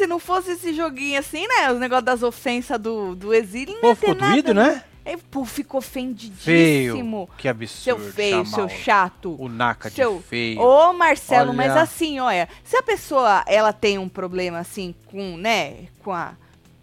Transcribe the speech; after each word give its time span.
Se 0.00 0.06
não 0.06 0.18
fosse 0.18 0.52
esse 0.52 0.72
joguinho 0.72 1.18
assim, 1.18 1.46
né? 1.46 1.70
O 1.70 1.74
negócio 1.78 2.06
das 2.06 2.22
ofensas 2.22 2.80
do, 2.80 3.14
do 3.14 3.34
exílio, 3.34 3.76
Pô, 3.82 3.94
ficou 3.94 4.14
nada, 4.14 4.32
doído, 4.32 4.54
né? 4.54 4.82
É, 5.04 5.14
pô, 5.30 5.44
ficou 5.44 5.76
ofendidíssimo. 5.76 6.38
Feio. 6.42 7.28
Que 7.36 7.46
absurdo. 7.46 8.02
Seu 8.02 8.12
feio, 8.12 8.46
seu 8.46 8.66
chato. 8.66 9.36
O 9.38 9.46
Naka 9.46 9.90
Seu- 9.90 10.16
de 10.16 10.22
feio. 10.22 10.58
Ô, 10.58 10.94
Marcelo, 10.94 11.52
mas 11.52 11.72
Olha. 11.72 11.82
assim, 11.82 12.18
olha, 12.18 12.48
se 12.64 12.78
a 12.78 12.82
pessoa, 12.82 13.44
ela 13.46 13.74
tem 13.74 13.98
um 13.98 14.08
problema 14.08 14.58
assim 14.60 14.94
com, 15.04 15.36
né, 15.36 15.88
com 16.02 16.12
a, 16.14 16.32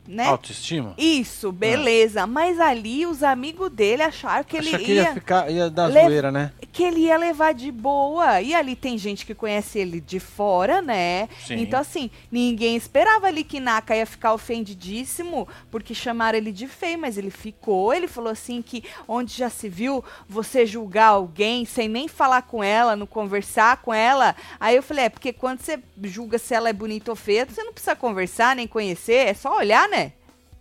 né? 0.08 0.28
Autoestima? 0.28 0.94
Isso, 0.98 1.52
beleza. 1.52 2.26
Mas 2.26 2.60
ali 2.60 3.06
os 3.06 3.22
amigos 3.24 3.70
dele 3.70 4.04
acharam 4.04 4.44
que 4.44 4.58
ele 4.58 4.78
que 4.78 4.92
ia, 4.94 5.04
ia, 5.04 5.14
ficar, 5.14 5.52
ia 5.52 5.70
dar 5.70 5.88
Le- 5.88 6.02
zoeira, 6.04 6.32
né? 6.32 6.52
que 6.72 6.84
ele 6.84 7.02
ia 7.02 7.18
levar 7.18 7.54
de 7.54 7.72
boa. 7.72 8.40
E 8.42 8.54
ali 8.54 8.76
tem 8.76 8.98
gente 8.98 9.26
que 9.26 9.34
conhece 9.34 9.80
ele 9.80 10.00
de 10.00 10.20
fora, 10.20 10.82
né? 10.82 11.28
Sim. 11.46 11.56
Então 11.56 11.80
assim, 11.80 12.10
ninguém 12.32 12.76
esperava 12.76 13.28
ali 13.28 13.44
que 13.44 13.60
Naka 13.60 13.96
ia 13.96 14.06
ficar 14.06 14.34
ofendidíssimo 14.34 15.48
porque 15.72 15.94
chamaram 15.94 16.38
ele 16.38 16.52
de 16.52 16.68
feio, 16.68 17.00
mas 17.00 17.18
ele 17.18 17.32
ficou. 17.32 17.94
Ele 17.94 18.08
falou 18.08 18.32
assim 18.32 18.62
que 18.62 18.84
onde 19.08 19.34
já 19.36 19.50
se 19.50 19.68
viu 19.68 20.04
você 20.30 20.66
julgar 20.66 21.08
alguém 21.08 21.66
sem 21.66 21.88
nem 21.90 22.08
falar 22.08 22.44
com 22.44 22.64
ela, 22.64 22.96
não 22.96 23.08
conversar 23.08 23.78
com 23.78 23.94
ela. 23.94 24.36
Aí 24.60 24.76
eu 24.76 24.84
falei, 24.84 25.06
é 25.06 25.10
porque 25.10 25.34
quando 25.34 25.60
você 25.62 25.80
julga 26.04 26.38
se 26.38 26.54
ela 26.54 26.70
é 26.70 26.74
bonita 26.74 27.12
ou 27.12 27.16
feia, 27.16 27.46
você 27.46 27.64
não 27.64 27.74
precisa 27.74 27.96
conversar 27.96 28.56
nem 28.56 28.68
conhecer, 28.68 29.28
é 29.28 29.34
só 29.34 29.58
olhar, 29.58 29.90
né? 29.90 29.97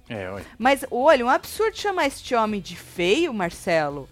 É, 0.08 0.30
olha. 0.30 0.44
Mas, 0.58 0.84
olha, 0.90 1.24
um 1.24 1.28
absurdo 1.28 1.76
chamar 1.76 2.06
este 2.06 2.34
homem 2.34 2.60
de 2.60 2.76
feio, 2.76 3.32
Marcelo. 3.34 4.08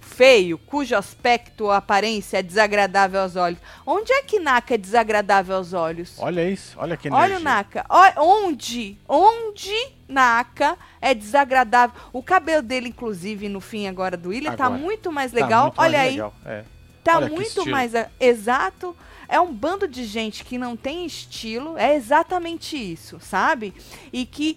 Feio, 0.00 0.58
cujo 0.58 0.96
aspecto 0.96 1.64
ou 1.64 1.70
aparência 1.70 2.38
é 2.38 2.42
desagradável 2.42 3.20
aos 3.20 3.36
olhos. 3.36 3.58
Onde 3.86 4.12
é 4.12 4.22
que 4.22 4.40
Naka 4.40 4.74
é 4.74 4.78
desagradável 4.78 5.54
aos 5.56 5.72
olhos? 5.72 6.14
Olha 6.18 6.48
isso, 6.48 6.74
olha 6.78 6.96
que 6.96 7.08
energia. 7.08 7.24
Olha 7.24 7.36
o 7.36 7.40
Naka. 7.40 7.84
Ó, 7.88 8.02
onde? 8.46 8.98
Onde 9.06 9.74
Naka 10.08 10.76
é 11.00 11.14
desagradável? 11.14 11.94
O 12.12 12.22
cabelo 12.22 12.62
dele, 12.62 12.88
inclusive, 12.88 13.48
no 13.48 13.60
fim 13.60 13.86
agora 13.86 14.16
do 14.16 14.30
William, 14.30 14.56
tá 14.56 14.64
Agora. 14.66 14.80
muito 14.80 15.12
mais 15.12 15.30
Tá 15.30 15.40
legal. 15.40 15.62
muito 15.64 15.76
mais 15.76 15.88
olha 15.92 16.00
aí. 16.00 16.10
legal, 16.12 16.34
é. 16.44 16.64
Tá 17.04 17.16
Olha 17.18 17.28
muito 17.28 17.66
mais 17.70 17.94
a- 17.94 18.08
exato. 18.18 18.96
É 19.28 19.38
um 19.38 19.52
bando 19.52 19.86
de 19.86 20.04
gente 20.04 20.42
que 20.42 20.56
não 20.56 20.74
tem 20.74 21.04
estilo. 21.04 21.76
É 21.76 21.94
exatamente 21.94 22.76
isso, 22.76 23.18
sabe? 23.20 23.74
E 24.10 24.24
que 24.26 24.56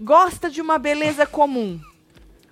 gosta 0.00 0.50
de 0.50 0.60
uma 0.60 0.78
beleza 0.78 1.26
comum. 1.26 1.80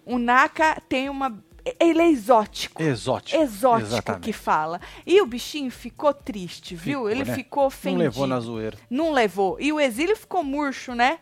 O 0.05 0.19
Naka 0.19 0.81
tem 0.89 1.09
uma. 1.09 1.43
Ele 1.79 2.01
é 2.01 2.09
exótico. 2.11 2.83
Exótico. 2.83 3.41
Exótico 3.41 3.87
Exatamente. 3.93 4.23
que 4.25 4.33
fala. 4.33 4.81
E 5.07 5.21
o 5.21 5.27
bichinho 5.27 5.71
ficou 5.71 6.13
triste, 6.15 6.75
viu? 6.75 7.01
Ficou, 7.01 7.11
Ele 7.11 7.25
né? 7.25 7.35
ficou 7.35 7.63
Não 7.63 7.67
ofendido. 7.69 8.03
levou 8.03 8.27
na 8.27 8.41
zoeira. 8.41 8.79
Não 8.89 9.13
levou. 9.13 9.57
E 9.61 9.73
o 9.73 9.79
exílio 9.79 10.17
ficou 10.17 10.43
murcho, 10.43 10.95
né? 10.95 11.19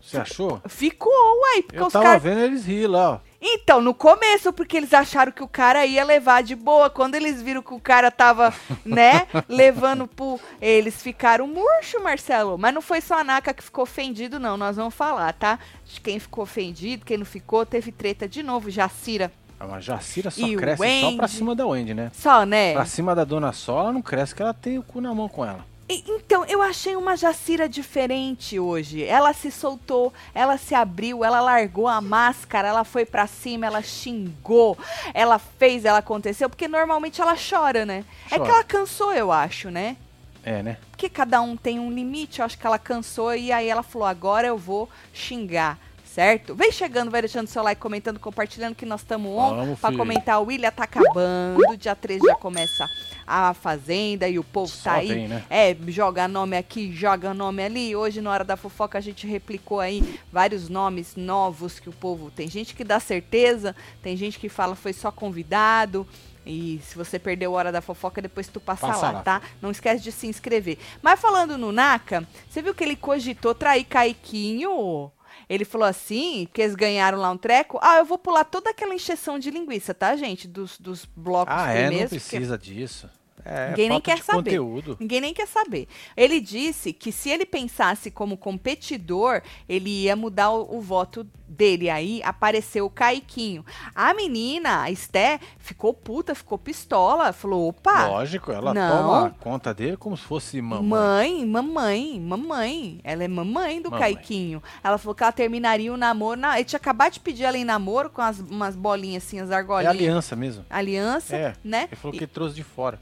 Você 0.00 0.16
achou? 0.16 0.62
Ficou, 0.68 1.12
uai. 1.42 1.62
Porque 1.62 1.78
Eu 1.78 1.86
os 1.88 1.92
tava 1.92 2.18
vendo 2.20 2.40
eles 2.40 2.64
rir 2.64 2.86
lá, 2.86 3.10
ó. 3.14 3.20
Então, 3.40 3.80
no 3.80 3.94
começo, 3.94 4.52
porque 4.52 4.76
eles 4.76 4.92
acharam 4.92 5.30
que 5.30 5.42
o 5.42 5.48
cara 5.48 5.86
ia 5.86 6.04
levar 6.04 6.42
de 6.42 6.56
boa. 6.56 6.90
Quando 6.90 7.14
eles 7.14 7.40
viram 7.40 7.62
que 7.62 7.72
o 7.72 7.78
cara 7.80 8.10
tava, 8.10 8.52
né, 8.84 9.26
levando 9.48 10.08
pro. 10.08 10.40
Eles 10.60 11.00
ficaram 11.00 11.46
murcho, 11.46 12.02
Marcelo. 12.02 12.58
Mas 12.58 12.74
não 12.74 12.82
foi 12.82 13.00
só 13.00 13.20
a 13.20 13.24
Naka 13.24 13.54
que 13.54 13.62
ficou 13.62 13.84
ofendido, 13.84 14.40
não. 14.40 14.56
Nós 14.56 14.76
vamos 14.76 14.94
falar, 14.94 15.32
tá? 15.34 15.58
De 15.84 16.00
quem 16.00 16.18
ficou 16.18 16.42
ofendido, 16.42 17.04
quem 17.04 17.16
não 17.16 17.24
ficou, 17.26 17.64
teve 17.64 17.92
treta 17.92 18.28
de 18.28 18.42
novo. 18.42 18.70
Jacira. 18.70 19.30
Ah, 19.60 19.66
Mas 19.66 19.84
Jacira 19.84 20.30
só 20.30 20.46
E 20.46 20.56
cresce 20.56 21.00
só 21.00 21.16
pra 21.16 21.26
cima 21.28 21.54
da 21.54 21.66
Wendy, 21.66 21.92
né? 21.94 22.10
Só, 22.14 22.44
né? 22.44 22.74
Pra 22.74 22.84
cima 22.84 23.14
da 23.14 23.24
Dona 23.24 23.52
Sol, 23.52 23.80
ela 23.80 23.92
não 23.92 24.02
cresce, 24.02 24.34
que 24.34 24.42
ela 24.42 24.54
tem 24.54 24.78
o 24.78 24.82
cu 24.82 25.00
na 25.00 25.12
mão 25.12 25.28
com 25.28 25.44
ela. 25.44 25.64
Então, 25.88 26.44
eu 26.44 26.60
achei 26.60 26.94
uma 26.96 27.16
Jacira 27.16 27.66
diferente 27.66 28.58
hoje. 28.58 29.02
Ela 29.04 29.32
se 29.32 29.50
soltou, 29.50 30.12
ela 30.34 30.58
se 30.58 30.74
abriu, 30.74 31.24
ela 31.24 31.40
largou 31.40 31.88
a 31.88 31.98
máscara, 32.00 32.68
ela 32.68 32.84
foi 32.84 33.06
pra 33.06 33.26
cima, 33.26 33.64
ela 33.64 33.80
xingou, 33.80 34.76
ela 35.14 35.38
fez, 35.38 35.86
ela 35.86 35.98
aconteceu, 35.98 36.50
porque 36.50 36.68
normalmente 36.68 37.22
ela 37.22 37.34
chora, 37.36 37.86
né? 37.86 38.04
É 38.26 38.36
Chora. 38.36 38.42
que 38.44 38.50
ela 38.50 38.64
cansou, 38.64 39.14
eu 39.14 39.32
acho, 39.32 39.70
né? 39.70 39.96
É, 40.44 40.62
né? 40.62 40.76
Porque 40.90 41.08
cada 41.08 41.40
um 41.40 41.56
tem 41.56 41.78
um 41.80 41.90
limite, 41.90 42.40
eu 42.40 42.44
acho 42.44 42.58
que 42.58 42.66
ela 42.66 42.78
cansou 42.78 43.34
e 43.34 43.50
aí 43.50 43.68
ela 43.68 43.82
falou: 43.82 44.06
agora 44.06 44.46
eu 44.46 44.58
vou 44.58 44.88
xingar. 45.12 45.78
Certo? 46.04 46.52
Vem 46.52 46.72
chegando, 46.72 47.12
vai 47.12 47.20
deixando 47.20 47.46
seu 47.46 47.62
like, 47.62 47.80
comentando, 47.80 48.18
compartilhando 48.18 48.74
que 48.74 48.84
nós 48.84 49.02
estamos 49.02 49.30
on 49.30 49.76
filho. 49.76 49.96
comentar. 49.96 50.40
O 50.40 50.46
William 50.46 50.72
tá 50.72 50.82
acabando. 50.82 51.76
Dia 51.76 51.94
13 51.94 52.26
já 52.26 52.34
começa 52.34 52.88
a 53.28 53.52
Fazenda 53.54 54.28
e 54.28 54.38
o 54.38 54.44
povo 54.44 54.72
Só 54.72 54.84
tá 54.90 54.96
aí. 54.96 55.08
vem, 55.08 55.28
né? 55.28 55.44
É, 55.50 55.76
joga 55.88 56.26
nome 56.26 56.56
aqui, 56.56 56.92
joga 56.92 57.34
nome 57.34 57.62
ali. 57.62 57.94
Hoje, 57.94 58.20
na 58.20 58.30
hora 58.30 58.44
da 58.44 58.56
fofoca, 58.56 58.96
a 58.96 59.00
gente 59.00 59.26
replicou 59.26 59.80
aí 59.80 60.18
vários 60.32 60.68
nomes 60.68 61.14
novos 61.16 61.78
que 61.78 61.88
o 61.88 61.92
povo. 61.92 62.30
Tem 62.30 62.48
gente 62.48 62.74
que 62.74 62.82
dá 62.84 62.98
certeza, 62.98 63.76
tem 64.02 64.16
gente 64.16 64.38
que 64.38 64.48
fala 64.48 64.74
foi 64.74 64.92
só 64.92 65.10
convidado. 65.12 66.06
E 66.46 66.80
se 66.82 66.96
você 66.96 67.18
perdeu 67.18 67.54
a 67.54 67.58
hora 67.58 67.70
da 67.72 67.82
fofoca, 67.82 68.22
depois 68.22 68.48
tu 68.48 68.58
passa, 68.58 68.86
Passa 68.86 69.06
lá, 69.06 69.12
lá. 69.12 69.22
tá? 69.22 69.42
Não 69.60 69.70
esquece 69.70 70.02
de 70.02 70.10
se 70.10 70.26
inscrever. 70.26 70.78
Mas 71.02 71.20
falando 71.20 71.58
no 71.58 71.70
Naka, 71.70 72.26
você 72.48 72.62
viu 72.62 72.74
que 72.74 72.82
ele 72.82 72.96
cogitou 72.96 73.54
trair 73.54 73.84
Caiquinho? 73.84 75.12
Ele 75.48 75.64
falou 75.64 75.86
assim, 75.86 76.48
que 76.52 76.60
eles 76.62 76.74
ganharam 76.74 77.18
lá 77.18 77.30
um 77.30 77.36
treco. 77.38 77.78
Ah, 77.82 77.98
eu 77.98 78.04
vou 78.04 78.18
pular 78.18 78.44
toda 78.44 78.70
aquela 78.70 78.94
encheção 78.94 79.38
de 79.38 79.50
linguiça, 79.50 79.94
tá, 79.94 80.14
gente? 80.16 80.46
Dos, 80.46 80.78
dos 80.78 81.06
blocos 81.16 81.54
Ah, 81.54 81.70
é? 81.72 81.82
Não 81.82 81.88
primeiros. 81.88 82.10
porque- 82.18 82.36
precisa 82.36 82.58
disso. 82.58 83.10
É, 83.50 83.68
Ninguém 83.70 83.88
nem 83.88 84.00
quer 84.00 84.18
saber. 84.22 84.36
conteúdo. 84.50 84.96
Ninguém 85.00 85.20
nem 85.22 85.32
quer 85.34 85.46
saber. 85.48 85.88
Ele 86.16 86.38
disse 86.40 86.92
que 86.92 87.10
se 87.10 87.30
ele 87.30 87.46
pensasse 87.46 88.10
como 88.10 88.36
competidor, 88.36 89.40
ele 89.68 89.88
ia 90.04 90.14
mudar 90.14 90.50
o, 90.50 90.76
o 90.76 90.80
voto 90.80 91.26
dele. 91.48 91.88
Aí 91.88 92.20
apareceu 92.22 92.84
o 92.84 92.90
Caiquinho. 92.90 93.64
A 93.94 94.12
menina, 94.12 94.82
a 94.82 94.90
Esté, 94.90 95.40
ficou 95.58 95.94
puta, 95.94 96.34
ficou 96.34 96.58
pistola. 96.58 97.32
Falou: 97.32 97.68
opa, 97.68 98.06
Lógico, 98.08 98.52
ela 98.52 98.74
não. 98.74 99.02
toma 99.02 99.36
conta 99.40 99.72
dele 99.72 99.96
como 99.96 100.14
se 100.16 100.24
fosse 100.24 100.60
mamãe. 100.60 100.86
Mãe, 100.86 101.46
mamãe, 101.46 102.20
mamãe. 102.20 103.00
Ela 103.02 103.24
é 103.24 103.28
mamãe 103.28 103.80
do 103.80 103.90
Mamãe. 103.90 104.14
Caiquinho. 104.14 104.62
Ela 104.84 104.98
falou 104.98 105.14
que 105.14 105.22
ela 105.22 105.32
terminaria 105.32 105.92
o 105.92 105.96
namoro. 105.96 106.38
Na... 106.38 106.56
Ele 106.56 106.64
tinha 106.64 106.76
acabado 106.78 107.14
de 107.14 107.20
pedir 107.20 107.44
ela 107.44 107.56
em 107.56 107.64
namoro 107.64 108.10
com 108.10 108.20
as, 108.20 108.38
umas 108.40 108.76
bolinhas 108.76 109.24
assim, 109.24 109.40
as 109.40 109.50
É 109.50 109.54
argolinhas. 109.54 109.94
aliança 109.94 110.36
mesmo. 110.36 110.64
Aliança, 110.68 111.34
É. 111.34 111.54
né? 111.64 111.84
Ele 111.90 111.96
falou 111.96 112.14
E- 112.14 112.18
que 112.18 112.26
trouxe 112.26 112.54
de 112.54 112.62
fora. 112.62 113.00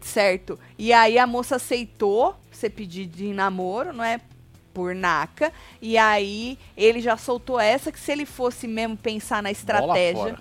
Certo. 0.00 0.58
E 0.78 0.92
aí 0.92 1.18
a 1.18 1.26
moça 1.26 1.56
aceitou 1.56 2.36
você 2.50 2.70
pedir 2.70 3.06
de 3.06 3.32
namoro, 3.32 3.92
não 3.92 4.04
é? 4.04 4.20
Por 4.72 4.94
naca. 4.94 5.52
E 5.80 5.96
aí 5.98 6.58
ele 6.76 7.00
já 7.00 7.16
soltou 7.16 7.58
essa 7.58 7.90
que 7.90 7.98
se 7.98 8.12
ele 8.12 8.26
fosse 8.26 8.68
mesmo 8.68 8.96
pensar 8.96 9.42
na 9.42 9.50
estratégia, 9.50 10.36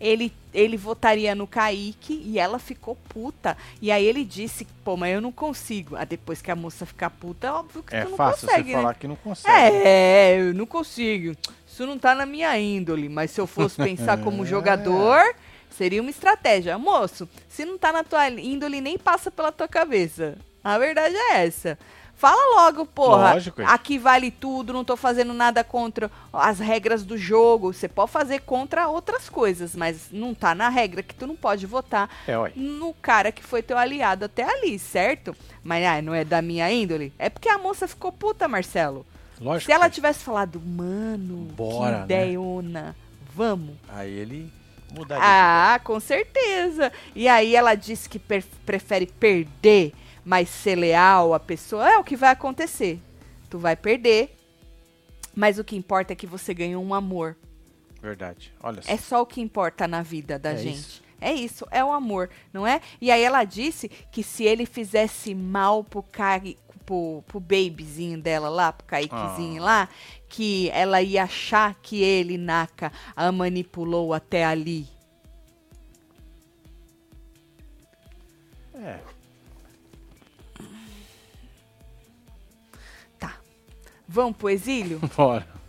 ele, 0.00 0.32
ele 0.54 0.76
votaria 0.76 1.34
no 1.34 1.46
Kaique 1.46 2.22
e 2.24 2.38
ela 2.38 2.58
ficou 2.58 2.96
puta. 3.08 3.56
E 3.82 3.90
aí 3.92 4.04
ele 4.06 4.24
disse, 4.24 4.66
pô, 4.84 4.96
mas 4.96 5.12
eu 5.14 5.20
não 5.20 5.30
consigo. 5.32 5.96
Ah, 5.96 6.04
depois 6.04 6.40
que 6.40 6.50
a 6.50 6.56
moça 6.56 6.86
ficar 6.86 7.10
puta, 7.10 7.48
é 7.48 7.52
óbvio 7.52 7.82
que 7.82 7.94
É 7.94 8.04
tu 8.04 8.10
não 8.10 8.16
fácil 8.16 8.46
consegue, 8.48 8.68
você 8.70 8.76
né? 8.76 8.80
falar 8.82 8.94
que 8.94 9.08
não 9.08 9.16
consegue. 9.16 9.76
né? 9.76 9.82
É, 9.84 10.40
eu 10.40 10.54
não 10.54 10.66
consigo. 10.66 11.36
Isso 11.66 11.86
não 11.86 11.98
tá 11.98 12.14
na 12.14 12.24
minha 12.26 12.56
índole, 12.58 13.08
mas 13.08 13.30
se 13.32 13.40
eu 13.40 13.46
fosse 13.46 13.76
pensar 13.76 14.18
como 14.22 14.42
É. 14.44 14.46
jogador, 14.46 15.20
seria 15.70 16.00
uma 16.00 16.10
estratégia. 16.10 16.78
Moço, 16.78 17.28
se 17.48 17.64
não 17.64 17.78
tá 17.78 17.92
na 17.92 18.04
tua 18.04 18.28
índole, 18.28 18.80
nem 18.80 18.98
passa 18.98 19.30
pela 19.30 19.52
tua 19.52 19.68
cabeça. 19.68 20.36
A 20.62 20.78
verdade 20.78 21.14
é 21.16 21.44
essa. 21.46 21.78
Fala 22.20 22.54
logo, 22.64 22.84
porra. 22.84 23.32
Lógico. 23.32 23.62
Aqui 23.62 23.98
vale 23.98 24.30
tudo, 24.30 24.74
não 24.74 24.84
tô 24.84 24.94
fazendo 24.94 25.32
nada 25.32 25.64
contra 25.64 26.10
as 26.30 26.58
regras 26.58 27.02
do 27.02 27.16
jogo. 27.16 27.72
Você 27.72 27.88
pode 27.88 28.10
fazer 28.10 28.40
contra 28.40 28.88
outras 28.88 29.30
coisas, 29.30 29.74
mas 29.74 30.08
não 30.12 30.34
tá 30.34 30.54
na 30.54 30.68
regra 30.68 31.02
que 31.02 31.14
tu 31.14 31.26
não 31.26 31.34
pode 31.34 31.64
votar 31.64 32.10
É, 32.28 32.34
no 32.54 32.92
cara 32.92 33.32
que 33.32 33.42
foi 33.42 33.62
teu 33.62 33.78
aliado 33.78 34.26
até 34.26 34.42
ali, 34.42 34.78
certo? 34.78 35.34
Mas 35.64 35.82
ah, 35.86 36.02
não 36.02 36.12
é 36.14 36.22
da 36.22 36.42
minha 36.42 36.70
índole? 36.70 37.10
É 37.18 37.30
porque 37.30 37.48
a 37.48 37.56
moça 37.56 37.88
ficou 37.88 38.12
puta, 38.12 38.46
Marcelo. 38.46 39.06
Lógico. 39.40 39.64
Se 39.64 39.72
ela 39.72 39.88
tivesse 39.88 40.22
falado, 40.22 40.60
mano, 40.60 41.48
Bora, 41.56 41.90
que 41.90 41.98
né? 42.00 42.04
ideiona, 42.04 42.94
vamos. 43.34 43.76
Aí 43.88 44.12
ele 44.12 44.52
mudaria. 44.92 45.24
Ah, 45.24 45.80
com 45.82 45.98
certeza. 46.00 46.92
E 47.14 47.26
aí 47.28 47.54
ela 47.54 47.74
disse 47.74 48.08
que 48.08 48.18
per- 48.18 48.44
prefere 48.66 49.06
perder, 49.06 49.92
mas 50.24 50.48
ser 50.48 50.76
leal 50.76 51.32
à 51.34 51.40
pessoa. 51.40 51.88
É 51.90 51.96
o 51.98 52.04
que 52.04 52.16
vai 52.16 52.30
acontecer. 52.30 53.00
Tu 53.48 53.58
vai 53.58 53.74
perder, 53.76 54.36
mas 55.34 55.58
o 55.58 55.64
que 55.64 55.76
importa 55.76 56.12
é 56.12 56.16
que 56.16 56.26
você 56.26 56.52
ganhou 56.54 56.82
um 56.84 56.94
amor. 56.94 57.36
Verdade. 58.02 58.52
Olha 58.62 58.80
só. 58.82 58.92
É 58.92 58.96
só 58.96 59.22
o 59.22 59.26
que 59.26 59.40
importa 59.40 59.86
na 59.86 60.02
vida 60.02 60.38
da 60.38 60.52
É 60.52 60.56
gente. 60.56 60.78
isso. 60.78 61.02
É 61.22 61.34
isso, 61.34 61.66
é 61.70 61.84
o 61.84 61.92
amor, 61.92 62.30
não 62.50 62.66
é? 62.66 62.80
E 62.98 63.10
aí 63.10 63.22
ela 63.22 63.44
disse 63.44 63.90
que 64.10 64.22
se 64.22 64.42
ele 64.44 64.64
fizesse 64.64 65.34
mal 65.34 65.84
pro, 65.84 66.02
Kai, 66.02 66.56
pro, 66.90 67.22
pro 67.24 67.38
babyzinho 67.38 68.20
dela 68.20 68.48
lá, 68.48 68.72
pro 68.72 68.84
Kaiquezinho 68.84 69.62
ah. 69.62 69.64
lá, 69.64 69.88
que 70.28 70.68
ela 70.70 71.00
ia 71.00 71.22
achar 71.22 71.72
que 71.80 72.02
ele, 72.02 72.36
Naka, 72.36 72.90
a 73.14 73.30
manipulou 73.30 74.12
até 74.12 74.44
ali. 74.44 74.88
É. 78.74 78.98
Tá. 83.20 83.36
Vamos 84.08 84.36
pro 84.36 84.50
exílio? 84.50 84.98
Bora. 85.16 85.59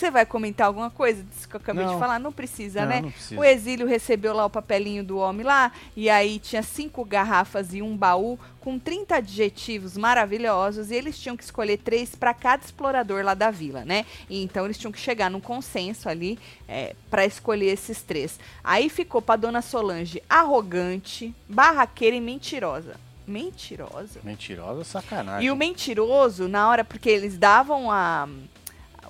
Você 0.00 0.10
vai 0.10 0.24
comentar 0.24 0.66
alguma 0.66 0.88
coisa 0.88 1.22
disso 1.22 1.46
que 1.46 1.54
eu 1.56 1.60
acabei 1.60 1.84
Não. 1.84 1.92
de 1.92 1.98
falar? 1.98 2.18
Não 2.18 2.32
precisa, 2.32 2.80
Não, 2.80 2.88
né? 2.88 3.00
não 3.02 3.10
precisa. 3.10 3.38
O 3.38 3.44
exílio 3.44 3.86
recebeu 3.86 4.32
lá 4.32 4.46
o 4.46 4.50
papelinho 4.50 5.04
do 5.04 5.18
homem 5.18 5.44
lá, 5.44 5.70
e 5.94 6.08
aí 6.08 6.38
tinha 6.38 6.62
cinco 6.62 7.04
garrafas 7.04 7.74
e 7.74 7.82
um 7.82 7.94
baú 7.94 8.38
com 8.60 8.78
30 8.78 9.16
adjetivos 9.16 9.98
maravilhosos, 9.98 10.90
e 10.90 10.94
eles 10.94 11.18
tinham 11.18 11.36
que 11.36 11.44
escolher 11.44 11.76
três 11.76 12.14
para 12.14 12.32
cada 12.32 12.64
explorador 12.64 13.22
lá 13.22 13.34
da 13.34 13.50
vila, 13.50 13.84
né? 13.84 14.06
E 14.30 14.42
então 14.42 14.64
eles 14.64 14.78
tinham 14.78 14.90
que 14.90 14.98
chegar 14.98 15.30
num 15.30 15.40
consenso 15.40 16.08
ali 16.08 16.38
é, 16.66 16.96
para 17.10 17.26
escolher 17.26 17.66
esses 17.66 18.00
três. 18.00 18.40
Aí 18.64 18.88
ficou 18.88 19.20
pra 19.20 19.36
dona 19.36 19.60
Solange 19.60 20.22
arrogante, 20.30 21.34
barraqueira 21.46 22.16
e 22.16 22.22
mentirosa. 22.22 22.96
Mentirosa? 23.26 24.18
Mentirosa 24.24 24.82
sacanagem. 24.82 25.46
E 25.46 25.50
o 25.50 25.56
mentiroso, 25.56 26.48
na 26.48 26.68
hora, 26.68 26.84
porque 26.84 27.08
eles 27.08 27.38
davam 27.38 27.90
a, 27.90 28.28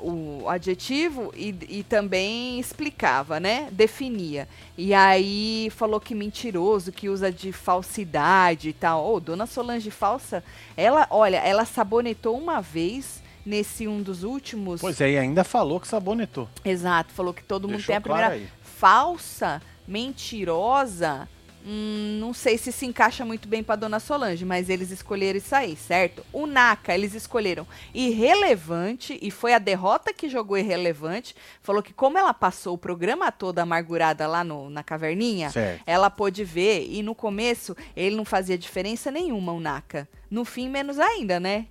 o 0.03 0.49
adjetivo 0.49 1.33
e, 1.37 1.55
e 1.69 1.83
também 1.83 2.59
explicava, 2.59 3.39
né? 3.39 3.69
Definia. 3.71 4.49
E 4.77 4.95
aí 4.95 5.71
falou 5.77 6.01
que 6.01 6.15
mentiroso, 6.15 6.93
que 6.93 7.09
usa 7.09 7.31
de 7.31 7.53
falsidade 7.53 8.71
e 8.71 8.73
tal. 8.73 9.07
Ô, 9.13 9.21
dona 9.21 9.47
Solange 9.47 9.91
falsa, 9.91 10.43
ela, 10.77 11.07
olha, 11.11 11.39
ela 11.39 11.65
sabonetou 11.65 12.37
uma 12.37 12.61
vez 12.61 13.23
nesse 13.45 13.89
um 13.89 14.03
dos 14.03 14.23
últimos. 14.23 14.81
Pois 14.81 15.01
é, 15.01 15.13
e 15.13 15.19
ainda 15.19 15.45
falou 15.45 15.81
que 15.81 15.89
sabonetou. 15.89 16.49
Exato, 16.65 17.13
falou 17.13 17.33
que 17.33 17.43
todo 17.43 17.63
mundo 17.63 17.77
Deixou 17.77 17.93
tem 17.93 17.97
a 17.97 18.01
primeira 18.01 18.29
claro 18.29 18.61
falsa, 18.81 19.61
mentirosa. 19.87 21.29
Hum, 21.67 22.19
não 22.21 22.33
sei 22.33 22.57
se 22.59 22.71
se 22.73 22.87
encaixa 22.87 23.25
muito 23.25 23.49
bem 23.49 23.63
pra 23.63 23.77
dona 23.77 24.01
Solange, 24.01 24.45
mas 24.45 24.69
eles 24.69 24.91
escolheram 24.91 25.39
isso 25.39 25.55
aí, 25.55 25.77
certo? 25.77 26.25
O 26.33 26.47
Naka, 26.47 26.95
eles 26.95 27.15
escolheram 27.15 27.67
irrelevante, 27.95 29.19
e 29.21 29.31
foi 29.31 29.53
a 29.55 29.59
derrota 29.59 30.13
que 30.13 30.29
jogou 30.29 30.57
irrelevante. 30.57 31.35
Falou 31.63 31.83
que, 31.83 31.93
como 31.93 32.19
ela 32.19 32.33
passou 32.35 32.75
o 32.75 32.79
programa 32.79 33.33
todo 33.33 33.59
amargurada 33.59 34.27
lá 34.27 34.45
no, 34.45 34.71
na 34.71 34.83
caverninha, 34.83 35.51
Certo. 35.51 35.83
ela 35.87 36.11
pôde 36.11 36.45
ver, 36.45 36.87
e 36.91 37.03
no 37.03 37.15
começo 37.15 37.77
ele 37.97 38.17
não 38.17 38.25
fazia 38.25 38.57
diferença 38.59 39.11
nenhuma, 39.11 39.53
o 39.53 39.61
Naka. 39.61 40.09
No 40.31 40.45
fim, 40.45 40.69
menos 40.69 40.99
ainda, 40.99 41.41
né? 41.41 41.67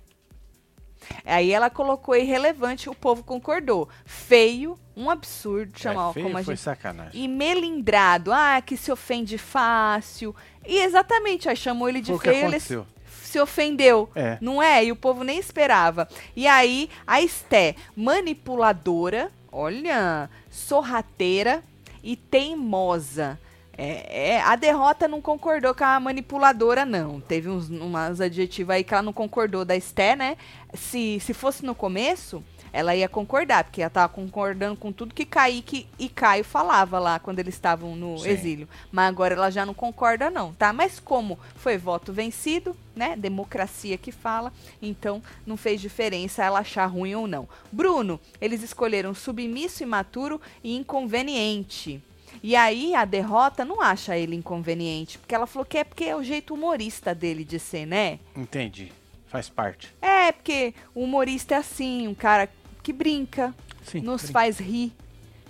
Aí 1.24 1.52
ela 1.52 1.70
colocou 1.70 2.14
irrelevante, 2.16 2.88
o 2.88 2.94
povo 2.94 3.22
concordou. 3.22 3.88
Feio, 4.04 4.78
um 4.96 5.10
absurdo, 5.10 5.78
chamar 5.78 6.10
é, 6.10 6.12
feio 6.12 6.26
como 6.26 6.38
a 6.38 6.44
foi 6.44 6.54
gente. 6.54 6.62
sacanagem. 6.62 7.24
E 7.24 7.28
melindrado, 7.28 8.32
ah, 8.32 8.60
que 8.64 8.76
se 8.76 8.92
ofende 8.92 9.38
fácil. 9.38 10.34
E 10.66 10.78
exatamente, 10.78 11.48
aí 11.48 11.56
chamou 11.56 11.88
ele 11.88 12.00
de 12.00 12.12
Foi 12.12 12.18
feio, 12.18 12.46
ele 12.46 12.60
se 12.60 13.40
ofendeu. 13.40 14.10
É. 14.14 14.38
Não 14.40 14.62
é? 14.62 14.84
E 14.84 14.92
o 14.92 14.96
povo 14.96 15.22
nem 15.22 15.38
esperava. 15.38 16.08
E 16.34 16.46
aí, 16.46 16.90
a 17.06 17.22
Esté, 17.22 17.76
manipuladora, 17.96 19.30
olha, 19.52 20.28
sorrateira 20.50 21.62
e 22.02 22.16
teimosa. 22.16 23.38
É, 23.82 24.32
é, 24.32 24.40
a 24.42 24.56
derrota 24.56 25.08
não 25.08 25.22
concordou 25.22 25.74
com 25.74 25.84
a 25.84 25.98
manipuladora, 25.98 26.84
não. 26.84 27.18
Teve 27.18 27.48
uns 27.48 27.70
umas 27.70 28.20
adjetivos 28.20 28.74
aí 28.74 28.84
que 28.84 28.92
ela 28.92 29.02
não 29.02 29.12
concordou 29.12 29.64
da 29.64 29.74
Esté, 29.74 30.14
né? 30.14 30.36
Se, 30.74 31.18
se 31.18 31.32
fosse 31.32 31.64
no 31.64 31.74
começo, 31.74 32.44
ela 32.74 32.94
ia 32.94 33.08
concordar, 33.08 33.64
porque 33.64 33.80
ela 33.80 33.88
tava 33.88 34.12
concordando 34.12 34.76
com 34.76 34.92
tudo 34.92 35.14
que 35.14 35.24
Kaique 35.24 35.86
e 35.98 36.10
Caio 36.10 36.44
falava 36.44 36.98
lá 36.98 37.18
quando 37.18 37.38
eles 37.38 37.54
estavam 37.54 37.96
no 37.96 38.18
Sim. 38.18 38.28
exílio. 38.28 38.68
Mas 38.92 39.08
agora 39.08 39.34
ela 39.34 39.50
já 39.50 39.64
não 39.64 39.72
concorda, 39.72 40.30
não, 40.30 40.52
tá? 40.52 40.74
Mas 40.74 41.00
como 41.00 41.38
foi 41.56 41.78
voto 41.78 42.12
vencido, 42.12 42.76
né? 42.94 43.16
Democracia 43.16 43.96
que 43.96 44.12
fala, 44.12 44.52
então 44.82 45.22
não 45.46 45.56
fez 45.56 45.80
diferença 45.80 46.44
ela 46.44 46.58
achar 46.58 46.84
ruim 46.84 47.14
ou 47.14 47.26
não. 47.26 47.48
Bruno, 47.72 48.20
eles 48.42 48.62
escolheram 48.62 49.14
submisso, 49.14 49.82
imaturo 49.82 50.38
e 50.62 50.76
inconveniente. 50.76 52.02
E 52.42 52.54
aí 52.56 52.94
a 52.94 53.04
derrota 53.04 53.64
não 53.64 53.80
acha 53.80 54.16
ele 54.16 54.34
inconveniente, 54.36 55.18
porque 55.18 55.34
ela 55.34 55.46
falou 55.46 55.64
que 55.66 55.78
é 55.78 55.84
porque 55.84 56.04
é 56.04 56.16
o 56.16 56.22
jeito 56.22 56.54
humorista 56.54 57.14
dele 57.14 57.44
de 57.44 57.58
ser, 57.58 57.86
né? 57.86 58.18
Entendi. 58.36 58.92
Faz 59.26 59.48
parte. 59.48 59.94
É, 60.02 60.32
porque 60.32 60.74
o 60.94 61.04
humorista 61.04 61.54
é 61.54 61.58
assim, 61.58 62.08
um 62.08 62.14
cara 62.14 62.48
que 62.82 62.92
brinca, 62.92 63.54
Sim. 63.84 64.00
nos 64.00 64.22
brin- 64.22 64.32
faz 64.32 64.58
rir. 64.58 64.92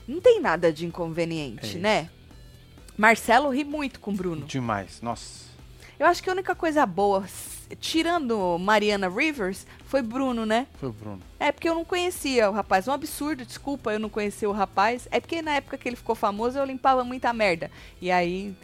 Não 0.07 0.21
tem 0.21 0.41
nada 0.41 0.73
de 0.73 0.85
É 0.85 0.89
inconveniente, 0.89 1.67
isso. 1.67 1.79
né? 1.79 2.11
Marcelo 2.97 3.49
ri 3.51 3.65
muito 3.65 4.01
com 4.01 4.11
o 4.11 4.15
Bruno. 4.15 4.45
Demais. 4.47 5.01
Nossa. 5.01 5.49
Eu 5.99 6.07
acho 6.07 6.23
que 6.23 6.29
a 6.29 6.33
única 6.33 6.55
coisa 6.55 6.85
boa, 6.85 7.25
tirando 7.79 8.59
Mariana 8.59 9.09
Rivers, 9.09 9.67
foi 9.85 10.03
Bruno, 10.03 10.45
né? 10.45 10.67
Foi 10.79 10.89
o 10.89 10.93
Bruno. 10.93 11.21
É 11.39 11.53
porque 11.53 11.69
eu 11.69 11.75
não 11.75 11.85
conhecia 11.85 12.51
o 12.51 12.53
rapaz. 12.53 12.89
Um 12.89 12.93
absurdo, 12.93 13.45
desculpa, 13.45 13.93
eu 13.93 13.99
não 13.99 14.09
conhecia 14.09 14.49
o 14.49 14.53
rapaz. 14.53 15.07
É 15.11 15.21
porque 15.21 15.43
na 15.43 15.57
época 15.57 15.79
que 15.79 15.89
ele 15.89 15.97
ficou 15.97 16.15
famoso 16.15 16.59
eu 16.59 16.65
limpava 16.65 17.05
muita 17.05 17.33
merda. 17.33 17.71
E 18.01 18.11
aí 18.11 18.55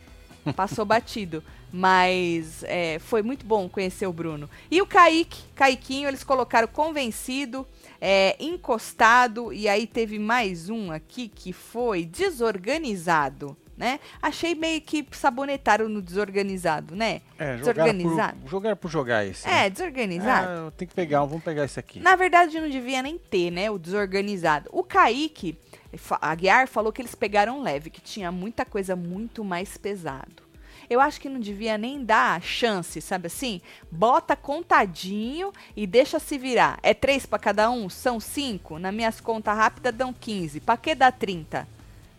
passou 0.55 0.85
batido. 0.87 1.43
Mas 1.73 2.62
é, 2.64 2.99
foi 3.00 3.23
muito 3.23 3.44
bom 3.44 3.69
conhecer 3.69 4.06
o 4.06 4.12
Bruno. 4.12 4.49
E 4.70 4.81
o 4.81 4.87
Kaique, 4.87 5.43
Kaiquinho, 5.55 6.08
eles 6.08 6.25
colocaram 6.25 6.69
convencido, 6.69 7.67
é, 8.00 8.37
encostado. 8.38 9.53
E 9.53 9.69
aí 9.69 9.87
teve 9.87 10.19
mais 10.19 10.70
um 10.70 10.91
aqui 10.91 11.29
que 11.29 11.53
foi 11.53 12.05
desorganizado. 12.05 13.56
Né? 13.76 14.00
Achei 14.23 14.55
meio 14.55 14.81
que 14.81 15.06
sabonetaram 15.12 15.87
no 15.87 16.00
desorganizado, 16.00 16.96
né? 16.96 17.20
É, 17.38 17.56
Desorganizado. 17.56 18.38
por, 18.40 18.49
jogar 18.50 18.76
por 18.76 18.90
jogar 18.90 19.26
esse. 19.26 19.46
né? 19.46 19.67
É, 19.67 19.70
desorganizado. 19.70 20.69
Ah, 20.69 20.73
tem 20.75 20.88
que 20.88 20.94
pegar 20.94 21.23
vamos 21.26 21.44
pegar 21.44 21.64
esse 21.67 21.78
aqui. 21.78 22.00
Na 22.00 22.17
verdade, 22.17 22.58
não 22.58 22.70
devia 22.70 23.03
nem 23.03 23.19
ter, 23.19 23.51
né? 23.51 23.70
O 23.70 23.79
desorganizado. 23.79 24.70
O 24.72 24.82
Kaique, 24.82 25.58
fa- 25.98 26.19
a 26.22 26.34
Guiar 26.34 26.67
falou 26.69 26.91
que 26.91 27.03
eles 27.03 27.15
pegaram 27.15 27.60
leve, 27.60 27.91
que 27.91 28.01
tinha 28.01 28.32
muita 28.32 28.65
coisa 28.65 28.96
muito 28.96 29.44
mais 29.44 29.77
pesado. 29.77 30.46
Eu 30.89 30.98
acho 31.01 31.20
que 31.20 31.29
não 31.29 31.41
devia 31.41 31.77
nem 31.77 32.03
dar 32.03 32.41
chance, 32.41 33.01
sabe 33.03 33.27
assim? 33.27 33.60
Bota 33.91 34.34
contadinho 34.36 35.53
e 35.77 35.86
deixa 35.86 36.19
se 36.19 36.39
virar. 36.39 36.79
É 36.82 36.94
três 36.94 37.27
pra 37.27 37.39
cada 37.39 37.69
um? 37.70 37.89
São 37.91 38.20
cinco? 38.20 38.79
Na 38.79 38.91
minhas 38.93 39.20
contas 39.20 39.56
rápidas 39.56 39.94
dão 39.94 40.12
15. 40.12 40.60
Pra 40.60 40.77
que 40.77 40.94
dá 40.94 41.10
30? 41.12 41.67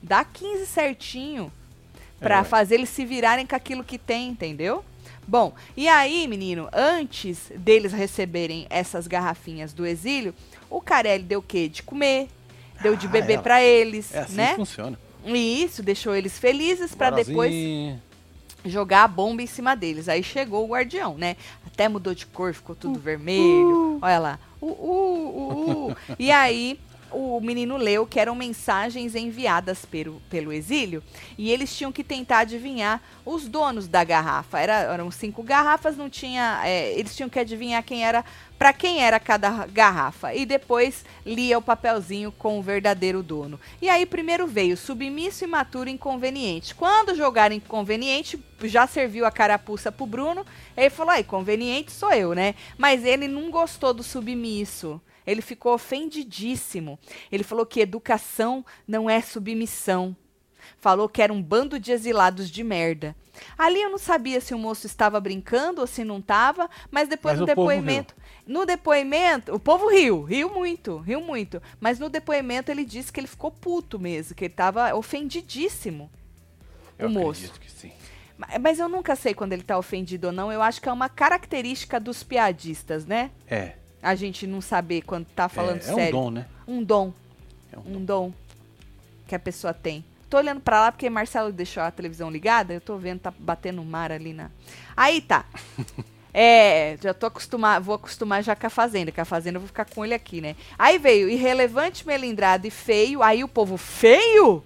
Dá 0.01 0.23
15 0.23 0.65
certinho. 0.65 1.51
Pra 2.19 2.39
É. 2.39 2.43
fazer 2.43 2.75
eles 2.75 2.89
se 2.89 3.05
virarem 3.05 3.45
com 3.45 3.55
aquilo 3.55 3.83
que 3.83 3.97
tem, 3.97 4.29
entendeu? 4.29 4.83
Bom, 5.27 5.53
e 5.75 5.87
aí, 5.87 6.27
menino, 6.27 6.67
antes 6.73 7.51
deles 7.55 7.91
receberem 7.93 8.65
essas 8.69 9.07
garrafinhas 9.07 9.73
do 9.73 9.85
exílio, 9.85 10.33
o 10.69 10.81
Carelli 10.81 11.23
deu 11.23 11.39
o 11.39 11.43
quê? 11.43 11.67
De 11.67 11.83
comer, 11.83 12.27
deu 12.81 12.95
de 12.95 13.05
Ah, 13.05 13.09
beber 13.09 13.33
ela- 13.33 13.43
pra 13.43 13.61
eles, 13.61 14.13
É 14.15 14.19
assim 14.19 14.35
né? 14.35 14.49
que 14.51 14.55
funciona. 14.55 14.97
E 15.25 15.63
isso 15.63 15.83
deixou 15.83 16.15
eles 16.15 16.39
felizes 16.39 16.95
pra 16.95 17.09
depois 17.11 17.53
jogar 18.65 19.03
a 19.03 19.07
bomba 19.07 19.41
em 19.41 19.47
cima 19.47 19.75
deles. 19.75 20.07
Aí 20.09 20.23
chegou 20.23 20.63
o 20.65 20.69
guardião, 20.69 21.17
né? 21.17 21.35
Até 21.65 21.87
mudou 21.87 22.15
de 22.15 22.25
cor, 22.25 22.53
ficou 22.53 22.75
tudo 22.75 22.97
vermelho. 22.99 23.99
Olha 24.01 24.19
lá. 24.19 24.39
Uh, 24.61 24.65
uh, 24.65 25.37
uh, 25.37 25.91
uh. 25.91 25.95
e 26.17 26.31
aí 26.31 26.79
o 27.17 27.41
menino 27.41 27.77
leu 27.77 28.05
que 28.05 28.19
eram 28.19 28.35
mensagens 28.35 29.15
enviadas 29.15 29.83
pelo, 29.85 30.21
pelo 30.29 30.53
exílio 30.53 31.01
e 31.35 31.49
eles 31.49 31.75
tinham 31.75 31.91
que 31.91 32.03
tentar 32.03 32.39
adivinhar 32.39 33.01
os 33.25 33.47
donos 33.47 33.87
da 33.87 34.03
garrafa. 34.03 34.59
Era, 34.59 34.73
eram 34.93 35.09
cinco 35.09 35.41
garrafas, 35.41 35.97
não 35.97 36.11
tinha. 36.11 36.61
é, 36.63 36.91
eles 36.93 37.15
tinham 37.15 37.29
que 37.29 37.39
adivinhar 37.39 37.83
quem 37.83 38.05
era. 38.05 38.23
Para 38.57 38.73
quem 38.73 39.03
era 39.03 39.19
cada 39.19 39.67
garrafa. 39.67 40.33
E 40.33 40.45
depois 40.45 41.05
lia 41.25 41.57
o 41.57 41.61
papelzinho 41.61 42.31
com 42.31 42.57
o 42.57 42.61
verdadeiro 42.61 43.21
dono. 43.21 43.59
E 43.79 43.87
aí 43.87 44.03
primeiro 44.05 44.47
veio 44.47 44.75
submisso, 44.75 45.43
imaturo 45.43 45.89
inconveniente. 45.89 46.73
Quando 46.73 47.15
jogaram 47.15 47.55
inconveniente, 47.55 48.39
já 48.63 48.87
serviu 48.87 49.25
a 49.25 49.31
carapuça 49.31 49.91
pro 49.91 50.07
Bruno. 50.07 50.45
Ele 50.75 50.89
falou: 50.89 51.11
"Aí, 51.11 51.23
conveniente 51.23 51.91
sou 51.91 52.11
eu, 52.11 52.33
né?" 52.33 52.55
Mas 52.77 53.05
ele 53.05 53.27
não 53.27 53.51
gostou 53.51 53.93
do 53.93 54.03
submisso. 54.03 54.99
Ele 55.27 55.41
ficou 55.41 55.73
ofendidíssimo. 55.73 56.97
Ele 57.31 57.43
falou 57.43 57.65
que 57.65 57.81
educação 57.81 58.65
não 58.87 59.09
é 59.09 59.21
submissão. 59.21 60.15
Falou 60.79 61.07
que 61.07 61.21
era 61.21 61.31
um 61.31 61.41
bando 61.41 61.79
de 61.79 61.91
exilados 61.91 62.49
de 62.49 62.63
merda. 62.63 63.15
Ali 63.57 63.81
eu 63.81 63.89
não 63.89 63.97
sabia 63.97 64.41
se 64.41 64.53
o 64.53 64.57
moço 64.59 64.85
estava 64.87 65.19
brincando 65.19 65.81
ou 65.81 65.87
se 65.87 66.03
não 66.03 66.17
estava, 66.19 66.69
mas 66.89 67.07
depois 67.07 67.33
Mas 67.33 67.39
no 67.41 67.45
depoimento, 67.45 68.15
no 68.45 68.65
depoimento, 68.65 69.53
o 69.53 69.59
povo 69.59 69.87
riu, 69.89 70.23
riu 70.23 70.49
muito, 70.53 70.97
riu 70.97 71.21
muito, 71.21 71.61
mas 71.79 71.99
no 71.99 72.09
depoimento 72.09 72.71
ele 72.71 72.83
disse 72.83 73.11
que 73.13 73.19
ele 73.19 73.27
ficou 73.27 73.51
puto 73.51 73.99
mesmo, 73.99 74.35
que 74.35 74.45
ele 74.45 74.53
estava 74.53 74.93
ofendidíssimo. 74.95 76.09
Eu 76.97 77.07
o 77.07 77.11
moço. 77.11 77.45
acredito 77.45 77.59
que 77.59 77.71
sim. 77.71 77.91
Ma- 78.37 78.47
Mas 78.59 78.79
eu 78.79 78.89
nunca 78.89 79.15
sei 79.15 79.33
quando 79.33 79.53
ele 79.53 79.63
tá 79.63 79.77
ofendido 79.77 80.27
ou 80.27 80.33
não. 80.33 80.51
Eu 80.51 80.61
acho 80.61 80.81
que 80.81 80.89
é 80.89 80.91
uma 80.91 81.07
característica 81.09 81.99
dos 81.99 82.23
piadistas, 82.23 83.05
né? 83.05 83.31
É. 83.47 83.75
A 84.01 84.15
gente 84.15 84.45
não 84.45 84.61
saber 84.61 85.01
quando 85.01 85.25
tá 85.25 85.49
falando 85.49 85.77
é, 85.77 85.79
é 85.79 85.93
sério. 85.93 86.17
um 86.17 86.21
dom, 86.21 86.31
né? 86.31 86.45
Um 86.67 86.83
dom. 86.83 87.13
É 87.71 87.77
um 87.77 87.97
Um 87.97 88.05
dom 88.05 88.33
que 89.27 89.35
a 89.35 89.39
pessoa 89.39 89.73
tem. 89.73 90.03
Tô 90.29 90.37
olhando 90.37 90.59
pra 90.59 90.81
lá 90.81 90.91
porque 90.91 91.09
Marcelo 91.09 91.51
deixou 91.51 91.83
a 91.83 91.91
televisão 91.91 92.29
ligada. 92.29 92.73
Eu 92.73 92.81
tô 92.81 92.97
vendo, 92.97 93.19
tá 93.19 93.33
batendo 93.37 93.83
mar 93.83 94.11
ali 94.11 94.33
na. 94.33 94.49
Aí 94.95 95.21
tá. 95.21 95.45
É, 96.39 96.95
já 97.01 97.15
tô 97.15 97.25
acostumado, 97.25 97.83
vou 97.83 97.95
acostumar 97.95 98.43
já 98.43 98.55
com 98.55 98.67
a 98.67 98.69
Fazenda, 98.69 99.11
que 99.11 99.19
a 99.19 99.25
Fazenda 99.25 99.57
eu 99.57 99.61
vou 99.61 99.67
ficar 99.67 99.85
com 99.85 100.05
ele 100.05 100.13
aqui, 100.13 100.39
né? 100.39 100.55
Aí 100.77 100.99
veio 100.99 101.27
irrelevante, 101.27 102.05
melindrado 102.05 102.67
e 102.67 102.69
feio, 102.69 103.23
aí 103.23 103.43
o 103.43 103.47
povo, 103.47 103.75
feio? 103.75 104.63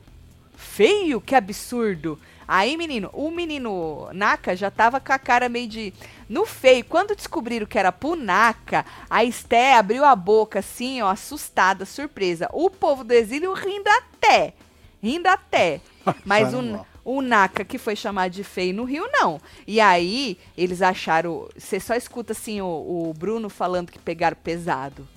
Feio? 0.53 1.21
Que 1.21 1.33
absurdo. 1.33 2.19
Aí, 2.53 2.75
menino, 2.75 3.09
o 3.13 3.31
menino 3.31 4.09
Naka 4.11 4.57
já 4.57 4.69
tava 4.69 4.99
com 4.99 5.13
a 5.13 5.17
cara 5.17 5.47
meio 5.47 5.69
de. 5.69 5.93
No 6.27 6.45
feio, 6.45 6.83
quando 6.83 7.15
descobriram 7.15 7.65
que 7.65 7.79
era 7.79 7.93
pro 7.93 8.13
Naka, 8.13 8.85
a 9.09 9.23
Esté 9.23 9.75
abriu 9.75 10.03
a 10.03 10.13
boca 10.17 10.59
assim, 10.59 11.01
ó, 11.01 11.07
assustada, 11.07 11.85
surpresa. 11.85 12.49
O 12.51 12.69
povo 12.69 13.05
do 13.05 13.13
exílio 13.13 13.53
rindo 13.53 13.87
até. 13.87 14.53
Rindo 15.01 15.29
até. 15.29 15.79
Mas 16.25 16.53
o, 16.53 16.85
o 17.05 17.21
Naka, 17.21 17.63
que 17.63 17.77
foi 17.77 17.95
chamado 17.95 18.33
de 18.33 18.43
feio 18.43 18.73
no 18.73 18.83
Rio, 18.83 19.07
não. 19.13 19.39
E 19.65 19.79
aí, 19.79 20.37
eles 20.57 20.81
acharam. 20.81 21.47
Você 21.57 21.79
só 21.79 21.95
escuta 21.95 22.33
assim 22.33 22.59
o, 22.59 22.65
o 22.65 23.13
Bruno 23.13 23.47
falando 23.49 23.93
que 23.93 23.99
pegaram 23.99 24.35
pesado. 24.35 25.07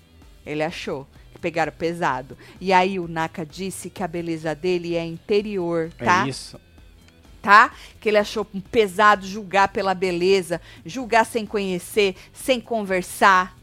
Ele 0.47 0.63
achou 0.63 1.05
que 1.33 1.41
pegaram 1.41 1.73
pesado. 1.73 2.39
E 2.61 2.73
aí 2.73 3.01
o 3.01 3.09
Naka 3.09 3.45
disse 3.45 3.91
que 3.91 4.05
a 4.05 4.09
beleza 4.09 4.55
dele 4.55 4.95
é 4.95 5.05
interior, 5.05 5.91
tá? 5.99 6.25
É 6.25 6.29
isso 6.29 6.61
tá? 7.45 7.71
Que 8.01 8.09
ele 8.09 8.17
achou 8.17 8.47
pesado 8.73 9.27
julgar 9.27 9.69
pela 9.69 9.95
beleza, 9.95 10.63
julgar 10.85 11.27
sem 11.27 11.45
conhecer, 11.45 12.17
sem 12.33 12.59
conversar. 12.59 13.55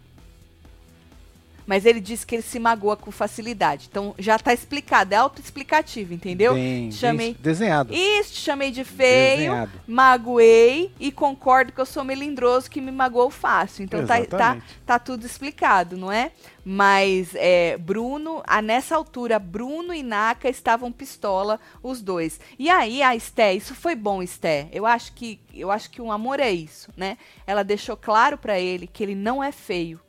Mas 1.66 1.86
ele 1.86 2.00
disse 2.00 2.26
que 2.26 2.36
ele 2.36 2.42
se 2.42 2.60
magoa 2.60 2.96
com 2.98 3.12
facilidade. 3.12 3.88
Então 3.90 4.16
já 4.18 4.38
tá 4.38 4.54
explicado, 4.54 5.14
é 5.14 5.18
autoexplicativo, 5.18 6.14
entendeu? 6.14 6.54
Bem, 6.54 6.92
chamei 6.92 7.34
bem 7.34 7.42
desenhado. 7.42 7.94
Isso, 7.94 8.36
chamei 8.36 8.72
de 8.72 8.84
feio, 8.84 9.38
desenhado. 9.38 9.72
magoei 9.88 10.92
e 11.00 11.12
concordo 11.12 11.72
que 11.72 11.82
eu 11.82 11.86
sou 11.86 12.04
melindroso 12.04 12.70
que 12.70 12.82
me 12.82 12.92
magoou 12.92 13.30
fácil. 13.30 13.84
Então 13.84 14.06
tá, 14.06 14.26
tá, 14.26 14.58
tá 14.86 15.00
tudo 15.00 15.26
explicado, 15.26 15.98
não 15.98 16.12
é? 16.12 16.32
Mas 16.64 17.34
é, 17.36 17.78
Bruno, 17.78 18.44
a, 18.46 18.62
nessa 18.62 18.96
altura, 18.96 19.40
Bruno 19.40 19.94
e 19.94 20.04
Naka 20.04 20.48
estavam 20.48 20.92
pistola, 20.92 21.60
os 21.82 22.02
dois. 22.02 22.40
E 22.58 22.70
aí 22.70 23.02
a 23.02 23.16
Esté, 23.16 23.54
isso 23.54 23.74
foi 23.74 23.96
bom, 23.96 24.22
Esté. 24.22 24.68
Eu 24.72 24.86
acho 24.86 25.14
que 25.14 25.40
eu 25.54 25.72
acho 25.72 25.90
que 25.90 26.02
um 26.02 26.12
amor 26.12 26.40
é 26.40 26.52
isso, 26.52 26.92
né? 26.96 27.18
Ela 27.46 27.64
deixou 27.64 27.98
claro 27.98 28.38
para 28.38 28.60
ele 28.60 28.88
que 28.88 29.04
ele 29.04 29.16
não 29.16 29.44
é 29.44 29.52
feio 29.52 30.00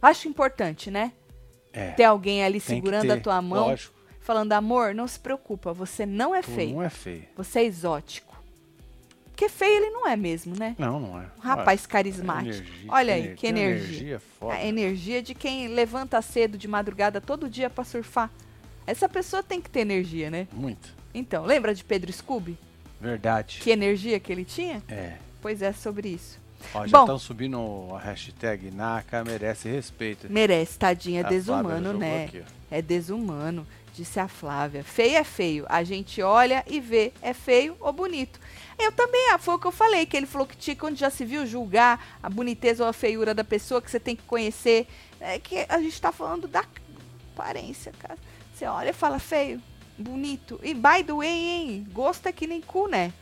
Acho 0.00 0.28
importante, 0.28 0.90
né? 0.90 1.12
É, 1.72 1.90
ter 1.92 2.04
alguém 2.04 2.42
ali 2.42 2.60
segurando 2.60 3.10
a 3.10 3.20
tua 3.20 3.42
mão, 3.42 3.68
lógico. 3.68 3.94
falando, 4.20 4.52
amor, 4.52 4.94
não 4.94 5.06
se 5.06 5.18
preocupa, 5.18 5.72
você 5.72 6.06
não 6.06 6.34
é 6.34 6.40
tu 6.40 6.50
feio. 6.50 6.74
Não 6.74 6.82
é 6.82 6.90
feio. 6.90 7.24
Você 7.36 7.60
é 7.60 7.64
exótico. 7.64 8.28
Porque 9.26 9.48
feio 9.48 9.76
ele 9.76 9.90
não 9.90 10.08
é 10.08 10.16
mesmo, 10.16 10.56
né? 10.58 10.74
Não, 10.76 10.98
não 10.98 11.20
é. 11.20 11.26
Um 11.38 11.40
rapaz 11.40 11.86
carismático. 11.86 12.56
Energia, 12.56 12.90
Olha 12.92 13.14
aí, 13.14 13.34
que 13.36 13.46
energia. 13.46 13.86
energia 13.86 14.20
a 14.50 14.64
energia 14.64 15.22
de 15.22 15.32
quem 15.32 15.68
levanta 15.68 16.20
cedo 16.20 16.58
de 16.58 16.66
madrugada 16.66 17.20
todo 17.20 17.48
dia 17.48 17.70
para 17.70 17.84
surfar. 17.84 18.32
Essa 18.84 19.08
pessoa 19.08 19.42
tem 19.42 19.60
que 19.60 19.70
ter 19.70 19.80
energia, 19.80 20.28
né? 20.28 20.48
Muito. 20.52 20.92
Então, 21.14 21.44
lembra 21.44 21.72
de 21.72 21.84
Pedro 21.84 22.12
Scooby? 22.12 22.58
Verdade. 23.00 23.60
Que 23.62 23.70
energia 23.70 24.18
que 24.18 24.32
ele 24.32 24.44
tinha? 24.44 24.82
É. 24.88 25.18
Pois 25.40 25.62
é, 25.62 25.72
sobre 25.72 26.08
isso. 26.08 26.40
Ó, 26.74 26.86
já 26.86 27.00
estão 27.00 27.18
subindo 27.18 27.58
a 27.94 27.98
hashtag 27.98 28.70
Naka 28.70 29.24
merece 29.24 29.68
respeito. 29.68 30.30
Merece, 30.30 30.78
tadinha, 30.78 31.20
é 31.20 31.24
desumano, 31.24 31.92
né? 31.92 32.24
Aqui, 32.24 32.44
é 32.70 32.82
desumano, 32.82 33.66
disse 33.94 34.20
a 34.20 34.28
Flávia. 34.28 34.84
Feio 34.84 35.16
é 35.16 35.24
feio. 35.24 35.64
A 35.68 35.82
gente 35.82 36.20
olha 36.22 36.64
e 36.66 36.80
vê, 36.80 37.12
é 37.22 37.32
feio 37.32 37.76
ou 37.80 37.92
bonito. 37.92 38.38
Eu 38.78 38.92
também, 38.92 39.30
ah, 39.32 39.38
foi 39.38 39.54
o 39.54 39.58
que 39.58 39.66
eu 39.66 39.72
falei, 39.72 40.06
que 40.06 40.16
ele 40.16 40.26
falou 40.26 40.46
que 40.46 40.56
tinha, 40.56 40.76
quando 40.76 40.96
já 40.96 41.10
se 41.10 41.24
viu 41.24 41.44
julgar 41.46 42.18
a 42.22 42.30
boniteza 42.30 42.84
ou 42.84 42.88
a 42.88 42.92
feiura 42.92 43.34
da 43.34 43.42
pessoa, 43.42 43.82
que 43.82 43.90
você 43.90 43.98
tem 43.98 44.14
que 44.14 44.22
conhecer. 44.22 44.86
É 45.20 45.38
que 45.38 45.66
a 45.68 45.80
gente 45.80 46.00
tá 46.00 46.12
falando 46.12 46.46
da 46.46 46.64
aparência, 47.34 47.92
cara. 47.98 48.16
Você 48.54 48.66
olha 48.66 48.90
e 48.90 48.92
fala 48.92 49.18
feio, 49.18 49.60
bonito. 49.98 50.60
E 50.62 50.74
by 50.74 51.02
the 51.04 51.12
way, 51.12 51.28
hein? 51.28 51.86
Gosto 51.92 52.26
é 52.26 52.32
que 52.32 52.46
nem 52.46 52.60
cu, 52.60 52.86
né? 52.86 53.12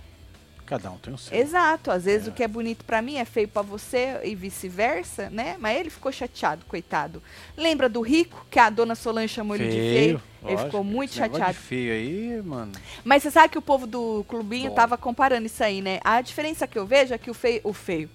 Cada 0.67 0.91
um 0.91 0.99
tem 0.99 1.15
o 1.15 1.19
seu. 1.19 1.39
Exato. 1.39 1.93
Às 1.93 2.05
vezes 2.05 2.27
é. 2.27 2.31
o 2.31 2.35
que 2.35 2.43
é 2.43 2.49
bonito 2.49 2.85
para 2.85 3.01
mim 3.01 3.17
é 3.17 3.25
feio 3.25 3.47
para 3.47 3.63
você 3.63 4.21
e 4.25 4.35
vice-versa, 4.35 5.31
né? 5.31 5.57
Mas 5.61 5.79
ele 5.79 5.91
ficou 5.91 6.11
chateado, 6.11 6.65
coitado. 6.67 7.23
Lembra 7.57 7.89
do 7.89 8.01
rico 8.01 8.45
que 8.51 8.59
a 8.59 8.69
dona 8.69 8.97
Solange 8.97 9.33
chamou 9.33 9.57
feio, 9.57 9.71
ele 9.71 9.81
de 9.81 9.99
feio? 9.99 10.13
Lógico, 10.13 10.49
ele 10.49 10.59
ficou 10.59 10.85
muito 10.85 11.15
chateado. 11.15 11.53
De 11.53 11.59
feio 11.59 11.93
aí, 11.93 12.43
mano. 12.43 12.73
Mas 13.05 13.23
você 13.23 13.31
sabe 13.31 13.51
que 13.51 13.59
o 13.59 13.63
povo 13.63 13.87
do 13.87 14.25
clubinho 14.29 14.71
Bom. 14.71 14.75
tava 14.75 14.99
comparando 14.99 15.47
isso 15.47 15.63
aí, 15.63 15.81
né? 15.81 16.01
A 16.03 16.21
diferença 16.21 16.67
que 16.67 16.79
eu 16.79 16.85
vejo 16.85 17.15
é 17.15 17.19
que 17.19 17.31
o 17.31 17.35
feio, 17.35 17.61
o 17.63 17.73
feio. 17.73 18.11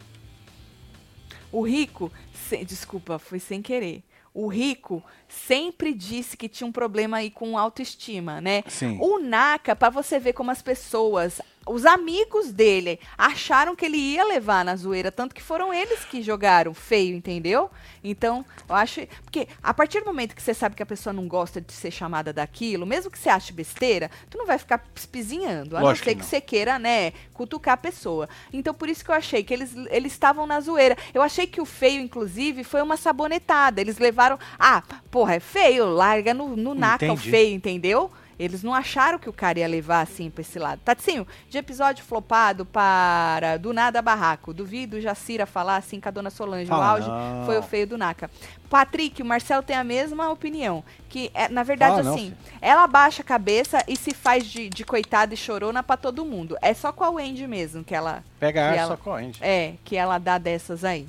O 1.53 1.61
rico, 1.61 2.11
se, 2.33 2.63
desculpa, 2.65 3.17
foi 3.17 3.39
sem 3.39 3.61
querer 3.61 4.03
o 4.33 4.47
rico 4.47 5.03
sempre 5.27 5.93
disse 5.93 6.37
que 6.37 6.47
tinha 6.47 6.65
um 6.65 6.71
problema 6.71 7.17
aí 7.17 7.29
com 7.29 7.57
autoestima, 7.57 8.39
né? 8.39 8.63
Sim. 8.67 8.97
O 9.01 9.19
Naka, 9.19 9.75
para 9.75 9.89
você 9.89 10.19
ver 10.19 10.33
como 10.33 10.51
as 10.51 10.61
pessoas 10.61 11.41
os 11.65 11.85
amigos 11.85 12.51
dele 12.51 12.99
acharam 13.17 13.75
que 13.75 13.85
ele 13.85 13.97
ia 13.97 14.23
levar 14.23 14.65
na 14.65 14.75
zoeira, 14.75 15.11
tanto 15.11 15.35
que 15.35 15.41
foram 15.41 15.73
eles 15.73 16.03
que 16.03 16.21
jogaram 16.21 16.73
feio, 16.73 17.15
entendeu? 17.15 17.69
Então, 18.03 18.43
eu 18.67 18.75
acho. 18.75 19.01
Porque 19.23 19.47
a 19.61 19.73
partir 19.73 19.99
do 19.99 20.07
momento 20.07 20.35
que 20.35 20.41
você 20.41 20.53
sabe 20.53 20.75
que 20.75 20.81
a 20.81 20.85
pessoa 20.85 21.13
não 21.13 21.27
gosta 21.27 21.61
de 21.61 21.71
ser 21.71 21.91
chamada 21.91 22.33
daquilo, 22.33 22.85
mesmo 22.85 23.11
que 23.11 23.19
você 23.19 23.29
ache 23.29 23.53
besteira, 23.53 24.09
tu 24.29 24.37
não 24.37 24.47
vai 24.47 24.57
ficar 24.57 24.83
espizinhando. 24.95 25.77
A 25.77 25.81
Lógico 25.81 26.05
não 26.05 26.11
ser 26.11 26.15
que, 26.15 26.21
que 26.21 26.25
você 26.25 26.41
queira, 26.41 26.79
né, 26.79 27.11
cutucar 27.33 27.75
a 27.75 27.77
pessoa. 27.77 28.27
Então, 28.51 28.73
por 28.73 28.89
isso 28.89 29.05
que 29.05 29.11
eu 29.11 29.15
achei 29.15 29.43
que 29.43 29.53
eles 29.53 29.75
eles 29.89 30.11
estavam 30.11 30.47
na 30.47 30.59
zoeira. 30.59 30.97
Eu 31.13 31.21
achei 31.21 31.45
que 31.45 31.61
o 31.61 31.65
feio, 31.65 32.01
inclusive, 32.01 32.63
foi 32.63 32.81
uma 32.81 32.97
sabonetada. 32.97 33.79
Eles 33.79 33.99
levaram. 33.99 34.39
Ah, 34.57 34.81
porra, 35.11 35.35
é 35.35 35.39
feio, 35.39 35.85
larga 35.85 36.33
no, 36.33 36.55
no 36.57 36.73
naca 36.73 37.11
o 37.13 37.17
feio, 37.17 37.53
entendeu? 37.53 38.11
Eles 38.41 38.63
não 38.63 38.73
acharam 38.73 39.19
que 39.19 39.29
o 39.29 39.33
cara 39.33 39.59
ia 39.59 39.67
levar 39.67 40.01
assim 40.01 40.27
pra 40.31 40.41
esse 40.41 40.57
lado. 40.57 40.81
Tatinho, 40.83 41.27
de 41.47 41.59
episódio 41.59 42.03
flopado 42.03 42.65
para 42.65 43.57
Do 43.57 43.71
Nada 43.71 44.01
Barraco. 44.01 44.51
Duvido 44.51 44.99
Jacira 44.99 45.45
falar 45.45 45.75
assim 45.75 45.99
com 45.99 46.09
a 46.09 46.11
dona 46.11 46.31
Solange. 46.31 46.65
Fala, 46.65 46.81
o 46.81 46.89
auge 46.89 47.07
não. 47.07 47.45
foi 47.45 47.59
o 47.59 47.61
feio 47.61 47.85
do 47.85 47.99
Naka. 47.99 48.31
Patrick, 48.67 49.21
o 49.21 49.25
Marcelo 49.25 49.61
tem 49.61 49.75
a 49.75 49.83
mesma 49.83 50.31
opinião. 50.31 50.83
Que, 51.07 51.29
é, 51.35 51.49
na 51.49 51.61
verdade, 51.61 51.99
assim, 51.99 52.29
não, 52.29 52.37
ela 52.59 52.87
baixa 52.87 53.21
a 53.21 53.25
cabeça 53.25 53.83
e 53.87 53.95
se 53.95 54.11
faz 54.11 54.43
de, 54.47 54.69
de 54.69 54.83
coitada 54.83 55.35
e 55.35 55.37
chorona 55.37 55.83
pra 55.83 55.95
todo 55.95 56.25
mundo. 56.25 56.57
É 56.63 56.73
só 56.73 56.91
com 56.91 57.03
a 57.03 57.11
Wendy 57.11 57.45
mesmo 57.45 57.83
que 57.83 57.93
ela. 57.93 58.23
Pega 58.39 58.71
que 58.71 58.79
ela, 58.79 58.87
só 58.87 58.97
com 58.97 59.11
a 59.11 59.15
Wendy. 59.17 59.37
É, 59.39 59.73
que 59.85 59.95
ela 59.95 60.17
dá 60.17 60.39
dessas 60.39 60.83
aí. 60.83 61.07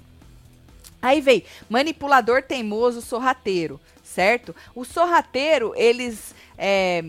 Aí 1.01 1.21
vem, 1.21 1.45
manipulador 1.69 2.43
teimoso 2.43 3.01
sorrateiro, 3.01 3.81
certo? 4.13 4.55
O 4.75 4.85
sorrateiro, 4.85 5.73
eles 5.75 6.35
é, 6.57 7.03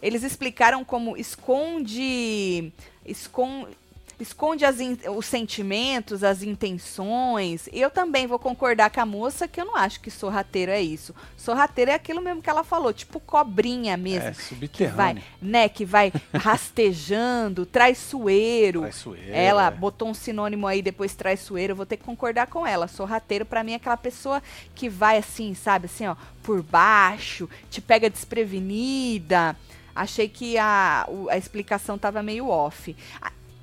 eles 0.00 0.22
explicaram 0.22 0.84
como 0.84 1.16
esconde, 1.16 2.72
esconde 3.04 3.76
esconde 4.20 4.64
in, 4.64 4.98
os 5.16 5.26
sentimentos, 5.26 6.24
as 6.24 6.42
intenções. 6.42 7.68
Eu 7.72 7.90
também 7.90 8.26
vou 8.26 8.38
concordar 8.38 8.90
com 8.90 9.00
a 9.00 9.06
moça 9.06 9.46
que 9.46 9.60
eu 9.60 9.64
não 9.64 9.76
acho 9.76 10.00
que 10.00 10.10
sorrateiro 10.10 10.72
é 10.72 10.80
isso. 10.80 11.14
Sorrateiro 11.36 11.90
é 11.90 11.94
aquilo 11.94 12.20
mesmo 12.20 12.42
que 12.42 12.50
ela 12.50 12.64
falou, 12.64 12.92
tipo 12.92 13.20
cobrinha 13.20 13.96
mesmo. 13.96 14.28
É, 14.28 14.32
subterrâneo. 14.32 15.22
Que 15.22 15.24
vai, 15.40 15.50
né, 15.50 15.68
que 15.68 15.84
vai 15.84 16.12
rastejando, 16.34 17.64
traiçoeiro. 17.64 18.80
Traiçoeiro. 18.80 19.32
Ela 19.32 19.66
é. 19.68 19.70
botou 19.70 20.08
um 20.08 20.14
sinônimo 20.14 20.66
aí 20.66 20.82
depois 20.82 21.14
traiçoeiro, 21.14 21.72
eu 21.72 21.76
vou 21.76 21.86
ter 21.86 21.96
que 21.96 22.04
concordar 22.04 22.46
com 22.48 22.66
ela. 22.66 22.88
Sorrateiro 22.88 23.44
para 23.44 23.62
mim 23.62 23.72
é 23.72 23.76
aquela 23.76 23.96
pessoa 23.96 24.42
que 24.74 24.88
vai 24.88 25.18
assim, 25.18 25.54
sabe, 25.54 25.86
assim, 25.86 26.06
ó, 26.06 26.16
por 26.42 26.62
baixo, 26.62 27.48
te 27.70 27.80
pega 27.80 28.10
desprevenida. 28.10 29.56
Achei 29.94 30.28
que 30.28 30.56
a, 30.56 31.08
a 31.28 31.36
explicação 31.36 31.96
estava 31.96 32.22
meio 32.22 32.48
off. 32.48 32.94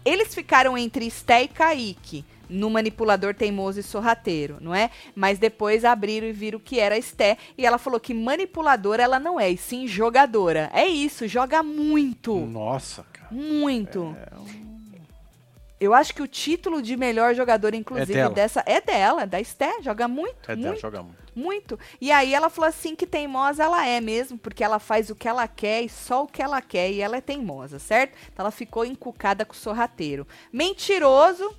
Eles 0.05 0.35
ficaram 0.35 0.77
entre 0.77 1.09
Sté 1.09 1.43
e 1.43 1.47
Kaique 1.47 2.23
no 2.47 2.69
manipulador 2.69 3.33
teimoso 3.33 3.79
e 3.79 3.83
sorrateiro, 3.83 4.57
não 4.61 4.73
é? 4.73 4.91
Mas 5.15 5.39
depois 5.39 5.83
abriram 5.83 6.27
e 6.27 6.31
viram 6.31 6.59
que 6.59 6.79
era 6.79 6.95
Esté 6.95 7.37
e 7.57 7.65
ela 7.65 7.79
falou 7.79 7.99
que 7.99 8.13
manipuladora 8.13 9.01
ela 9.01 9.19
não 9.19 9.39
é, 9.39 9.49
e 9.49 9.57
sim 9.57 9.87
jogadora. 9.87 10.69
É 10.71 10.85
isso, 10.85 11.27
joga 11.27 11.63
muito. 11.63 12.35
Nossa, 12.37 13.03
cara. 13.11 13.29
Muito. 13.31 14.15
É 14.31 14.37
um... 14.37 14.65
Eu 15.79 15.93
acho 15.93 16.13
que 16.13 16.21
o 16.21 16.27
título 16.27 16.81
de 16.81 16.95
melhor 16.95 17.35
jogadora, 17.35 17.75
inclusive, 17.75 18.17
é 18.17 18.29
dessa 18.29 18.63
é 18.65 18.79
dela, 18.79 19.25
da 19.25 19.41
Esté, 19.41 19.81
joga 19.81 20.07
muito. 20.07 20.49
É 20.49 20.55
muito. 20.55 20.63
dela, 20.63 20.75
joga 20.77 21.03
muito 21.03 21.24
muito. 21.35 21.77
E 21.99 22.11
aí 22.11 22.33
ela 22.33 22.49
falou 22.49 22.69
assim 22.69 22.95
que 22.95 23.05
teimosa 23.05 23.63
ela 23.63 23.85
é 23.85 23.99
mesmo, 23.99 24.37
porque 24.37 24.63
ela 24.63 24.79
faz 24.79 25.09
o 25.09 25.15
que 25.15 25.27
ela 25.27 25.47
quer 25.47 25.83
e 25.83 25.89
só 25.89 26.23
o 26.23 26.27
que 26.27 26.41
ela 26.41 26.61
quer 26.61 26.91
e 26.91 27.01
ela 27.01 27.17
é 27.17 27.21
teimosa, 27.21 27.77
certo? 27.77 28.17
Então 28.31 28.43
ela 28.43 28.51
ficou 28.51 28.85
encucada 28.85 29.43
com 29.43 29.53
o 29.53 29.57
sorrateiro. 29.57 30.25
Mentiroso, 30.51 31.53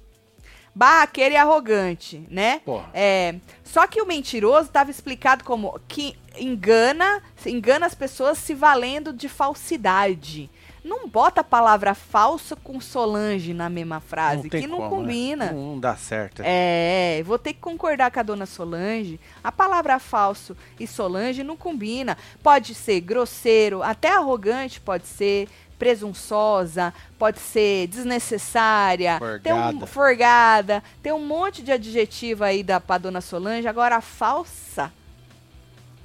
barraqueiro 0.74 1.34
e 1.34 1.36
arrogante, 1.36 2.26
né? 2.30 2.60
Porra. 2.64 2.90
É, 2.92 3.36
só 3.64 3.86
que 3.86 4.00
o 4.00 4.06
mentiroso 4.06 4.68
estava 4.68 4.90
explicado 4.90 5.44
como 5.44 5.78
que 5.88 6.16
engana, 6.38 7.22
engana 7.46 7.86
as 7.86 7.94
pessoas 7.94 8.38
se 8.38 8.54
valendo 8.54 9.12
de 9.12 9.28
falsidade. 9.28 10.50
Não 10.86 11.08
bota 11.08 11.40
a 11.40 11.44
palavra 11.44 11.94
falsa 11.94 12.54
com 12.54 12.80
Solange 12.80 13.52
na 13.52 13.68
mesma 13.68 13.98
frase, 13.98 14.44
Não 14.44 14.50
que 14.50 14.66
não 14.68 14.76
como, 14.78 14.82
né? 14.82 14.96
combina. 14.96 15.52
Não, 15.52 15.70
não 15.72 15.80
dá 15.80 15.96
certo. 15.96 16.42
É, 16.44 17.22
vou 17.26 17.38
ter 17.38 17.54
que 17.54 17.60
concordar 17.60 18.10
com 18.12 18.20
a 18.20 18.22
dona 18.22 18.46
Solange. 18.46 19.18
A 19.42 19.50
palavra 19.50 19.98
falso 19.98 20.56
e 20.78 20.86
Solange 20.86 21.42
não 21.42 21.56
combina. 21.56 22.16
Pode 22.40 22.72
ser 22.72 23.00
grosseiro, 23.00 23.82
até 23.82 24.14
arrogante 24.14 24.80
pode 24.80 25.08
ser, 25.08 25.48
presunçosa, 25.76 26.94
pode 27.18 27.38
ser 27.40 27.86
desnecessária, 27.88 29.18
tem 29.42 29.52
um, 29.52 29.56
Forgada. 29.56 29.86
forgada, 29.86 30.84
tem 31.02 31.12
um 31.12 31.26
monte 31.26 31.62
de 31.62 31.72
adjetivo 31.72 32.44
aí 32.44 32.62
da 32.62 32.80
pra 32.80 32.96
dona 32.98 33.20
Solange. 33.20 33.66
Agora, 33.66 33.96
a 33.96 34.00
falsa. 34.00 34.92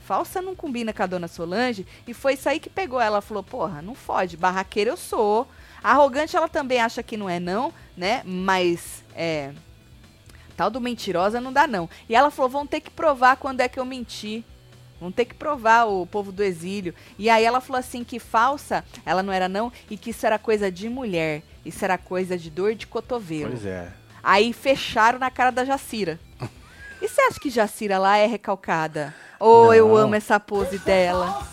Falsa 0.05 0.41
não 0.41 0.55
combina 0.55 0.91
com 0.91 1.03
a 1.03 1.07
dona 1.07 1.27
Solange. 1.27 1.85
E 2.07 2.13
foi 2.13 2.33
isso 2.33 2.49
aí 2.49 2.59
que 2.59 2.69
pegou 2.69 2.99
ela. 2.99 3.21
Falou, 3.21 3.43
porra, 3.43 3.81
não 3.81 3.95
fode. 3.95 4.37
Barraqueira 4.37 4.89
eu 4.89 4.97
sou. 4.97 5.47
Arrogante 5.83 6.35
ela 6.35 6.47
também 6.47 6.79
acha 6.79 7.01
que 7.01 7.17
não 7.17 7.29
é 7.29 7.39
não, 7.39 7.73
né? 7.95 8.21
Mas, 8.25 9.03
é... 9.15 9.51
Tal 10.55 10.69
do 10.69 10.81
mentirosa 10.81 11.41
não 11.41 11.51
dá 11.51 11.65
não. 11.65 11.89
E 12.07 12.15
ela 12.15 12.29
falou, 12.29 12.49
vão 12.49 12.67
ter 12.67 12.81
que 12.81 12.91
provar 12.91 13.37
quando 13.37 13.61
é 13.61 13.67
que 13.67 13.79
eu 13.79 13.85
menti. 13.85 14.45
Vão 14.99 15.11
ter 15.11 15.25
que 15.25 15.33
provar 15.33 15.85
o 15.85 16.05
povo 16.05 16.31
do 16.31 16.43
exílio. 16.43 16.93
E 17.17 17.27
aí 17.27 17.43
ela 17.43 17.59
falou 17.59 17.79
assim 17.79 18.03
que 18.03 18.19
falsa, 18.19 18.85
ela 19.03 19.23
não 19.23 19.33
era 19.33 19.49
não, 19.49 19.73
e 19.89 19.97
que 19.97 20.11
isso 20.11 20.23
era 20.27 20.37
coisa 20.37 20.71
de 20.71 20.87
mulher. 20.87 21.41
Isso 21.65 21.83
era 21.83 21.97
coisa 21.97 22.37
de 22.37 22.51
dor 22.51 22.75
de 22.75 22.85
cotovelo. 22.85 23.49
Pois 23.49 23.65
é. 23.65 23.91
Aí 24.21 24.53
fecharam 24.53 25.17
na 25.17 25.31
cara 25.31 25.49
da 25.49 25.65
Jacira. 25.65 26.19
E 27.01 27.07
você 27.07 27.19
acha 27.21 27.39
que 27.39 27.49
Jacira 27.49 27.97
lá 27.97 28.17
é 28.17 28.27
recalcada? 28.27 29.15
Oh, 29.43 29.73
eu 29.73 29.87
Não. 29.87 29.97
amo 29.97 30.15
essa 30.15 30.39
pose 30.39 30.77
dela. 30.79 31.45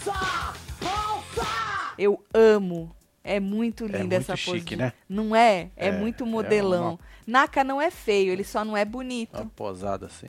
Eu 1.97 2.23
amo. 2.35 2.95
É 3.25 3.41
muito 3.41 3.87
linda 3.87 3.99
muito 3.99 4.13
essa 4.15 4.33
pose. 4.33 4.43
chique, 4.61 4.77
né? 4.77 4.93
Não 5.09 5.35
é? 5.35 5.71
É, 5.77 5.89
É, 5.89 5.93
muito 5.93 6.25
é 6.25 6.27
modelão. 6.27 6.91
uma- 6.93 6.99
Naka 7.27 7.63
não 7.65 7.81
é 7.81 7.91
feio, 7.91 8.33
ele 8.33 8.45
só 8.45 8.65
não 8.65 8.77
é 8.77 8.85
bonito. 8.85 9.35
Uma 9.37 9.47
posada 9.47 10.07
assim. 10.07 10.29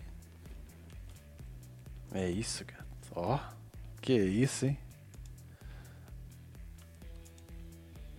É 2.13 2.29
isso, 2.29 2.65
cara. 2.65 2.85
Ó. 3.15 3.39
Que 4.01 4.13
isso, 4.13 4.65
hein? 4.65 4.77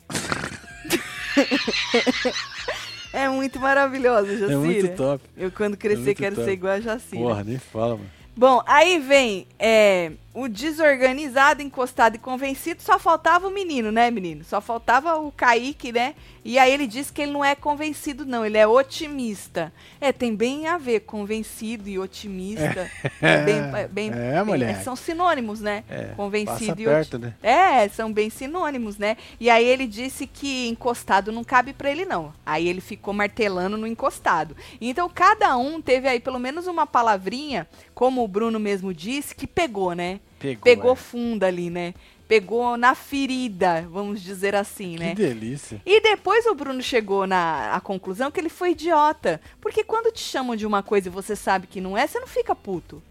É 3.13 3.29
muito 3.29 3.59
maravilhosa, 3.59 4.29
Jacira. 4.37 4.53
É 4.53 4.57
muito 4.57 4.97
top. 4.97 5.25
Eu 5.37 5.51
quando 5.51 5.75
É 5.75 5.77
crescer 5.77 6.05
muito 6.05 6.17
quero 6.19 6.37
top. 6.37 6.47
ser 6.47 6.53
igual 6.53 6.73
a 6.75 6.81
Jacira. 6.81 7.23
Porra, 7.23 7.43
nem 7.45 7.59
fala, 7.59 7.97
mano. 7.97 8.11
Bom, 8.37 8.63
aí 8.67 8.99
vem 8.99 9.47
é, 9.59 10.13
o 10.33 10.47
desorganizado, 10.49 11.61
encostado 11.63 12.15
e 12.17 12.19
convencido. 12.19 12.83
Só 12.83 12.99
faltava 12.99 13.49
o 13.49 13.51
menino, 13.51 13.91
né, 13.91 14.11
menino? 14.11 14.45
Só 14.45 14.61
faltava 14.61 15.17
o 15.19 15.33
Kaique, 15.33 15.93
né? 15.93 16.15
E 16.43 16.59
aí 16.59 16.73
ele 16.73 16.87
disse 16.87 17.13
que 17.13 17.21
ele 17.21 17.33
não 17.33 17.45
é 17.45 17.55
convencido, 17.55 18.25
não. 18.25 18.47
Ele 18.47 18.57
é 18.57 18.67
otimista. 18.67 19.71
É, 20.01 20.11
tem 20.13 20.35
bem 20.35 20.67
a 20.69 20.79
ver 20.79 21.01
convencido 21.01 21.89
e 21.89 21.99
otimista. 21.99 22.91
É, 23.21 23.43
bem, 23.45 23.57
é 23.59 23.89
bem- 23.89 24.11
É, 24.11 24.33
bem- 24.37 24.45
mulher. 24.45 24.83
são 24.83 24.97
sinônimos, 24.97 25.61
né? 25.61 25.85
É, 25.91 26.05
convencido 26.17 26.81
e 26.81 26.87
otimista. 26.89 27.19
né? 27.19 27.35
É, 27.43 27.89
são 27.89 28.11
bem 28.13 28.31
sinônimos, 28.31 28.97
né? 28.97 29.17
E 29.39 29.51
aí 29.51 29.65
ele 29.67 29.87
disse 29.87 30.27
que 30.27 30.69
encostado 30.69 31.31
não 31.33 31.45
cabe 31.45 31.73
pra 31.75 31.91
ele, 31.91 32.05
não. 32.07 32.33
Aí 32.47 32.69
ele 32.69 32.81
ficou 32.81 33.13
martelando 33.13 33.77
no 33.77 33.87
encostado. 33.87 34.57
Então 34.81 35.11
cada 35.11 35.57
um 35.59 35.81
teve 35.83 36.09
aí 36.09 36.21
pelo 36.21 36.39
menos 36.39 36.67
uma 36.67 36.87
palavrinha, 36.87 37.69
como 37.95 38.25
o 38.25 38.29
Bruno 38.29 38.59
mesmo 38.59 38.95
disse, 38.95 39.35
que 39.35 39.47
pegou, 39.47 39.93
né? 39.93 40.20
Pegou. 40.41 40.63
Pegou 40.63 40.93
é. 40.95 40.97
fundo 40.97 41.45
ali, 41.45 41.69
né? 41.69 41.95
Pegou 42.27 42.77
na 42.77 42.95
ferida, 42.95 43.87
vamos 43.91 44.23
dizer 44.23 44.55
assim, 44.55 44.95
Que 44.95 44.99
né? 44.99 45.15
delícia. 45.15 45.83
E 45.85 46.01
depois 46.01 46.47
o 46.47 46.55
Bruno 46.55 46.83
chegou 46.83 47.27
na 47.27 47.75
a 47.75 47.81
conclusão 47.81 48.31
que 48.31 48.41
ele 48.41 48.49
foi 48.49 48.71
idiota. 48.71 49.41
Porque 49.61 49.85
quando 49.85 50.13
te 50.13 50.21
chamam 50.21 50.57
de 50.57 50.67
uma 50.67 50.83
coisa 50.83 51.09
e 51.09 51.13
você 51.13 51.37
sabe 51.37 51.67
que 51.67 51.81
não 51.81 51.97
é, 51.97 52.07
você 52.07 52.19
não 52.19 52.27
fica 52.27 52.55
puto. 52.55 53.03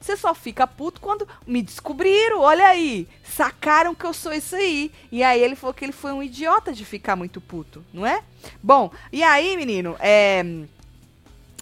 Você 0.00 0.16
só 0.16 0.34
fica 0.34 0.66
puto 0.66 1.00
quando 1.00 1.26
me 1.46 1.62
descobriram, 1.62 2.40
olha 2.40 2.66
aí, 2.66 3.08
sacaram 3.22 3.94
que 3.94 4.04
eu 4.04 4.12
sou 4.12 4.32
isso 4.32 4.56
aí. 4.56 4.90
E 5.12 5.22
aí 5.22 5.40
ele 5.40 5.56
falou 5.56 5.72
que 5.72 5.84
ele 5.84 5.92
foi 5.92 6.12
um 6.12 6.22
idiota 6.22 6.72
de 6.72 6.84
ficar 6.84 7.16
muito 7.16 7.40
puto, 7.40 7.84
não 7.92 8.04
é? 8.04 8.22
Bom, 8.62 8.90
e 9.12 9.22
aí, 9.22 9.56
menino, 9.56 9.96
é. 10.00 10.44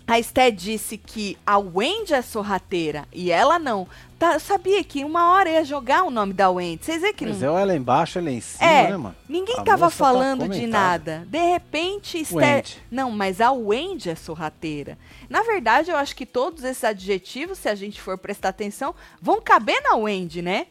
A 0.07 0.19
Esté 0.19 0.51
disse 0.51 0.99
que 0.99 1.39
a 1.47 1.59
Wendy 1.59 2.13
é 2.13 2.23
sorrateira 2.23 3.07
e 3.13 3.31
ela 3.31 3.59
não. 3.59 3.87
Tá, 4.19 4.35
eu 4.35 4.41
sabia 4.41 4.83
que 4.85 5.05
uma 5.05 5.33
hora 5.33 5.51
ia 5.51 5.65
jogar 5.65 6.05
o 6.05 6.11
nome 6.11 6.33
da 6.33 6.49
Wendy. 6.51 6.85
Vocês 6.85 7.01
veem 7.03 7.15
que 7.15 7.27
Mas 7.27 7.41
não. 7.41 7.59
é 7.59 7.63
ela 7.63 7.75
embaixo, 7.75 8.19
ela 8.19 8.31
em 8.31 8.41
cima, 8.41 8.65
É, 8.71 8.91
né, 8.91 8.97
mano? 8.97 9.17
Ninguém 9.29 9.59
A 9.59 9.63
tava 9.65 9.87
tá 9.87 9.91
falando 9.91 10.43
de 10.49 10.61
comentada. 10.61 11.19
nada. 11.19 11.27
De 11.29 11.39
repente, 11.39 12.19
Esté... 12.19 12.63
Não, 12.91 13.11
mas 13.11 13.41
a 13.41 13.51
Wendy 13.53 14.11
é 14.11 14.15
sorrateira. 14.15 14.97
Na 15.29 15.43
verdade, 15.43 15.91
eu 15.91 15.97
acho 15.97 16.15
que 16.15 16.27
todos 16.27 16.63
esses 16.63 16.85
adjetivos, 16.85 17.59
se 17.59 17.69
a 17.69 17.75
gente 17.75 18.01
for 18.01 18.17
prestar 18.19 18.51
atenção, 18.51 18.95
vão 19.21 19.41
caber 19.41 19.81
na 19.83 19.97
Wendy, 19.97 20.41
né? 20.43 20.67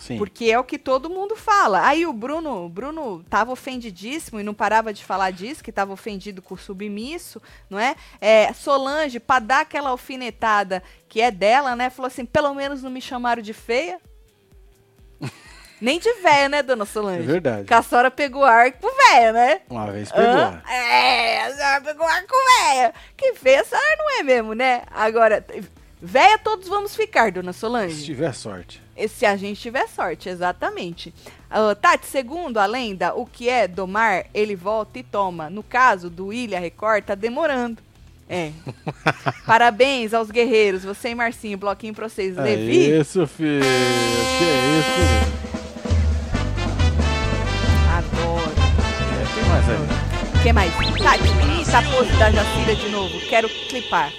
Sim. 0.00 0.16
Porque 0.16 0.46
é 0.46 0.58
o 0.58 0.64
que 0.64 0.78
todo 0.78 1.10
mundo 1.10 1.36
fala. 1.36 1.86
Aí 1.86 2.06
o 2.06 2.12
Bruno, 2.12 2.70
Bruno 2.70 3.22
tava 3.28 3.52
ofendidíssimo 3.52 4.40
e 4.40 4.42
não 4.42 4.54
parava 4.54 4.94
de 4.94 5.04
falar 5.04 5.30
disso, 5.30 5.62
que 5.62 5.70
tava 5.70 5.92
ofendido 5.92 6.40
com 6.40 6.54
o 6.54 6.58
submisso, 6.58 7.40
não 7.68 7.78
é? 7.78 7.94
é 8.18 8.50
Solange, 8.54 9.20
pra 9.20 9.38
dar 9.38 9.60
aquela 9.60 9.90
alfinetada 9.90 10.82
que 11.06 11.20
é 11.20 11.30
dela, 11.30 11.76
né? 11.76 11.90
Falou 11.90 12.06
assim: 12.06 12.24
pelo 12.24 12.54
menos 12.54 12.82
não 12.82 12.90
me 12.90 13.00
chamaram 13.02 13.42
de 13.42 13.52
feia. 13.52 14.00
Nem 15.78 15.98
de 15.98 16.12
véia, 16.14 16.48
né, 16.48 16.62
dona 16.62 16.86
Solange? 16.86 17.22
É 17.22 17.26
verdade. 17.26 17.64
Que 17.64 17.74
a 17.74 17.82
senhora 17.82 18.10
pegou 18.10 18.44
arco 18.44 18.90
véia, 19.08 19.32
né? 19.34 19.60
Uma 19.68 19.90
vez 19.90 20.10
pegou. 20.10 20.26
Hã? 20.26 20.62
É, 20.66 21.42
a 21.42 21.54
senhora 21.54 21.80
pegou 21.82 22.06
arco 22.06 22.34
véia. 22.58 22.94
Que 23.16 23.34
feia 23.34 23.60
a 23.60 23.64
senhora 23.64 23.96
não 23.98 24.18
é 24.18 24.22
mesmo, 24.22 24.54
né? 24.54 24.82
Agora, 24.90 25.44
véia 26.00 26.38
todos 26.38 26.68
vamos 26.68 26.94
ficar, 26.96 27.30
dona 27.30 27.52
Solange. 27.52 27.96
Se 27.96 28.04
tiver 28.04 28.32
sorte. 28.34 28.82
E 28.96 29.08
Se 29.08 29.24
a 29.24 29.36
gente 29.36 29.60
tiver 29.60 29.86
sorte, 29.88 30.28
exatamente. 30.28 31.12
Ah, 31.50 31.74
Tati, 31.74 32.06
segundo 32.06 32.58
a 32.58 32.66
lenda, 32.66 33.14
o 33.14 33.26
que 33.26 33.48
é 33.48 33.66
domar, 33.66 34.26
ele 34.34 34.54
volta 34.54 34.98
e 34.98 35.02
toma. 35.02 35.48
No 35.50 35.62
caso 35.62 36.08
do 36.10 36.32
Ilha 36.32 36.60
Record, 36.60 37.04
tá 37.04 37.14
demorando. 37.14 37.82
É. 38.28 38.52
Parabéns 39.44 40.14
aos 40.14 40.30
guerreiros. 40.30 40.84
Você 40.84 41.08
e 41.08 41.14
Marcinho, 41.14 41.58
bloquinho 41.58 41.94
pra 41.94 42.08
vocês. 42.08 42.38
É 42.38 42.42
Levi, 42.42 42.98
isso, 43.00 43.26
filho. 43.26 43.60
Que 43.60 44.44
é 44.44 44.78
isso, 44.78 44.90
filho. 44.94 45.40
adoro. 47.98 48.52
É, 49.20 49.34
tem 49.34 49.44
mais 49.48 49.68
aí. 49.68 49.76
O 50.38 50.42
que 50.42 50.52
mais? 50.52 50.72
Tati, 51.02 51.60
essa 51.62 51.82
pose 51.82 52.10
da 52.18 52.30
Jacira 52.30 52.74
de 52.76 52.88
novo. 52.88 53.18
Quero 53.28 53.48
clipar. 53.68 54.12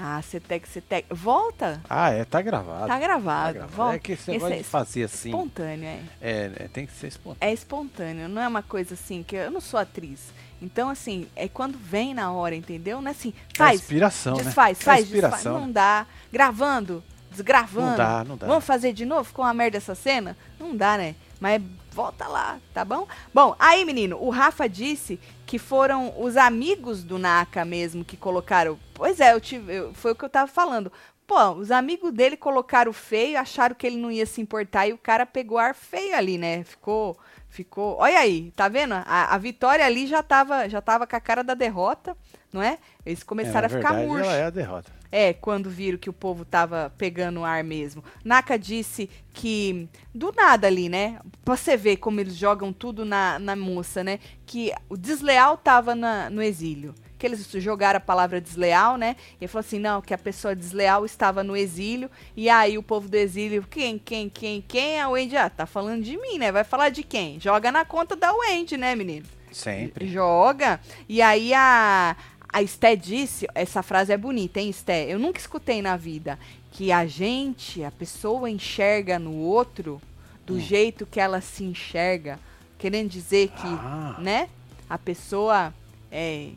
Ah, 0.00 0.22
Cetec, 0.22 0.68
Cetec. 0.68 1.06
Volta? 1.12 1.80
Ah, 1.90 2.10
é, 2.10 2.24
tá 2.24 2.40
gravado. 2.40 2.86
Tá 2.86 2.98
gravado. 2.98 3.54
gravado. 3.54 3.72
Volta. 3.76 3.96
É 3.96 3.98
que 3.98 4.12
Esse 4.12 4.30
negócio 4.30 4.54
é 4.54 4.62
fazer 4.62 5.04
assim. 5.04 5.30
Espontâneo, 5.30 5.84
é. 5.88 6.00
É, 6.20 6.52
é, 6.56 6.68
tem 6.72 6.86
que 6.86 6.92
ser 6.92 7.08
espontâneo. 7.08 7.38
é 7.40 7.52
espontâneo, 7.52 8.28
não 8.28 8.40
é 8.40 8.46
uma 8.46 8.62
coisa 8.62 8.94
assim, 8.94 9.22
que 9.22 9.34
eu 9.34 9.50
não 9.50 9.60
sou 9.60 9.80
atriz. 9.80 10.32
Então, 10.62 10.88
assim, 10.88 11.28
é 11.36 11.48
quando 11.48 11.78
vem 11.78 12.14
na 12.14 12.30
hora, 12.32 12.54
entendeu? 12.54 13.00
Não 13.00 13.08
é 13.08 13.12
assim, 13.12 13.32
É 13.54 13.56
faz, 13.58 13.80
inspiração, 13.80 14.36
né? 14.36 14.42
desfaz, 14.44 14.80
É 14.80 14.84
faz, 14.84 14.98
desfaz. 14.98 15.04
inspiração. 15.04 15.60
Não 15.60 15.70
dá. 15.72 16.06
Gravando, 16.32 17.02
desgravando. 17.30 17.90
Não 17.90 17.96
dá, 17.96 18.24
não 18.24 18.36
dá. 18.36 18.46
Vamos 18.46 18.64
fazer 18.64 18.92
de 18.92 19.04
novo? 19.04 19.24
Ficou 19.24 19.44
uma 19.44 19.54
merda 19.54 19.76
essa 19.78 19.94
cena? 19.94 20.36
Não 20.58 20.76
dá, 20.76 20.96
né? 20.98 21.14
Mas 21.40 21.62
volta 21.98 22.28
lá, 22.28 22.60
tá 22.72 22.84
bom? 22.84 23.08
Bom, 23.34 23.56
aí, 23.58 23.84
menino, 23.84 24.16
o 24.20 24.30
Rafa 24.30 24.68
disse 24.68 25.18
que 25.44 25.58
foram 25.58 26.14
os 26.22 26.36
amigos 26.36 27.02
do 27.02 27.18
Naka 27.18 27.64
mesmo 27.64 28.04
que 28.04 28.16
colocaram. 28.16 28.78
Pois 28.94 29.18
é, 29.18 29.32
eu 29.32 29.40
tive, 29.40 29.74
eu- 29.74 29.92
foi 29.94 30.12
o 30.12 30.14
que 30.14 30.24
eu 30.24 30.28
tava 30.28 30.46
falando. 30.46 30.92
Pô, 31.26 31.50
os 31.54 31.72
amigos 31.72 32.12
dele 32.12 32.36
colocaram 32.36 32.92
feio, 32.92 33.36
acharam 33.36 33.74
que 33.74 33.84
ele 33.84 33.96
não 33.96 34.12
ia 34.12 34.24
se 34.26 34.40
importar 34.40 34.86
e 34.86 34.92
o 34.92 34.98
cara 34.98 35.26
pegou 35.26 35.58
ar 35.58 35.74
feio 35.74 36.16
ali, 36.16 36.38
né? 36.38 36.62
Ficou, 36.62 37.18
ficou. 37.50 37.96
Olha 37.98 38.20
aí, 38.20 38.52
tá 38.52 38.68
vendo? 38.68 38.94
A, 38.94 39.34
a 39.34 39.38
vitória 39.38 39.84
ali 39.84 40.06
já 40.06 40.22
tava, 40.22 40.68
já 40.68 40.80
tava 40.80 41.04
com 41.04 41.16
a 41.16 41.20
cara 41.20 41.42
da 41.42 41.54
derrota, 41.54 42.16
não 42.52 42.62
é? 42.62 42.78
Eles 43.04 43.22
É, 43.22 43.24
começaram 43.24 43.60
na 43.62 43.66
a 43.66 43.68
ficar 43.68 43.88
verdade, 43.90 44.06
murchos. 44.08 44.26
ela 44.28 44.36
é 44.36 44.44
a 44.44 44.50
derrota. 44.50 44.92
É, 45.10 45.32
quando 45.32 45.70
viram 45.70 45.96
que 45.96 46.10
o 46.10 46.12
povo 46.12 46.44
tava 46.44 46.92
pegando 46.98 47.42
ar 47.44 47.64
mesmo. 47.64 48.04
Naka 48.22 48.58
disse 48.58 49.08
que, 49.32 49.88
do 50.14 50.32
nada 50.36 50.66
ali, 50.66 50.88
né? 50.88 51.18
Pra 51.44 51.56
você 51.56 51.76
ver 51.78 51.96
como 51.96 52.20
eles 52.20 52.34
jogam 52.36 52.72
tudo 52.74 53.04
na, 53.06 53.38
na 53.38 53.56
moça, 53.56 54.04
né? 54.04 54.18
Que 54.44 54.70
o 54.88 54.96
desleal 54.98 55.56
tava 55.56 55.94
na- 55.94 56.28
no 56.28 56.42
exílio. 56.42 56.94
Que 57.18 57.26
eles 57.26 57.50
jogaram 57.50 57.96
a 57.96 58.00
palavra 58.00 58.38
desleal, 58.40 58.96
né? 58.98 59.16
E 59.40 59.44
ele 59.44 59.48
falou 59.48 59.60
assim: 59.66 59.78
não, 59.78 60.00
que 60.02 60.12
a 60.14 60.18
pessoa 60.18 60.54
desleal 60.54 61.04
estava 61.06 61.42
no 61.42 61.56
exílio. 61.56 62.10
E 62.36 62.48
aí 62.50 62.76
o 62.76 62.82
povo 62.82 63.08
do 63.08 63.14
exílio, 63.16 63.64
quem, 63.68 63.98
quem, 63.98 64.28
quem, 64.28 64.60
quem? 64.60 65.00
A 65.00 65.08
Wendy, 65.08 65.36
ah, 65.38 65.48
tá 65.50 65.64
falando 65.66 66.02
de 66.04 66.16
mim, 66.18 66.38
né? 66.38 66.52
Vai 66.52 66.64
falar 66.64 66.90
de 66.90 67.02
quem? 67.02 67.40
Joga 67.40 67.72
na 67.72 67.84
conta 67.84 68.14
da 68.14 68.30
Wendy, 68.32 68.76
né, 68.76 68.94
menino? 68.94 69.26
Sempre. 69.50 70.06
Joga. 70.06 70.78
E 71.08 71.20
aí 71.22 71.52
a, 71.54 72.14
a 72.50 72.62
Esté 72.62 72.96
disse, 72.96 73.46
essa 73.54 73.82
frase 73.82 74.12
é 74.12 74.16
bonita, 74.16 74.60
hein, 74.60 74.70
Esté? 74.70 75.04
Eu 75.12 75.18
nunca 75.18 75.38
escutei 75.38 75.82
na 75.82 75.96
vida 75.96 76.38
que 76.72 76.90
a 76.92 77.06
gente, 77.06 77.82
a 77.84 77.90
pessoa 77.90 78.48
enxerga 78.50 79.18
no 79.18 79.34
outro 79.36 80.00
do 80.46 80.54
Hum. 80.54 80.60
jeito 80.60 81.04
que 81.06 81.20
ela 81.20 81.40
se 81.40 81.64
enxerga 81.64 82.38
Querendo 82.78 83.08
dizer 83.10 83.48
que, 83.48 83.66
Ah. 83.66 84.14
né? 84.20 84.48
A 84.88 84.96
pessoa 84.96 85.74
é, 86.12 86.50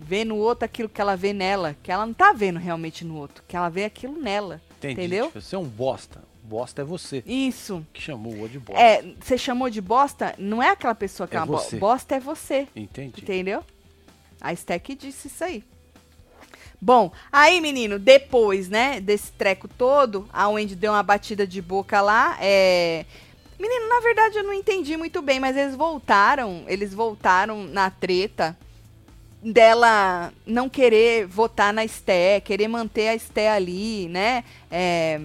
vê 0.00 0.24
no 0.24 0.36
outro 0.36 0.64
aquilo 0.64 0.88
que 0.88 1.00
ela 1.00 1.16
vê 1.16 1.32
nela, 1.32 1.74
que 1.82 1.90
ela 1.90 2.06
não 2.06 2.14
tá 2.14 2.32
vendo 2.32 2.60
realmente 2.60 3.04
no 3.04 3.16
outro, 3.16 3.42
que 3.48 3.56
ela 3.56 3.68
vê 3.68 3.84
aquilo 3.84 4.16
nela. 4.20 4.62
Entendi. 4.78 4.92
Entendeu? 5.00 5.32
Você 5.34 5.56
é 5.56 5.58
um 5.58 5.64
bosta. 5.64 6.22
Bosta 6.44 6.82
é 6.82 6.84
você 6.84 7.24
Isso. 7.26 7.84
que 7.92 8.00
chamou 8.00 8.32
o 8.34 8.36
outro 8.40 8.52
de 8.52 8.58
bosta. 8.60 8.80
É, 8.80 9.02
você 9.20 9.36
chamou 9.36 9.68
de 9.68 9.80
bosta, 9.80 10.32
não 10.38 10.62
é 10.62 10.68
aquela 10.70 10.94
pessoa 10.94 11.26
que 11.26 11.34
é, 11.34 11.38
É 11.38 11.40
uma 11.40 11.46
bo- 11.46 11.58
você. 11.58 11.76
bosta, 11.76 12.14
é 12.14 12.20
você. 12.20 12.68
Entendi. 12.76 13.20
Entendeu? 13.20 13.64
A 14.44 14.52
Stack 14.52 14.94
disse 14.94 15.28
isso 15.28 15.42
aí. 15.42 15.64
Bom, 16.78 17.10
aí, 17.32 17.62
menino, 17.62 17.98
depois, 17.98 18.68
né, 18.68 19.00
desse 19.00 19.32
treco 19.32 19.66
todo, 19.66 20.28
a 20.30 20.46
Wendy 20.50 20.76
deu 20.76 20.92
uma 20.92 21.02
batida 21.02 21.46
de 21.46 21.62
boca 21.62 22.02
lá, 22.02 22.36
é... 22.38 23.06
Menino, 23.58 23.88
na 23.88 24.00
verdade 24.00 24.36
eu 24.36 24.44
não 24.44 24.52
entendi 24.52 24.94
muito 24.94 25.22
bem, 25.22 25.40
mas 25.40 25.56
eles 25.56 25.74
voltaram, 25.74 26.64
eles 26.66 26.92
voltaram 26.92 27.64
na 27.64 27.88
treta 27.88 28.54
dela 29.42 30.30
não 30.44 30.68
querer 30.68 31.26
votar 31.26 31.72
na 31.72 31.84
Esté, 31.84 32.38
querer 32.40 32.68
manter 32.68 33.08
a 33.08 33.14
Esté 33.14 33.50
ali, 33.50 34.08
né, 34.08 34.44
é, 34.70 35.18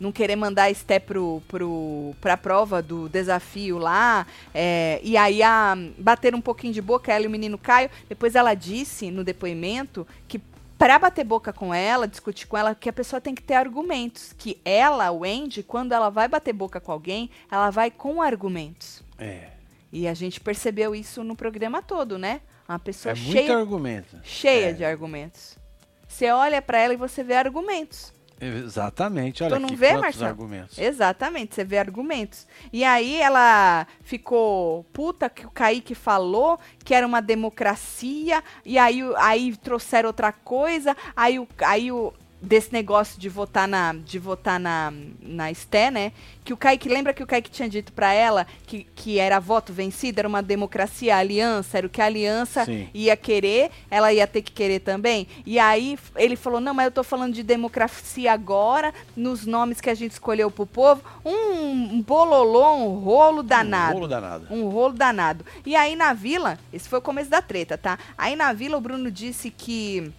não 0.00 0.12
querer 0.12 0.36
mandar 0.36 0.64
a 0.64 0.70
Esté 0.70 0.98
pro, 0.98 1.42
pro, 1.48 2.14
pra 2.20 2.36
prova 2.36 2.80
do 2.82 3.08
desafio 3.08 3.78
lá, 3.78 4.26
é, 4.54 5.00
e 5.02 5.16
aí 5.16 5.42
a, 5.42 5.76
bateram 5.98 6.38
um 6.38 6.42
pouquinho 6.42 6.72
de 6.72 6.80
boca, 6.80 7.12
ela 7.12 7.24
e 7.24 7.26
o 7.26 7.30
menino 7.30 7.58
Caio. 7.58 7.90
Depois 8.08 8.34
ela 8.34 8.54
disse 8.54 9.10
no 9.10 9.24
depoimento 9.24 10.06
que 10.26 10.40
para 10.78 10.96
bater 10.96 11.24
boca 11.24 11.52
com 11.52 11.74
ela, 11.74 12.06
discutir 12.06 12.46
com 12.46 12.56
ela, 12.56 12.72
que 12.72 12.88
a 12.88 12.92
pessoa 12.92 13.20
tem 13.20 13.34
que 13.34 13.42
ter 13.42 13.54
argumentos. 13.54 14.32
Que 14.38 14.60
ela, 14.64 15.10
o 15.10 15.24
Andy, 15.24 15.64
quando 15.64 15.90
ela 15.92 16.08
vai 16.08 16.28
bater 16.28 16.52
boca 16.52 16.80
com 16.80 16.92
alguém, 16.92 17.30
ela 17.50 17.68
vai 17.70 17.90
com 17.90 18.22
argumentos. 18.22 19.02
É. 19.18 19.48
E 19.92 20.06
a 20.06 20.14
gente 20.14 20.38
percebeu 20.40 20.94
isso 20.94 21.24
no 21.24 21.34
programa 21.34 21.82
todo, 21.82 22.16
né? 22.16 22.40
Uma 22.68 22.78
pessoa 22.78 23.12
É 23.12 23.16
muito 23.16 23.32
cheia, 23.32 23.56
argumento. 23.56 24.16
cheia 24.22 24.68
É. 24.68 24.72
de 24.72 24.84
argumentos. 24.84 25.58
Você 26.06 26.30
olha 26.30 26.62
para 26.62 26.78
ela 26.78 26.94
e 26.94 26.96
você 26.96 27.24
vê 27.24 27.34
argumentos. 27.34 28.12
Exatamente. 28.40 29.42
Olha 29.42 29.56
Tu 29.56 29.60
não 29.60 29.76
vê, 29.76 29.96
Marcelo? 29.96 30.26
argumentos. 30.26 30.78
Exatamente, 30.78 31.54
você 31.54 31.64
vê 31.64 31.78
argumentos. 31.78 32.46
E 32.72 32.84
aí 32.84 33.16
ela 33.20 33.86
ficou 34.02 34.84
puta 34.92 35.28
que 35.28 35.46
o 35.46 35.50
Kaique 35.50 35.94
falou 35.94 36.58
que 36.84 36.94
era 36.94 37.06
uma 37.06 37.20
democracia, 37.20 38.42
e 38.64 38.78
aí, 38.78 39.02
aí 39.16 39.56
trouxeram 39.56 40.08
outra 40.08 40.32
coisa, 40.32 40.96
aí 41.16 41.38
o, 41.38 41.48
aí 41.60 41.90
o 41.90 42.12
desse 42.40 42.72
negócio 42.72 43.20
de 43.20 43.28
votar 43.28 43.66
na 43.66 43.92
de 43.92 44.18
votar 44.18 44.60
na 44.60 44.92
na 45.20 45.50
Esté, 45.50 45.90
né? 45.90 46.12
Que 46.44 46.52
o 46.52 46.56
Kaique 46.56 46.88
lembra 46.88 47.12
que 47.12 47.22
o 47.22 47.26
Kaique 47.26 47.50
tinha 47.50 47.68
dito 47.68 47.92
pra 47.92 48.12
ela 48.12 48.46
que, 48.66 48.86
que 48.94 49.18
era 49.18 49.38
voto 49.38 49.72
vencido, 49.72 50.18
era 50.20 50.28
uma 50.28 50.42
democracia, 50.42 51.16
a 51.16 51.18
aliança, 51.18 51.78
era 51.78 51.86
o 51.86 51.90
que 51.90 52.00
a 52.00 52.06
aliança 52.06 52.64
Sim. 52.64 52.88
ia 52.94 53.16
querer, 53.16 53.70
ela 53.90 54.12
ia 54.12 54.26
ter 54.26 54.42
que 54.42 54.52
querer 54.52 54.80
também. 54.80 55.26
E 55.44 55.58
aí 55.58 55.98
ele 56.16 56.36
falou: 56.36 56.60
não, 56.60 56.72
mas 56.72 56.86
eu 56.86 56.92
tô 56.92 57.02
falando 57.02 57.34
de 57.34 57.42
democracia 57.42 58.32
agora, 58.32 58.94
nos 59.16 59.44
nomes 59.44 59.80
que 59.80 59.90
a 59.90 59.94
gente 59.94 60.12
escolheu 60.12 60.50
pro 60.50 60.66
povo. 60.66 61.02
Um, 61.24 61.96
um 61.96 62.02
bololô, 62.02 62.74
um 62.74 62.98
rolo 62.98 63.42
danado. 63.42 63.90
Um 63.90 63.94
rolo 63.94 64.08
danado. 64.08 64.46
Um 64.50 64.68
rolo 64.68 64.94
danado. 64.94 65.44
E 65.66 65.74
aí 65.74 65.96
na 65.96 66.12
vila, 66.12 66.58
esse 66.72 66.88
foi 66.88 67.00
o 67.00 67.02
começo 67.02 67.28
da 67.28 67.42
treta, 67.42 67.76
tá? 67.76 67.98
Aí 68.16 68.36
na 68.36 68.52
vila 68.52 68.76
o 68.76 68.80
Bruno 68.80 69.10
disse 69.10 69.50
que. 69.50 70.12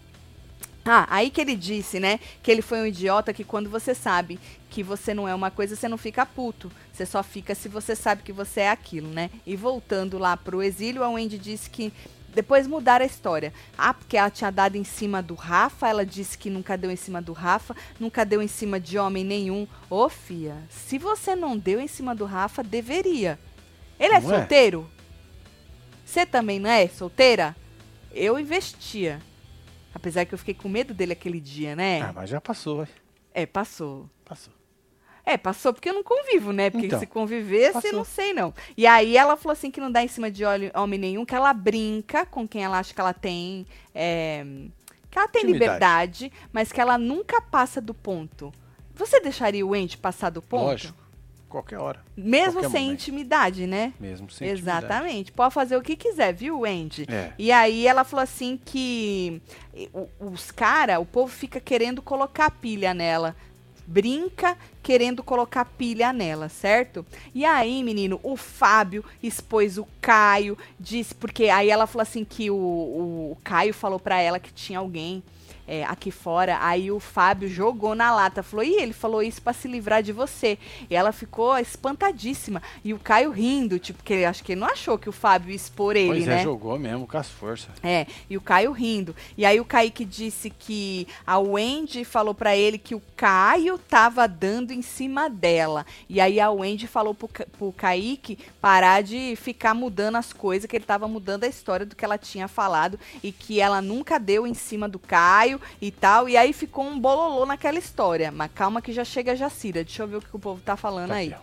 Ah, 0.91 1.05
aí 1.07 1.29
que 1.29 1.39
ele 1.39 1.55
disse, 1.55 1.99
né? 1.99 2.19
Que 2.41 2.49
ele 2.49 2.63
foi 2.63 2.79
um 2.79 2.85
idiota 2.87 3.31
que 3.31 3.43
quando 3.43 3.69
você 3.69 3.93
sabe 3.93 4.39
que 4.71 4.81
você 4.81 5.13
não 5.13 5.27
é 5.27 5.35
uma 5.35 5.51
coisa, 5.51 5.75
você 5.75 5.87
não 5.87 5.99
fica 5.99 6.25
puto. 6.25 6.71
Você 6.91 7.05
só 7.05 7.21
fica 7.21 7.53
se 7.53 7.69
você 7.69 7.95
sabe 7.95 8.23
que 8.23 8.33
você 8.33 8.61
é 8.61 8.71
aquilo, 8.71 9.07
né? 9.07 9.29
E 9.45 9.55
voltando 9.55 10.17
lá 10.17 10.35
pro 10.35 10.63
exílio, 10.63 11.03
a 11.03 11.09
Wendy 11.09 11.37
disse 11.37 11.69
que 11.69 11.93
depois 12.33 12.65
mudaram 12.65 13.03
a 13.03 13.07
história. 13.07 13.53
Ah, 13.77 13.93
porque 13.93 14.17
ela 14.17 14.31
tinha 14.31 14.49
dado 14.49 14.77
em 14.77 14.83
cima 14.83 15.21
do 15.21 15.35
Rafa, 15.35 15.87
ela 15.87 16.03
disse 16.03 16.35
que 16.35 16.49
nunca 16.49 16.75
deu 16.75 16.89
em 16.89 16.95
cima 16.95 17.21
do 17.21 17.33
Rafa, 17.33 17.75
nunca 17.99 18.25
deu 18.25 18.41
em 18.41 18.47
cima 18.47 18.79
de 18.79 18.97
homem 18.97 19.23
nenhum. 19.23 19.67
Ô, 19.91 20.09
fia, 20.09 20.57
se 20.71 20.97
você 20.97 21.35
não 21.35 21.55
deu 21.55 21.79
em 21.79 21.87
cima 21.87 22.15
do 22.15 22.25
Rafa, 22.25 22.63
deveria. 22.63 23.37
Ele 23.99 24.15
é 24.15 24.19
Não 24.19 24.33
é? 24.33 24.37
solteiro? 24.39 24.89
Você 26.03 26.25
também 26.25 26.59
não 26.59 26.67
é 26.67 26.87
solteira? 26.87 27.55
Eu 28.11 28.39
investia. 28.39 29.21
Apesar 29.99 30.25
que 30.25 30.33
eu 30.33 30.37
fiquei 30.37 30.53
com 30.53 30.69
medo 30.69 30.93
dele 30.93 31.13
aquele 31.13 31.39
dia, 31.39 31.75
né? 31.75 32.01
Ah, 32.01 32.13
mas 32.15 32.29
já 32.29 32.39
passou, 32.41 32.77
vai. 32.77 32.87
É, 33.33 33.45
passou. 33.45 34.09
Passou. 34.25 34.53
É, 35.25 35.37
passou 35.37 35.73
porque 35.73 35.89
eu 35.89 35.93
não 35.93 36.03
convivo, 36.03 36.51
né? 36.51 36.69
Porque 36.71 36.87
Então, 36.87 36.99
se 36.99 37.05
convivesse, 37.05 37.73
passou. 37.73 37.93
não 37.93 38.03
sei 38.03 38.33
não. 38.33 38.53
E 38.75 38.87
aí 38.87 39.15
ela 39.15 39.35
falou 39.37 39.53
assim 39.53 39.69
que 39.69 39.79
não 39.79 39.91
dá 39.91 40.01
em 40.01 40.07
cima 40.07 40.31
de 40.31 40.43
homem 40.73 40.99
nenhum, 40.99 41.23
que 41.25 41.35
ela 41.35 41.53
brinca 41.53 42.25
com 42.25 42.47
quem 42.47 42.63
ela 42.63 42.79
acha 42.79 42.93
que 42.93 42.99
ela 42.99 43.13
tem. 43.13 43.67
é, 43.93 44.43
que 45.11 45.17
ela 45.17 45.27
tem 45.27 45.41
Intimidade. 45.43 45.65
liberdade, 45.73 46.31
mas 46.53 46.71
que 46.71 46.79
ela 46.79 46.97
nunca 46.97 47.41
passa 47.41 47.81
do 47.81 47.93
ponto. 47.93 48.51
Você 48.95 49.19
deixaria 49.19 49.65
o 49.65 49.73
Andy 49.73 49.97
passar 49.97 50.29
do 50.29 50.41
ponto? 50.41 50.63
Lógico. 50.65 50.98
Qualquer 51.49 51.79
hora. 51.79 51.99
Mesmo 52.15 52.61
qualquer 52.61 52.69
sem 52.69 52.81
momento. 52.83 53.01
intimidade, 53.01 53.65
né? 53.65 53.91
Mesmo 53.99 54.29
sem 54.29 54.47
intimidade. 54.49 54.85
Exatamente. 54.85 55.31
Pode 55.31 55.53
fazer 55.53 55.75
o 55.75 55.81
que 55.81 55.95
quiser, 55.95 56.31
viu, 56.31 56.63
Andy? 56.63 57.07
É. 57.09 57.33
E 57.39 57.51
aí 57.51 57.87
ela 57.87 58.03
falou 58.03 58.23
assim 58.23 58.59
que 58.63 59.41
os 60.19 60.51
cara, 60.51 60.99
o 60.99 61.05
povo 61.05 61.31
fica 61.31 61.59
querendo 61.59 62.03
colocar 62.03 62.51
pilha 62.51 62.93
nela. 62.93 63.35
Brinca 63.87 64.55
querendo 64.83 65.23
colocar 65.23 65.65
pilha 65.65 66.13
nela, 66.13 66.47
certo? 66.47 67.03
E 67.33 67.43
aí, 67.43 67.83
menino, 67.83 68.19
o 68.21 68.37
Fábio 68.37 69.03
expôs 69.21 69.79
o 69.79 69.87
Caio, 69.99 70.55
disse, 70.79 71.15
porque 71.15 71.45
aí 71.45 71.71
ela 71.71 71.87
falou 71.87 72.03
assim 72.03 72.23
que 72.23 72.51
o, 72.51 72.55
o 72.55 73.37
Caio 73.43 73.73
falou 73.73 73.99
pra 73.99 74.21
ela 74.21 74.39
que 74.39 74.53
tinha 74.53 74.77
alguém 74.77 75.23
é, 75.71 75.83
aqui 75.85 76.09
fora, 76.09 76.57
aí 76.61 76.91
o 76.91 76.99
Fábio 76.99 77.47
jogou 77.47 77.93
na 77.93 78.13
lata, 78.13 78.41
falou, 78.41 78.65
ih, 78.65 78.73
ele 78.81 78.93
falou 78.93 79.21
isso 79.21 79.39
pra 79.41 79.53
se 79.53 79.67
livrar 79.67 80.01
de 80.01 80.11
você. 80.11 80.57
E 80.89 80.95
ela 80.95 81.11
ficou 81.11 81.55
espantadíssima. 81.59 82.61
E 82.83 82.93
o 82.93 82.99
Caio 82.99 83.31
rindo, 83.31 83.77
tipo, 83.77 83.99
porque 83.99 84.23
acho 84.25 84.43
que 84.43 84.53
ele 84.53 84.61
não 84.61 84.67
achou 84.67 84.97
que 84.97 85.09
o 85.09 85.11
Fábio 85.11 85.49
ia 85.51 85.55
expor 85.55 85.95
ele, 85.95 86.07
Pois 86.09 86.25
né? 86.25 86.39
é, 86.39 86.43
jogou 86.43 86.79
mesmo 86.79 87.05
com 87.05 87.17
as 87.17 87.29
forças. 87.29 87.69
É, 87.83 88.07
e 88.29 88.35
o 88.37 88.41
Caio 88.41 88.71
rindo. 88.71 89.15
E 89.37 89.45
aí 89.45 89.59
o 89.59 89.65
Kaique 89.65 90.03
disse 90.05 90.49
que 90.49 91.07
a 91.25 91.37
Wendy 91.37 92.03
falou 92.03 92.33
pra 92.33 92.55
ele 92.55 92.77
que 92.77 92.95
o 92.95 93.01
Caio 93.15 93.77
tava 93.77 94.27
dando 94.27 94.71
em 94.71 94.81
cima 94.81 95.29
dela. 95.29 95.85
E 96.07 96.19
aí 96.19 96.39
a 96.39 96.49
Wendy 96.49 96.87
falou 96.87 97.13
pro, 97.13 97.27
Ca- 97.27 97.45
pro 97.57 97.71
Kaique 97.73 98.37
parar 98.61 99.03
de 99.03 99.35
ficar 99.35 99.73
mudando 99.73 100.15
as 100.15 100.33
coisas, 100.33 100.69
que 100.69 100.75
ele 100.75 100.85
tava 100.85 101.07
mudando 101.07 101.43
a 101.43 101.47
história 101.47 101.85
do 101.85 101.95
que 101.95 102.03
ela 102.05 102.17
tinha 102.17 102.47
falado 102.47 102.99
e 103.21 103.31
que 103.31 103.59
ela 103.59 103.81
nunca 103.81 104.19
deu 104.19 104.47
em 104.47 104.53
cima 104.53 104.87
do 104.87 104.97
Caio 104.99 105.58
e 105.81 105.91
tal. 105.91 106.27
E 106.29 106.37
aí 106.37 106.53
ficou 106.53 106.85
um 106.85 106.99
bololô 106.99 107.45
naquela 107.45 107.77
história. 107.77 108.31
Mas 108.31 108.51
calma 108.53 108.81
que 108.81 108.91
já 108.91 109.03
chega 109.03 109.33
a 109.33 109.35
Jacira. 109.35 109.83
Deixa 109.83 110.03
eu 110.03 110.07
ver 110.07 110.17
o 110.17 110.21
que 110.21 110.35
o 110.35 110.39
povo 110.39 110.61
tá 110.61 110.75
falando 110.75 111.09
Tá 111.09 111.15
aí. 111.15 111.33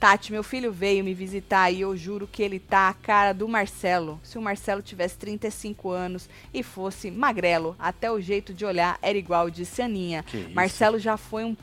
Tati, 0.00 0.32
meu 0.32 0.42
filho 0.42 0.72
veio 0.72 1.04
me 1.04 1.12
visitar 1.12 1.70
e 1.70 1.82
eu 1.82 1.94
juro 1.94 2.26
que 2.26 2.42
ele 2.42 2.58
tá 2.58 2.88
a 2.88 2.94
cara 2.94 3.34
do 3.34 3.46
Marcelo. 3.46 4.18
Se 4.22 4.38
o 4.38 4.42
Marcelo 4.42 4.80
tivesse 4.80 5.18
35 5.18 5.90
anos 5.90 6.26
e 6.54 6.62
fosse 6.62 7.10
magrelo, 7.10 7.76
até 7.78 8.10
o 8.10 8.18
jeito 8.18 8.54
de 8.54 8.64
olhar 8.64 8.98
era 9.02 9.18
igual, 9.18 9.50
disse 9.50 9.82
a 9.82 9.84
Aninha. 9.84 10.22
Que 10.22 10.38
isso. 10.38 10.54
Marcelo 10.54 10.98
já 10.98 11.18
foi 11.18 11.44
um 11.44 11.54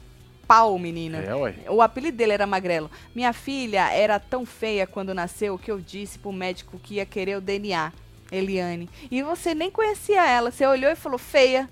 pau, 0.48 0.78
menina. 0.78 1.18
É, 1.18 1.36
ué. 1.36 1.56
O 1.68 1.82
apelido 1.82 2.16
dele 2.16 2.34
era 2.34 2.46
Magrelo. 2.48 2.90
Minha 3.14 3.34
filha 3.34 3.92
era 3.92 4.20
tão 4.20 4.46
feia 4.46 4.88
quando 4.88 5.16
nasceu 5.16 5.58
que 5.58 5.70
eu 5.70 5.80
disse 5.80 6.20
pro 6.20 6.32
médico 6.32 6.80
que 6.80 6.96
ia 6.96 7.06
querer 7.08 7.38
o 7.38 7.42
DNA. 7.42 7.92
Eliane. 8.32 8.90
E 9.10 9.22
você 9.24 9.54
nem 9.54 9.72
conhecia 9.72 10.26
ela. 10.26 10.52
Você 10.52 10.66
olhou 10.66 10.92
e 10.92 10.96
falou, 10.96 11.18
feia. 11.18 11.70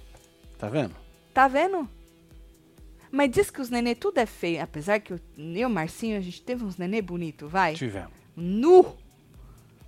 Tá 0.58 0.70
vendo? 0.70 0.96
Tá 1.34 1.48
vendo? 1.48 1.90
Mas 3.12 3.32
diz 3.32 3.50
que 3.50 3.62
os 3.62 3.70
nenê 3.70 3.96
tudo 3.96 4.18
é 4.18 4.26
feio. 4.26 4.62
Apesar 4.62 5.00
que 5.00 5.14
eu, 5.14 5.20
e 5.38 5.66
o 5.66 5.70
Marcinho, 5.70 6.18
a 6.18 6.22
gente 6.22 6.42
teve 6.42 6.64
uns 6.64 6.78
nenê 6.78 7.02
bonito, 7.02 7.48
vai? 7.48 7.74
Tivemos. 7.74 8.12
Nu! 8.36 8.96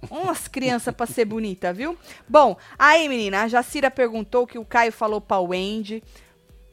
Umas 0.10 0.48
crianças 0.48 0.94
pra 0.96 1.06
ser 1.08 1.26
bonita, 1.26 1.74
viu? 1.74 1.98
Bom, 2.30 2.56
aí, 2.78 3.10
menina, 3.10 3.44
a 3.44 3.48
Jacira 3.48 3.90
perguntou 3.90 4.44
o 4.44 4.48
que 4.48 4.60
o 4.60 4.64
Caio 4.64 4.92
falou 4.92 5.20
pra 5.20 5.40
Wendy. 5.40 6.04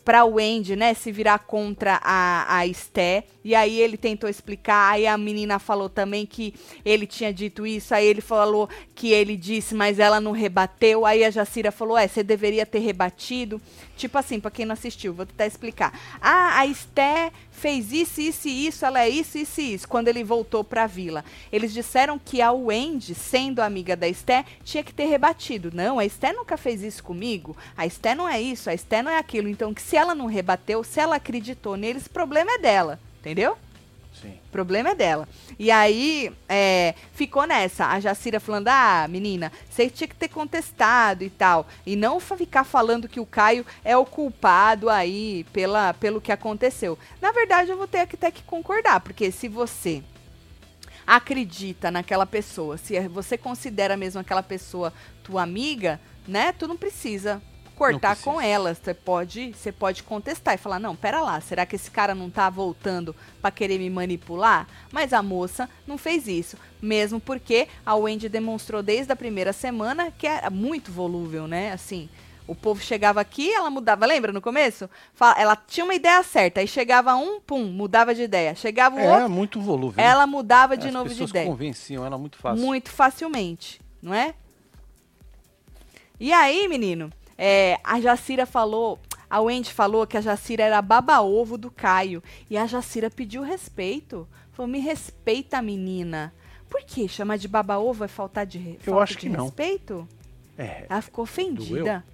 Pra 0.05 0.25
Wendy, 0.25 0.77
né, 0.77 0.93
se 0.93 1.11
virar 1.11 1.39
contra 1.39 1.99
a, 2.03 2.59
a 2.59 2.67
Esté. 2.67 3.25
E 3.43 3.55
aí 3.55 3.81
ele 3.81 3.97
tentou 3.97 4.29
explicar. 4.29 4.93
Aí 4.93 5.07
a 5.07 5.17
menina 5.17 5.59
falou 5.59 5.89
também 5.89 6.27
que 6.27 6.55
ele 6.85 7.07
tinha 7.07 7.33
dito 7.33 7.67
isso. 7.67 7.95
Aí 7.95 8.07
ele 8.07 8.21
falou 8.21 8.69
que 8.95 9.13
ele 9.13 9.37
disse, 9.37 9.75
mas 9.75 9.99
ela 9.99 10.21
não 10.21 10.33
rebateu. 10.33 11.07
Aí 11.07 11.25
a 11.25 11.31
Jacira 11.31 11.73
falou: 11.73 11.97
É, 11.97 12.07
você 12.07 12.23
deveria 12.23 12.67
ter 12.67 12.81
rebatido. 12.81 13.61
Tipo 13.97 14.19
assim, 14.19 14.41
pra 14.41 14.51
quem 14.51 14.67
não 14.67 14.73
assistiu, 14.73 15.15
vou 15.15 15.25
tentar 15.25 15.47
explicar. 15.47 15.99
Ah, 16.21 16.59
a 16.59 16.67
Esté 16.67 17.33
fez 17.55 17.93
isso, 17.93 18.21
isso 18.21 18.49
e 18.49 18.67
isso, 18.67 18.85
ela 18.85 19.01
é 19.01 19.09
isso, 19.09 19.39
isso 19.39 19.61
e 19.61 19.75
isso, 19.75 19.89
quando 19.89 20.09
ele 20.09 20.23
voltou 20.23 20.63
pra 20.63 20.87
vila. 20.87 21.25
Eles 21.51 21.73
disseram 21.73 22.19
que 22.19 22.43
a 22.43 22.53
Wendy, 22.53 23.15
sendo 23.15 23.61
amiga 23.61 23.97
da 23.97 24.09
Esté, 24.09 24.45
tinha 24.63 24.83
que 24.83 24.93
ter 24.93 25.07
rebatido. 25.07 25.71
Não, 25.73 25.99
a 25.99 26.05
Esté 26.05 26.33
nunca 26.33 26.57
fez 26.57 26.83
isso 26.83 27.03
comigo. 27.03 27.57
A 27.77 27.87
Esté 27.87 28.15
não 28.15 28.29
é 28.29 28.41
isso, 28.41 28.69
a 28.69 28.75
Esté 28.75 29.03
não 29.03 29.11
é 29.11 29.19
aquilo. 29.19 29.49
Então, 29.49 29.73
que 29.73 29.81
se 29.81 29.97
ela 29.97 30.15
não 30.15 30.27
rebateu, 30.27 30.85
se 30.85 31.01
ela 31.01 31.17
acreditou 31.17 31.77
neles, 31.77 32.07
o 32.07 32.11
problema 32.11 32.53
é 32.53 32.59
dela. 32.59 33.01
Entendeu? 33.21 33.57
Sim. 34.25 34.39
O 34.49 34.51
problema 34.51 34.91
é 34.91 34.95
dela. 34.95 35.29
E 35.59 35.71
aí, 35.71 36.33
é, 36.49 36.95
ficou 37.13 37.47
nessa. 37.47 37.87
A 37.87 38.01
Jacira 38.01 38.41
falando: 38.41 38.69
ah, 38.69 39.07
menina, 39.09 39.53
você 39.69 39.91
tinha 39.91 40.09
que 40.09 40.15
ter 40.15 40.29
contestado 40.29 41.23
e 41.23 41.31
tal. 41.31 41.67
E 41.85 41.95
não 41.95 42.19
ficar 42.19 42.65
falando 42.65 43.09
que 43.09 43.21
o 43.21 43.27
Caio 43.27 43.67
é 43.85 43.97
o 43.97 44.07
culpado 44.07 44.89
aí 44.89 45.45
pela, 45.53 45.93
pelo 45.95 46.21
que 46.21 46.33
aconteceu. 46.33 46.99
Na 47.21 47.33
verdade, 47.33 47.71
eu 47.71 47.77
vou 47.77 47.87
ter 47.87 48.07
que 48.07 48.17
ter 48.17 48.33
que 48.33 48.43
concordar, 48.43 49.01
porque 49.01 49.31
se 49.31 49.47
você 49.47 50.03
acredita 51.07 51.91
naquela 51.91 52.25
pessoa, 52.25 52.79
se 52.79 52.99
você 53.09 53.37
considera 53.37 53.95
mesmo 53.95 54.21
aquela 54.21 54.43
pessoa 54.43 54.93
tua 55.23 55.43
amiga, 55.43 56.01
né? 56.27 56.53
Tu 56.53 56.67
não 56.67 56.77
precisa 56.77 57.43
cortar 57.77 58.17
com 58.17 58.41
ela. 58.41 58.75
Você 58.75 58.95
pode, 58.95 59.53
você 59.53 59.71
pode 59.73 60.03
contestar 60.03 60.55
e 60.55 60.59
falar: 60.59 60.79
"Não, 60.79 60.95
pera 60.97 61.21
lá, 61.21 61.41
será 61.41 61.65
que 61.67 61.77
esse 61.77 61.91
cara 61.91 62.15
não 62.15 62.31
tá 62.31 62.49
voltando 62.51 63.15
pra 63.43 63.51
querer 63.51 63.79
me 63.79 63.91
manipular?" 63.91 64.67
Mas 64.93 65.13
a 65.13 65.23
moça 65.23 65.69
não 65.87 65.99
fez 65.99 66.27
isso, 66.29 66.57
mesmo 66.81 67.21
porque 67.21 67.69
a 67.85 67.95
Wendy 67.95 68.29
demonstrou 68.29 68.83
desde 68.83 69.13
a 69.13 69.17
primeira 69.17 69.53
semana 69.53 70.11
que 70.11 70.27
é 70.27 70.49
muito 70.51 70.91
volúvel, 70.93 71.47
né? 71.47 71.73
Assim, 71.73 72.09
o 72.47 72.55
povo 72.55 72.81
chegava 72.83 73.23
aqui, 73.23 73.51
ela 73.53 73.71
mudava, 73.71 74.05
lembra 74.05 74.31
no 74.31 74.41
começo? 74.41 74.89
Ela 75.37 75.57
tinha 75.57 75.83
uma 75.85 75.95
ideia 75.95 76.23
certa, 76.23 76.61
aí 76.61 76.69
chegava 76.69 77.15
um, 77.17 77.41
pum, 77.41 77.65
mudava 77.65 78.15
de 78.15 78.21
ideia. 78.23 78.55
Chegava 78.55 78.97
o 78.97 79.01
É, 79.01 79.13
outro, 79.15 79.31
muito 79.31 79.61
volúvel. 79.61 80.03
né? 80.05 80.11
ela 80.11 80.27
mudava 80.27 80.77
de 80.77 80.89
As 80.89 80.93
novo 80.93 81.05
de 81.09 81.15
pessoas 81.15 81.31
ideia. 81.31 81.47
convenciam 81.47 82.05
ela 82.05 82.19
muito 82.19 82.37
fácil. 82.37 82.63
Muito 82.63 82.91
facilmente, 82.91 83.81
não 84.03 84.13
é? 84.13 84.35
E 86.21 86.33
aí, 86.33 86.69
menino, 86.69 87.11
é, 87.37 87.79
a 87.85 88.01
Jacira 88.01 88.47
falou, 88.47 88.99
a 89.29 89.41
Wendy 89.41 89.73
falou 89.73 90.07
que 90.07 90.17
a 90.17 90.21
Jacira 90.21 90.63
era 90.65 90.81
baba-ovo 90.83 91.57
do 91.59 91.71
Caio. 91.71 92.23
E 92.49 92.57
a 92.57 92.67
Jacira 92.67 93.11
pediu 93.11 93.43
respeito. 93.43 94.27
Falou, 94.53 94.71
me 94.71 94.79
respeita, 94.79 95.61
menina. 95.61 96.33
Por 96.69 96.83
que 96.83 97.09
chamar 97.09 97.39
de 97.39 97.49
baba-ovo 97.49 98.05
é 98.05 98.09
faltar 98.09 98.47
de, 98.47 98.59
re- 98.59 98.79
Eu 98.87 98.99
acho 99.01 99.17
que 99.19 99.29
não. 99.29 99.45
respeito? 99.47 100.09
É, 100.59 100.87
Ela 100.89 101.03
ficou 101.03 101.25
ofendida. 101.25 102.05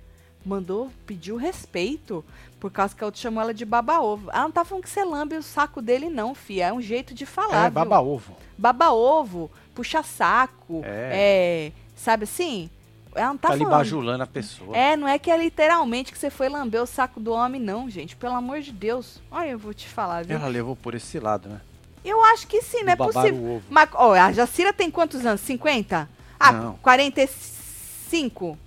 Mandou, 0.45 0.91
pediu 1.07 1.37
respeito. 1.37 2.25
Por 2.59 2.71
causa 2.71 2.95
que 2.95 3.03
a 3.05 3.07
outra 3.07 3.21
chamou 3.21 3.43
ela 3.43 3.53
de 3.53 3.65
baba-ovo. 3.67 4.31
Ela 4.31 4.45
não 4.45 4.51
tá 4.51 4.65
falando 4.65 4.85
que 4.85 4.91
você 4.91 5.05
lambe 5.05 5.37
o 5.37 5.43
saco 5.43 5.83
dele, 5.83 6.09
não, 6.09 6.35
fia. 6.35 6.69
É 6.69 6.73
um 6.73 6.81
jeito 6.81 7.13
de 7.15 7.25
falar, 7.27 7.67
é 7.67 7.71
baba-ovo. 7.71 8.35
baba-ovo, 8.57 9.51
puxa-saco, 9.75 10.81
É. 10.85 11.73
é, 11.73 11.73
sabe 11.95 12.25
assim? 12.25 12.71
Ela 13.15 13.29
não 13.29 13.37
tá, 13.39 13.49
Tá 13.49 13.55
ali 13.55 13.65
falando. 13.65 13.79
bajulando 13.79 14.23
a 14.23 14.27
pessoa. 14.27 14.77
É, 14.77 14.97
não 14.97 15.07
é 15.09 15.19
que 15.19 15.31
é 15.31 15.37
literalmente 15.37 16.13
que 16.13 16.19
você 16.19 16.31
foi 16.31 16.49
lamber 16.49 16.83
o 16.83 16.87
saco 16.87 17.19
do 17.21 17.33
homem, 17.33 17.61
não, 17.61 17.91
gente. 17.91 18.15
Pelo 18.17 18.35
amor 18.35 18.61
de 18.61 18.73
Deus. 18.73 19.21
Olha, 19.31 19.49
eu 19.51 19.59
vou 19.59 19.75
te 19.75 19.89
falar, 19.89 20.25
viu? 20.25 20.37
Ela 20.37 20.47
levou 20.49 20.77
por 20.77 20.95
esse 20.95 21.19
lado, 21.19 21.49
né? 21.49 21.61
Eu 22.05 22.23
acho 22.25 22.47
que 22.47 22.63
sim, 22.63 22.83
não 22.83 22.93
é 22.93 22.97
possível. 22.97 23.63
Mas, 23.69 23.91
ó, 23.95 24.13
a 24.15 24.33
Jacira 24.33 24.73
tem 24.73 24.91
quantos 24.91 25.27
anos? 25.27 25.41
50? 25.43 26.09
Ah, 26.39 26.53
Não. 26.53 26.75
45? 26.79 28.59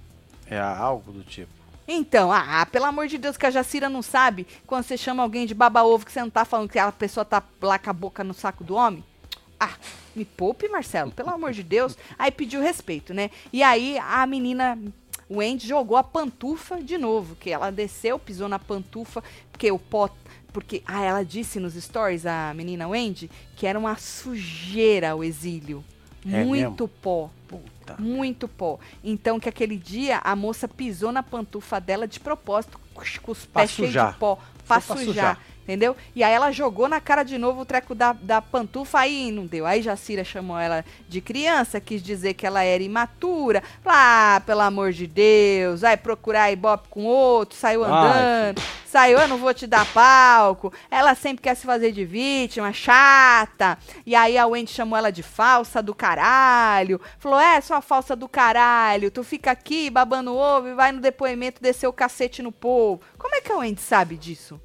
É 0.48 0.60
algo 0.60 1.12
do 1.12 1.24
tipo. 1.24 1.52
Então, 1.88 2.32
ah, 2.32 2.62
ah, 2.62 2.66
pelo 2.66 2.86
amor 2.86 3.08
de 3.08 3.18
Deus, 3.18 3.36
que 3.36 3.46
a 3.46 3.52
Jacira 3.52 3.90
não 3.90 4.02
sabe 4.02 4.48
quando 4.66 4.84
você 4.84 4.96
chama 4.98 5.22
alguém 5.24 5.46
de 5.46 5.54
baba-ovo 5.54 6.06
que 6.06 6.12
você 6.12 6.22
não 6.22 6.30
tá 6.30 6.46
falando 6.46 6.70
que 6.70 6.80
a 6.80 6.92
pessoa 6.92 7.26
tá 7.26 7.44
lá 7.62 7.78
com 7.78 7.90
a 7.90 7.94
boca 7.94 8.24
no 8.24 8.34
saco 8.34 8.64
do 8.64 8.76
homem? 8.76 9.04
Ah, 9.60 9.76
me 10.16 10.26
poupe, 10.26 10.68
Marcelo, 10.68 11.12
pelo 11.12 11.30
amor 11.30 11.52
de 11.52 11.64
Deus. 11.64 11.98
Aí 12.18 12.32
pediu 12.32 12.62
respeito, 12.62 13.14
né? 13.14 13.30
E 13.52 13.64
aí 13.64 13.98
a 13.98 14.26
menina, 14.26 14.78
o 15.30 15.42
Andy, 15.42 15.68
jogou 15.68 15.98
a 15.98 16.04
pantufa 16.04 16.82
de 16.82 16.98
novo, 16.98 17.36
que 17.36 17.50
ela 17.50 17.72
desceu, 17.72 18.20
pisou 18.20 18.48
na 18.48 18.60
pantufa, 18.60 19.24
porque 19.52 19.72
o 19.72 19.80
pó. 19.80 20.10
Porque, 20.52 20.84
ah, 20.86 21.04
ela 21.04 21.24
disse 21.24 21.60
nos 21.60 21.74
stories, 21.74 22.28
a 22.28 22.54
menina 22.54 22.88
Wendy, 22.88 23.28
que 23.56 23.66
era 23.66 23.80
uma 23.80 23.96
sujeira 23.96 25.16
o 25.16 25.24
exílio. 25.24 25.84
É 26.32 26.44
Muito 26.44 26.84
mesmo? 26.84 26.88
pó. 27.02 27.30
Puta. 27.48 27.96
Muito 28.00 28.48
pó. 28.48 28.80
Então, 29.04 29.40
que 29.40 29.50
aquele 29.50 29.76
dia 29.76 30.22
a 30.24 30.36
moça 30.36 30.68
pisou 30.68 31.12
na 31.12 31.24
pantufa 31.24 31.82
dela 31.82 32.08
de 32.08 32.20
propósito, 32.20 32.80
com 32.94 33.32
os 33.32 33.46
pés 33.46 33.72
cheios 33.72 33.92
de 33.92 34.18
pó, 34.20 34.38
pra 34.68 34.80
sujar, 34.80 35.06
sujar. 35.06 35.40
Entendeu? 35.64 35.96
E 36.14 36.24
aí 36.24 36.34
ela 36.34 36.52
jogou 36.52 36.90
na 36.90 37.00
cara 37.00 37.24
de 37.24 37.38
novo 37.38 37.62
o 37.62 37.66
treco 37.66 37.96
da, 37.96 38.12
da 38.12 38.42
pantufa, 38.42 39.00
aí 39.00 39.32
não 39.32 39.46
deu. 39.46 39.66
Aí 39.66 39.82
Jacira 39.82 40.24
chamou 40.24 40.60
ela 40.60 40.84
de 41.08 41.22
criança, 41.22 41.80
quis 41.80 42.04
dizer 42.04 42.34
que 42.34 42.46
ela 42.46 42.64
era 42.64 42.84
imatura. 42.84 43.64
Ah, 43.86 44.42
pelo 44.46 44.62
amor 44.62 44.92
de 44.92 45.08
Deus, 45.08 45.82
vai 45.82 45.96
procurar 45.96 46.52
ibope 46.52 46.90
com 46.90 47.06
outro, 47.06 47.58
saiu 47.58 47.84
Ai, 47.86 47.92
andando. 47.92 48.62
Saiu, 48.86 49.18
eu 49.18 49.28
não 49.28 49.38
vou 49.38 49.54
te 49.54 49.66
dar 49.66 49.92
palco. 49.92 50.72
Ela 50.92 51.16
sempre 51.16 51.42
quer 51.42 51.56
se 51.56 51.66
fazer 51.66 51.92
de 51.92 52.06
vítima, 52.06 52.72
chata. 52.72 53.78
E 54.06 54.14
aí 54.14 54.38
a 54.38 54.46
Wendy 54.46 54.70
chamou 54.70 54.98
ela 54.98 55.12
de 55.12 55.24
falsa 55.24 55.82
do 55.82 55.96
caralho. 55.96 57.02
Falou: 57.18 57.40
é, 57.40 57.60
sua 57.62 57.82
falsa 57.82 58.16
do 58.16 58.28
caralho. 58.28 59.10
Tu 59.10 59.24
fica 59.24 59.50
aqui 59.50 59.90
babando 59.90 60.36
ovo 60.36 60.68
e 60.68 60.74
vai 60.76 60.92
no 60.92 61.02
depoimento 61.02 61.62
descer 61.62 61.88
o 61.88 61.94
cacete 61.94 62.44
no 62.44 62.52
povo. 62.52 63.02
Como 63.18 63.34
é 63.34 63.42
que 63.42 63.52
a 63.52 63.58
Wendy 63.58 63.82
sabe 63.82 64.18
disso? 64.18 64.62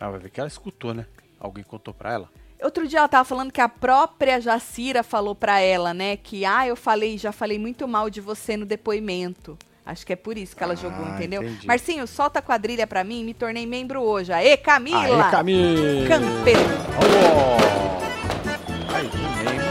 Ah, 0.00 0.10
vai 0.10 0.20
ver 0.20 0.30
que 0.30 0.40
ela 0.40 0.48
escutou, 0.48 0.94
né? 0.94 1.06
Alguém 1.40 1.64
contou 1.64 1.92
pra 1.94 2.12
ela. 2.12 2.28
Outro 2.62 2.86
dia 2.88 2.98
ela 2.98 3.08
tava 3.08 3.24
falando 3.24 3.52
que 3.52 3.60
a 3.60 3.68
própria 3.68 4.40
Jacira 4.40 5.02
falou 5.04 5.34
pra 5.34 5.60
ela, 5.60 5.94
né, 5.94 6.16
que 6.16 6.44
ah, 6.44 6.66
eu 6.66 6.74
falei, 6.74 7.16
já 7.16 7.30
falei 7.30 7.56
muito 7.56 7.86
mal 7.86 8.10
de 8.10 8.20
você 8.20 8.56
no 8.56 8.66
depoimento. 8.66 9.56
Acho 9.86 10.04
que 10.04 10.12
é 10.12 10.16
por 10.16 10.36
isso 10.36 10.56
que 10.56 10.62
ela 10.64 10.74
jogou, 10.74 11.06
Ah, 11.06 11.14
entendeu? 11.14 11.40
entendi. 11.42 11.66
Marcinho, 11.66 12.04
solta 12.06 12.40
a 12.40 12.42
quadrilha 12.42 12.84
pra 12.86 13.04
mim, 13.04 13.24
me 13.24 13.32
tornei 13.32 13.64
membro 13.64 14.02
hoje. 14.02 14.32
Aê, 14.32 14.56
Camila! 14.56 15.26
Aê, 15.26 15.30
Camila! 15.30 16.08
Campeão. 16.08 16.60
Oh! 17.00 18.92
Aí, 18.94 19.08
membro 19.44 19.66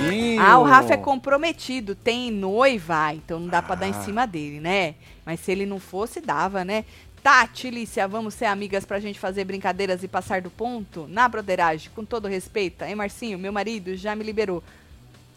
clubinho. 0.00 0.40
Ah, 0.42 0.58
o 0.58 0.62
Rafa 0.64 0.94
é 0.94 0.96
comprometido, 0.96 1.94
tem 1.94 2.30
noiva, 2.30 3.12
então 3.12 3.38
não 3.38 3.48
dá 3.48 3.60
pra 3.62 3.74
dar 3.74 3.86
em 3.88 3.90
Ah. 3.90 4.02
cima 4.02 4.26
dele, 4.26 4.58
né? 4.58 4.94
Mas 5.24 5.38
se 5.40 5.52
ele 5.52 5.66
não 5.66 5.78
fosse, 5.78 6.20
dava, 6.20 6.64
né? 6.64 6.84
Tati, 7.22 7.70
Lícia, 7.70 8.08
vamos 8.08 8.34
ser 8.34 8.46
amigas 8.46 8.84
pra 8.84 8.98
gente 8.98 9.18
fazer 9.20 9.44
brincadeiras 9.44 10.02
e 10.02 10.08
passar 10.08 10.40
do 10.42 10.50
ponto? 10.50 11.06
Na 11.08 11.28
broderagem, 11.28 11.90
com 11.94 12.04
todo 12.04 12.26
respeito. 12.26 12.82
Hein, 12.82 12.96
Marcinho? 12.96 13.38
Meu 13.38 13.52
marido 13.52 13.96
já 13.96 14.16
me 14.16 14.24
liberou. 14.24 14.62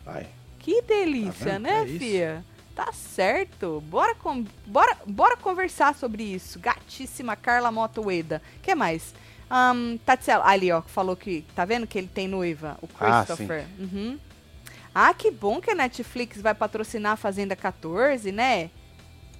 Vai. 0.03 0.25
Que 0.59 0.81
delícia, 0.81 1.53
vendo? 1.53 1.61
né, 1.63 1.83
É 1.83 1.85
fia? 1.85 2.45
Tá 2.75 2.91
certo. 2.91 3.81
Bora, 3.87 4.15
com, 4.15 4.43
bora, 4.65 4.97
bora 5.05 5.37
conversar 5.37 5.93
sobre 5.93 6.23
isso. 6.23 6.59
Gatíssima 6.59 7.35
Carla 7.35 7.71
Motoeda. 7.71 8.41
que 8.63 8.73
mais? 8.73 9.13
Um, 9.49 9.99
ali, 10.43 10.71
ó, 10.71 10.81
falou 10.81 11.15
que. 11.15 11.45
Tá 11.55 11.65
vendo 11.65 11.85
que 11.85 11.99
ele 11.99 12.07
tem 12.11 12.27
noiva? 12.27 12.79
O 12.81 12.89
Ah, 12.99 13.23
Christopher. 13.23 13.65
Uhum. 13.77 14.17
Ah, 14.93 15.13
que 15.13 15.29
bom 15.29 15.61
que 15.61 15.69
a 15.69 15.75
Netflix 15.75 16.41
vai 16.41 16.55
patrocinar 16.55 17.11
a 17.13 17.17
Fazenda 17.17 17.55
14, 17.55 18.31
né? 18.31 18.71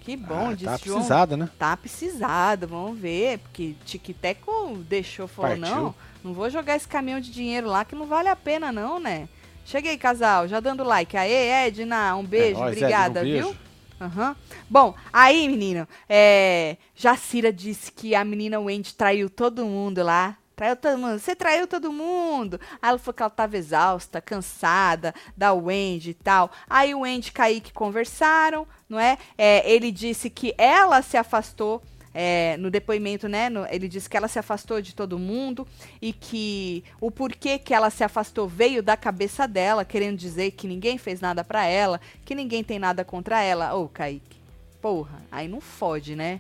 Que 0.06 0.16
bom, 0.16 0.50
ah, 0.50 0.54
disse 0.54 0.66
tá 0.66 0.78
João. 0.78 0.98
precisada, 0.98 1.36
né? 1.36 1.50
Tá 1.58 1.76
precisado, 1.76 2.68
vamos 2.68 2.98
ver. 3.00 3.40
Porque 3.40 3.76
Tiquiteco 3.86 4.78
deixou, 4.88 5.28
falou, 5.28 5.58
Partiu. 5.58 5.76
não, 5.76 5.96
não 6.24 6.34
vou 6.34 6.48
jogar 6.50 6.76
esse 6.76 6.88
caminhão 6.88 7.20
de 7.20 7.32
dinheiro 7.32 7.68
lá 7.68 7.84
que 7.84 7.96
não 7.96 8.06
vale 8.06 8.30
a 8.30 8.36
pena 8.36 8.72
não, 8.72 9.00
né? 9.00 9.28
Cheguei, 9.66 9.98
casal, 9.98 10.48
já 10.48 10.60
dando 10.60 10.84
like. 10.84 11.18
Aê, 11.18 11.66
Edna, 11.68 12.16
um 12.16 12.24
beijo, 12.24 12.58
É 12.60 12.62
nóis, 12.62 12.78
obrigada, 12.78 13.20
Edna, 13.22 13.22
um 13.22 13.24
viu? 13.34 13.44
beijo. 13.48 13.60
Aham. 14.00 14.36
Bom, 14.70 14.94
aí, 15.12 15.48
menino, 15.48 15.88
é, 16.08 16.78
Jacira 16.96 17.52
disse 17.52 17.92
que 17.92 18.14
a 18.14 18.24
menina 18.24 18.60
Wendy 18.60 18.94
traiu 18.94 19.28
todo 19.30 19.66
mundo 19.66 20.04
lá. 20.04 20.38
Traiu 20.56 20.76
todo 20.76 20.98
mundo. 20.98 21.20
Você 21.20 21.36
traiu 21.36 21.68
todo 21.68 21.92
mundo. 21.92 22.60
Aí 22.82 22.90
ela 22.90 22.98
falou 22.98 23.14
que 23.14 23.22
ela 23.24 23.30
tava 23.30 23.58
exausta, 23.58 24.22
cansada 24.22 25.14
da 25.36 25.54
Wendy 25.54 26.12
e 26.12 26.14
tal. 26.14 26.50
Aí 26.70 26.94
o 26.96 27.02
Wendy 27.02 27.30
e 27.30 27.32
Kaique 27.32 27.74
conversaram, 27.74 28.66
não 28.88 29.00
é? 29.00 29.18
É, 29.38 29.70
Ele 29.70 29.92
disse 29.92 30.30
que 30.30 30.54
ela 30.58 31.02
se 31.02 31.18
afastou 31.18 31.82
é, 32.18 32.56
no 32.58 32.72
depoimento, 32.72 33.28
né? 33.28 33.50
no- 33.50 33.68
ele 33.70 33.90
disse 33.90 34.10
que 34.10 34.16
ela 34.16 34.30
se 34.30 34.40
afastou 34.40 34.82
de 34.82 34.96
todo 34.96 35.20
mundo 35.20 35.68
e 36.02 36.14
que 36.14 36.82
o 37.02 37.12
porquê 37.12 37.60
que 37.60 37.74
ela 37.74 37.90
se 37.90 38.06
afastou 38.06 38.48
veio 38.48 38.82
da 38.82 38.96
cabeça 38.96 39.46
dela, 39.46 39.84
querendo 39.84 40.16
dizer 40.18 40.52
que 40.52 40.66
ninguém 40.66 40.98
fez 40.98 41.20
nada 41.20 41.44
pra 41.44 41.66
ela, 41.66 42.00
que 42.24 42.34
ninguém 42.34 42.64
tem 42.64 42.80
nada 42.80 43.04
contra 43.04 43.42
ela. 43.42 43.74
Ô, 43.74 43.90
Kaique, 43.90 44.38
porra, 44.82 45.22
aí 45.30 45.50
não 45.50 45.60
fode, 45.60 46.16
né? 46.16 46.40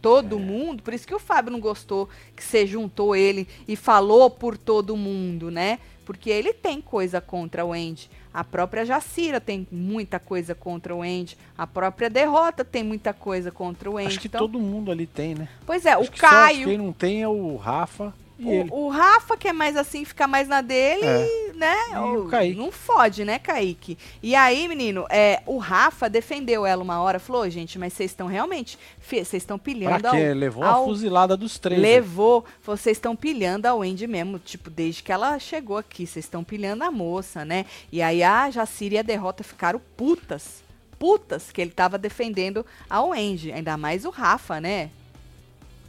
Todo 0.00 0.38
mundo, 0.38 0.82
por 0.82 0.94
isso 0.94 1.06
que 1.06 1.14
o 1.14 1.18
Fábio 1.18 1.52
não 1.52 1.60
gostou 1.60 2.08
que 2.34 2.42
você 2.42 2.66
juntou 2.66 3.14
ele 3.14 3.46
e 3.68 3.76
falou 3.76 4.30
por 4.30 4.56
todo 4.56 4.96
mundo, 4.96 5.50
né? 5.50 5.78
Porque 6.04 6.30
ele 6.30 6.52
tem 6.52 6.80
coisa 6.80 7.20
contra 7.20 7.64
o 7.64 7.72
Andy. 7.72 8.10
A 8.32 8.42
própria 8.42 8.84
Jacira 8.84 9.40
tem 9.40 9.66
muita 9.70 10.18
coisa 10.18 10.54
contra 10.54 10.94
o 10.94 11.02
Andy. 11.02 11.36
A 11.56 11.66
própria 11.66 12.08
Derrota 12.08 12.64
tem 12.64 12.82
muita 12.82 13.12
coisa 13.12 13.50
contra 13.50 13.90
o 13.90 13.96
Andy. 13.96 14.06
Acho 14.06 14.20
que 14.20 14.26
Então, 14.28 14.40
todo 14.40 14.58
mundo 14.58 14.90
ali 14.90 15.06
tem, 15.06 15.34
né? 15.34 15.48
Pois 15.66 15.84
é, 15.84 15.92
Acho 15.92 16.10
o 16.10 16.12
Caio. 16.16 16.66
quem 16.66 16.78
não 16.78 16.92
tem 16.92 17.22
é 17.22 17.28
o 17.28 17.56
Rafa. 17.56 18.12
O, 18.42 18.86
o 18.86 18.88
Rafa, 18.88 19.36
que 19.36 19.48
é 19.48 19.52
mais 19.52 19.76
assim, 19.76 20.04
fica 20.04 20.26
mais 20.26 20.48
na 20.48 20.60
dele, 20.60 21.04
É. 21.04 21.52
né? 21.54 21.76
E 21.92 21.96
o 22.16 22.24
Kaique? 22.28 22.58
Não 22.58 22.72
fode, 22.72 23.24
né, 23.24 23.38
Kaique? 23.38 23.98
E 24.22 24.34
aí, 24.34 24.66
menino, 24.66 25.04
é, 25.10 25.42
o 25.46 25.58
Rafa 25.58 26.08
defendeu 26.08 26.64
ela 26.64 26.82
uma 26.82 27.00
hora, 27.02 27.18
falou, 27.18 27.42
"Ô, 27.42 27.48
gente, 27.50 27.78
mas 27.78 27.92
vocês 27.92 28.10
estão 28.10 28.26
realmente, 28.26 28.78
vocês 28.98 29.34
estão 29.34 29.58
pilhando 29.58 29.98
Pra 30.00 30.10
ao, 30.10 30.16
quê? 30.16 30.32
Levou 30.34 30.64
ao- 30.64 30.82
a 30.82 30.86
fuzilada 30.86 31.36
dos 31.36 31.58
três. 31.58 31.80
Levou. 31.80 32.44
Vocês 32.64 32.96
estão 32.96 33.14
pilhando 33.14 33.66
a 33.66 33.74
Wendy 33.74 34.06
mesmo, 34.06 34.38
tipo, 34.38 34.70
desde 34.70 35.02
que 35.02 35.12
ela 35.12 35.38
chegou 35.38 35.76
aqui. 35.76 36.06
Vocês 36.06 36.24
estão 36.24 36.42
pilhando 36.42 36.82
a 36.84 36.90
moça, 36.90 37.44
né? 37.44 37.66
E 37.92 38.00
aí 38.00 38.22
a 38.22 38.50
Jacira 38.50 38.94
e 38.94 38.98
a 38.98 39.02
Derrota 39.02 39.44
ficaram 39.44 39.80
putas. 39.96 40.62
Putas 40.98 41.50
que 41.50 41.60
ele 41.60 41.70
tava 41.70 41.96
defendendo 41.96 42.64
a 42.88 43.02
Wendy. 43.02 43.52
Ainda 43.52 43.76
mais 43.76 44.04
o 44.04 44.10
Rafa, 44.10 44.60
né? 44.60 44.90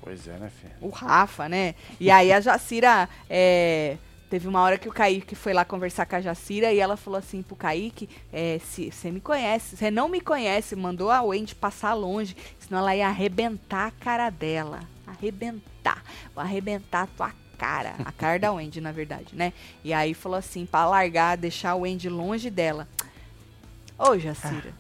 Pois 0.02 0.28
é, 0.28 0.38
né, 0.38 0.52
filho? 0.62 0.74
O 0.82 0.90
Rafa, 0.90 1.48
né? 1.48 1.76
E 2.00 2.10
aí 2.10 2.32
a 2.32 2.42
Jacira. 2.42 3.08
é, 3.30 3.98
Teve 4.32 4.48
uma 4.48 4.62
hora 4.62 4.78
que 4.78 4.88
o 4.88 4.94
Kaique 4.94 5.36
foi 5.36 5.52
lá 5.52 5.66
conversar 5.66 6.06
com 6.06 6.16
a 6.16 6.22
Jacira 6.22 6.72
e 6.72 6.80
ela 6.80 6.96
falou 6.96 7.20
assim 7.20 7.42
pro 7.42 7.54
Kaique: 7.54 8.08
é, 8.32 8.60
se 8.64 8.90
você 8.90 9.12
me 9.12 9.20
conhece, 9.20 9.76
você 9.76 9.92
não 9.92 10.08
me 10.08 10.22
conhece, 10.22 10.74
mandou 10.74 11.12
a 11.12 11.22
Wendy 11.22 11.54
passar 11.54 11.94
longe, 11.94 12.34
senão 12.58 12.80
ela 12.80 12.96
ia 12.96 13.08
arrebentar 13.10 13.88
a 13.88 13.92
cara 13.92 14.30
dela. 14.30 14.80
Arrebentar. 15.06 16.02
Vou 16.34 16.42
arrebentar 16.42 17.02
a 17.02 17.08
tua 17.08 17.34
cara. 17.58 17.96
A 18.06 18.12
cara 18.14 18.40
da 18.40 18.54
Wendy, 18.54 18.80
na 18.80 18.94
verdade, 18.94 19.36
né? 19.36 19.52
E 19.84 19.92
aí 19.94 20.14
falou 20.14 20.38
assim, 20.38 20.66
pra 20.66 20.86
largar, 20.88 21.36
deixar 21.36 21.72
a 21.72 21.76
Wendy 21.76 22.08
longe 22.08 22.50
dela. 22.50 22.88
Ô, 24.00 24.18
Jacira. 24.18 24.74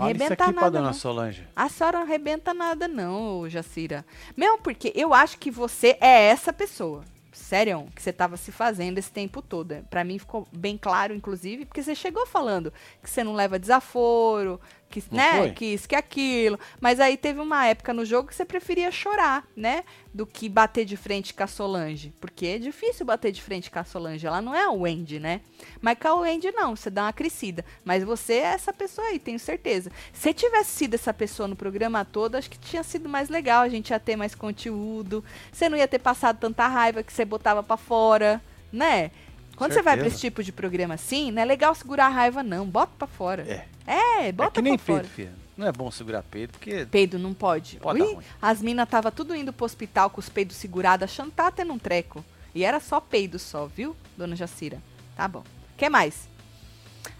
Fala 0.00 0.12
isso 0.12 0.24
aqui 0.24 0.36
pra 0.36 0.52
nada, 0.52 0.70
dona 0.70 0.86
não. 0.86 0.92
Solange. 0.94 1.46
A 1.54 1.68
senhora 1.68 1.98
não 1.98 2.06
arrebenta 2.06 2.54
nada, 2.54 2.88
não, 2.88 3.48
Jacira. 3.48 4.04
Mesmo 4.34 4.58
porque 4.58 4.92
eu 4.96 5.12
acho 5.12 5.36
que 5.38 5.50
você 5.50 5.96
é 6.00 6.28
essa 6.28 6.52
pessoa. 6.52 7.04
Sério, 7.32 7.86
que 7.94 8.02
você 8.02 8.12
tava 8.12 8.36
se 8.36 8.50
fazendo 8.50 8.98
esse 8.98 9.10
tempo 9.10 9.42
todo. 9.42 9.84
Pra 9.90 10.02
mim 10.02 10.18
ficou 10.18 10.48
bem 10.52 10.78
claro, 10.78 11.14
inclusive, 11.14 11.64
porque 11.64 11.82
você 11.82 11.94
chegou 11.94 12.26
falando 12.26 12.72
que 13.02 13.10
você 13.10 13.22
não 13.22 13.34
leva 13.34 13.58
desaforo, 13.58 14.60
que, 14.90 15.02
Não 15.10 15.16
né, 15.16 15.38
foi? 15.38 15.50
que 15.52 15.64
isso, 15.66 15.88
que 15.88 15.94
aquilo. 15.94 16.58
Mas 16.80 16.98
aí 16.98 17.16
teve 17.16 17.40
uma 17.40 17.64
época 17.66 17.94
no 17.94 18.04
jogo 18.04 18.28
que 18.28 18.34
você 18.34 18.44
preferia 18.44 18.90
chorar, 18.90 19.46
né? 19.56 19.84
Do 20.12 20.26
que 20.26 20.48
bater 20.48 20.84
de 20.84 20.96
frente 20.96 21.32
com 21.32 21.44
a 21.44 21.46
Solange. 21.46 22.12
Porque 22.20 22.44
é 22.46 22.58
difícil 22.58 23.06
bater 23.06 23.30
de 23.30 23.40
frente 23.40 23.70
com 23.70 23.78
a 23.78 23.84
Solange. 23.84 24.26
Ela 24.26 24.42
não 24.42 24.52
é 24.52 24.64
a 24.64 24.70
Wendy, 24.70 25.20
né? 25.20 25.40
Mas 25.80 25.96
com 25.98 26.08
a 26.08 26.14
Wendy 26.16 26.50
não, 26.50 26.74
você 26.74 26.90
dá 26.90 27.04
uma 27.04 27.12
crescida. 27.12 27.64
Mas 27.84 28.02
você 28.02 28.34
é 28.34 28.46
essa 28.46 28.72
pessoa 28.72 29.06
aí, 29.06 29.20
tenho 29.20 29.38
certeza. 29.38 29.92
Se 30.12 30.34
tivesse 30.34 30.70
sido 30.70 30.94
essa 30.94 31.14
pessoa 31.14 31.46
no 31.46 31.54
programa 31.54 32.04
todo, 32.04 32.34
acho 32.34 32.50
que 32.50 32.58
tinha 32.58 32.82
sido 32.82 33.08
mais 33.08 33.28
legal. 33.28 33.62
A 33.62 33.68
gente 33.68 33.90
ia 33.90 34.00
ter 34.00 34.16
mais 34.16 34.34
conteúdo. 34.34 35.24
Você 35.52 35.68
não 35.68 35.78
ia 35.78 35.86
ter 35.86 36.00
passado 36.00 36.38
tanta 36.40 36.66
raiva 36.66 37.04
que 37.04 37.12
você 37.12 37.24
botava 37.24 37.62
pra 37.62 37.76
fora, 37.76 38.42
né? 38.72 39.12
Quando 39.60 39.74
você 39.74 39.82
vai 39.82 39.92
pra 39.92 40.04
Certeza. 40.04 40.14
esse 40.14 40.20
tipo 40.22 40.42
de 40.42 40.52
programa 40.52 40.94
assim, 40.94 41.30
não 41.30 41.42
é 41.42 41.44
legal 41.44 41.74
segurar 41.74 42.06
a 42.06 42.08
raiva, 42.08 42.42
não. 42.42 42.64
Bota 42.64 42.92
pra 42.98 43.06
fora. 43.06 43.42
É. 43.42 43.66
É, 43.86 44.32
bota 44.32 44.58
é 44.58 44.62
que 44.62 44.62
nem 44.62 44.78
pra 44.78 44.86
fora. 44.86 45.00
peito, 45.00 45.12
filho. 45.12 45.32
Não 45.54 45.66
é 45.66 45.70
bom 45.72 45.90
segurar 45.90 46.22
peito, 46.22 46.52
porque 46.52 46.86
Peido 46.86 47.18
não 47.18 47.34
pode. 47.34 47.76
Pode 47.76 48.00
Ui, 48.00 48.16
as 48.40 48.62
minas 48.62 48.88
tava 48.88 49.12
tudo 49.12 49.36
indo 49.36 49.52
pro 49.52 49.66
hospital 49.66 50.08
com 50.08 50.18
os 50.18 50.30
peidos 50.30 50.56
segurados, 50.56 51.04
achando 51.04 51.28
que 51.28 51.36
tava 51.36 51.52
tendo 51.52 51.74
um 51.74 51.78
treco. 51.78 52.24
E 52.54 52.64
era 52.64 52.80
só 52.80 53.00
peido 53.02 53.38
só, 53.38 53.66
viu, 53.66 53.94
dona 54.16 54.34
Jacira? 54.34 54.80
Tá 55.14 55.28
bom. 55.28 55.44
que 55.76 55.90
mais? 55.90 56.26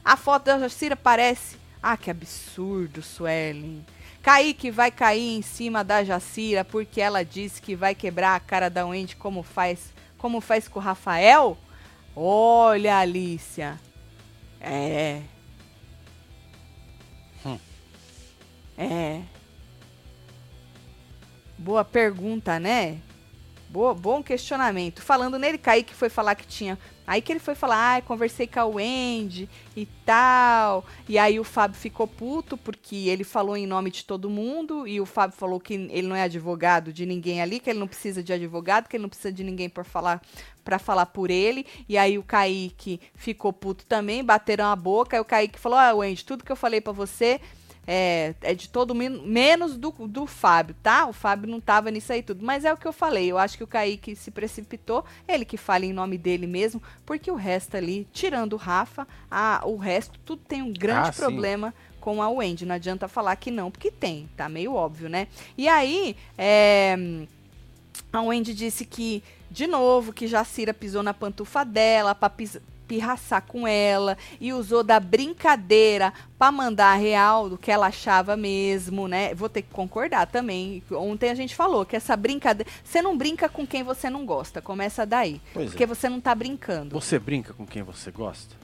A 0.02 0.16
foto 0.16 0.44
da 0.44 0.58
Jacira 0.60 0.96
parece... 0.96 1.58
Ah, 1.82 1.98
que 1.98 2.10
absurdo, 2.10 3.02
Suelen. 3.02 3.84
Kaique 4.22 4.70
vai 4.70 4.90
cair 4.90 5.36
em 5.36 5.42
cima 5.42 5.84
da 5.84 6.02
Jacira 6.02 6.64
porque 6.64 7.02
ela 7.02 7.22
disse 7.22 7.60
que 7.60 7.76
vai 7.76 7.94
quebrar 7.94 8.34
a 8.34 8.40
cara 8.40 8.70
da 8.70 8.86
Wendy 8.86 9.16
como 9.16 9.42
faz, 9.42 9.92
como 10.16 10.40
faz 10.40 10.66
com 10.66 10.78
o 10.78 10.82
Rafael? 10.82 11.58
Olha, 12.14 12.98
Alicia. 12.98 13.80
É. 14.60 15.22
Hum. 17.44 17.58
É. 18.76 19.22
Boa 21.56 21.84
pergunta, 21.84 22.58
né? 22.58 22.98
Boa, 23.68 23.94
bom 23.94 24.20
questionamento. 24.20 25.00
Falando 25.00 25.38
nele, 25.38 25.56
Kaique 25.56 25.94
foi 25.94 26.08
falar 26.08 26.34
que 26.34 26.44
tinha. 26.46 26.76
Aí 27.06 27.22
que 27.22 27.32
ele 27.32 27.38
foi 27.38 27.54
falar, 27.54 27.96
ah, 27.96 28.02
conversei 28.02 28.46
com 28.46 28.60
a 28.60 28.64
Wendy 28.64 29.48
e 29.76 29.86
tal. 30.04 30.84
E 31.08 31.18
aí 31.18 31.38
o 31.38 31.44
Fábio 31.44 31.76
ficou 31.76 32.06
puto 32.06 32.56
porque 32.56 33.08
ele 33.08 33.22
falou 33.24 33.56
em 33.56 33.66
nome 33.66 33.90
de 33.90 34.04
todo 34.04 34.30
mundo. 34.30 34.88
E 34.88 35.00
o 35.00 35.06
Fábio 35.06 35.36
falou 35.36 35.60
que 35.60 35.74
ele 35.74 36.08
não 36.08 36.16
é 36.16 36.22
advogado 36.22 36.92
de 36.92 37.06
ninguém 37.06 37.42
ali, 37.42 37.60
que 37.60 37.70
ele 37.70 37.78
não 37.78 37.86
precisa 37.86 38.22
de 38.22 38.32
advogado, 38.32 38.88
que 38.88 38.96
ele 38.96 39.02
não 39.02 39.08
precisa 39.08 39.32
de 39.32 39.44
ninguém 39.44 39.68
para 39.68 39.84
falar 39.84 40.20
para 40.70 40.78
falar 40.78 41.06
por 41.06 41.30
ele. 41.32 41.66
E 41.88 41.98
aí 41.98 42.16
o 42.16 42.22
Kaique 42.22 43.00
ficou 43.16 43.52
puto 43.52 43.84
também, 43.84 44.24
bateram 44.24 44.66
a 44.66 44.76
boca. 44.76 45.16
Aí 45.16 45.20
o 45.20 45.24
Kaique 45.24 45.58
falou: 45.58 45.76
Ah, 45.76 45.92
Wendy, 45.92 46.24
tudo 46.24 46.44
que 46.44 46.52
eu 46.52 46.56
falei 46.56 46.80
para 46.80 46.92
você 46.92 47.40
é, 47.84 48.34
é 48.42 48.54
de 48.54 48.68
todo 48.68 48.94
mundo, 48.94 49.22
menos 49.26 49.76
do, 49.76 49.90
do 49.90 50.26
Fábio, 50.26 50.76
tá? 50.80 51.06
O 51.06 51.12
Fábio 51.12 51.50
não 51.50 51.60
tava 51.60 51.90
nisso 51.90 52.12
aí 52.12 52.22
tudo. 52.22 52.44
Mas 52.44 52.64
é 52.64 52.72
o 52.72 52.76
que 52.76 52.86
eu 52.86 52.92
falei. 52.92 53.28
Eu 53.28 53.36
acho 53.36 53.56
que 53.56 53.64
o 53.64 53.66
Kaique 53.66 54.14
se 54.14 54.30
precipitou. 54.30 55.04
Ele 55.26 55.44
que 55.44 55.56
fala 55.56 55.84
em 55.84 55.92
nome 55.92 56.16
dele 56.16 56.46
mesmo. 56.46 56.80
Porque 57.04 57.28
o 57.32 57.34
resto 57.34 57.76
ali, 57.76 58.06
tirando 58.12 58.52
o 58.52 58.56
Rafa, 58.56 59.08
a, 59.28 59.62
o 59.64 59.76
resto, 59.76 60.20
tudo 60.24 60.42
tem 60.46 60.62
um 60.62 60.72
grande 60.72 61.08
Ah, 61.08 61.12
sim. 61.12 61.20
problema 61.20 61.74
com 62.00 62.22
a 62.22 62.28
Wendy. 62.28 62.64
Não 62.64 62.76
adianta 62.76 63.08
falar 63.08 63.34
que 63.34 63.50
não, 63.50 63.72
porque 63.72 63.90
tem. 63.90 64.28
Tá 64.36 64.48
meio 64.48 64.72
óbvio, 64.72 65.08
né? 65.08 65.26
E 65.58 65.66
aí, 65.68 66.16
é, 66.38 66.96
a 68.12 68.22
Wendy 68.22 68.54
disse 68.54 68.84
que, 68.84 69.22
de 69.50 69.66
novo, 69.66 70.12
que 70.12 70.26
Jacira 70.26 70.72
pisou 70.72 71.02
na 71.02 71.12
pantufa 71.14 71.64
dela 71.64 72.14
pra 72.14 72.30
pis- 72.30 72.60
pirraçar 72.86 73.42
com 73.42 73.66
ela 73.68 74.18
e 74.40 74.52
usou 74.52 74.82
da 74.82 74.98
brincadeira 74.98 76.12
pra 76.36 76.50
mandar 76.50 76.92
a 76.92 76.96
real 76.96 77.48
do 77.48 77.56
que 77.56 77.70
ela 77.70 77.86
achava 77.86 78.36
mesmo, 78.36 79.06
né? 79.06 79.32
Vou 79.34 79.48
ter 79.48 79.62
que 79.62 79.70
concordar 79.70 80.26
também. 80.26 80.82
Ontem 80.90 81.30
a 81.30 81.34
gente 81.34 81.54
falou 81.54 81.86
que 81.86 81.94
essa 81.94 82.16
brincadeira. 82.16 82.70
Você 82.82 83.00
não 83.00 83.16
brinca 83.16 83.48
com 83.48 83.64
quem 83.66 83.82
você 83.84 84.10
não 84.10 84.26
gosta. 84.26 84.60
Começa 84.60 85.06
daí. 85.06 85.40
Pois 85.54 85.70
porque 85.70 85.84
é. 85.84 85.86
você 85.86 86.08
não 86.08 86.20
tá 86.20 86.34
brincando. 86.34 86.90
Você 87.00 87.16
brinca 87.18 87.52
com 87.54 87.64
quem 87.64 87.82
você 87.82 88.10
gosta? 88.10 88.56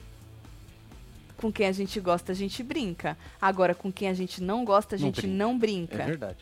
Com 1.37 1.53
quem 1.53 1.67
a 1.67 1.73
gente 1.73 2.01
gosta, 2.01 2.33
a 2.33 2.35
gente 2.35 2.63
brinca. 2.63 3.17
Agora, 3.41 3.75
com 3.75 3.93
quem 3.93 4.09
a 4.09 4.15
gente 4.15 4.43
não 4.43 4.65
gosta, 4.65 4.97
a 4.97 4.99
Não 4.99 5.07
gente 5.07 5.21
brinca. 5.21 5.37
não 5.37 5.59
brinca. 5.59 6.03
É 6.03 6.07
verdade. 6.07 6.39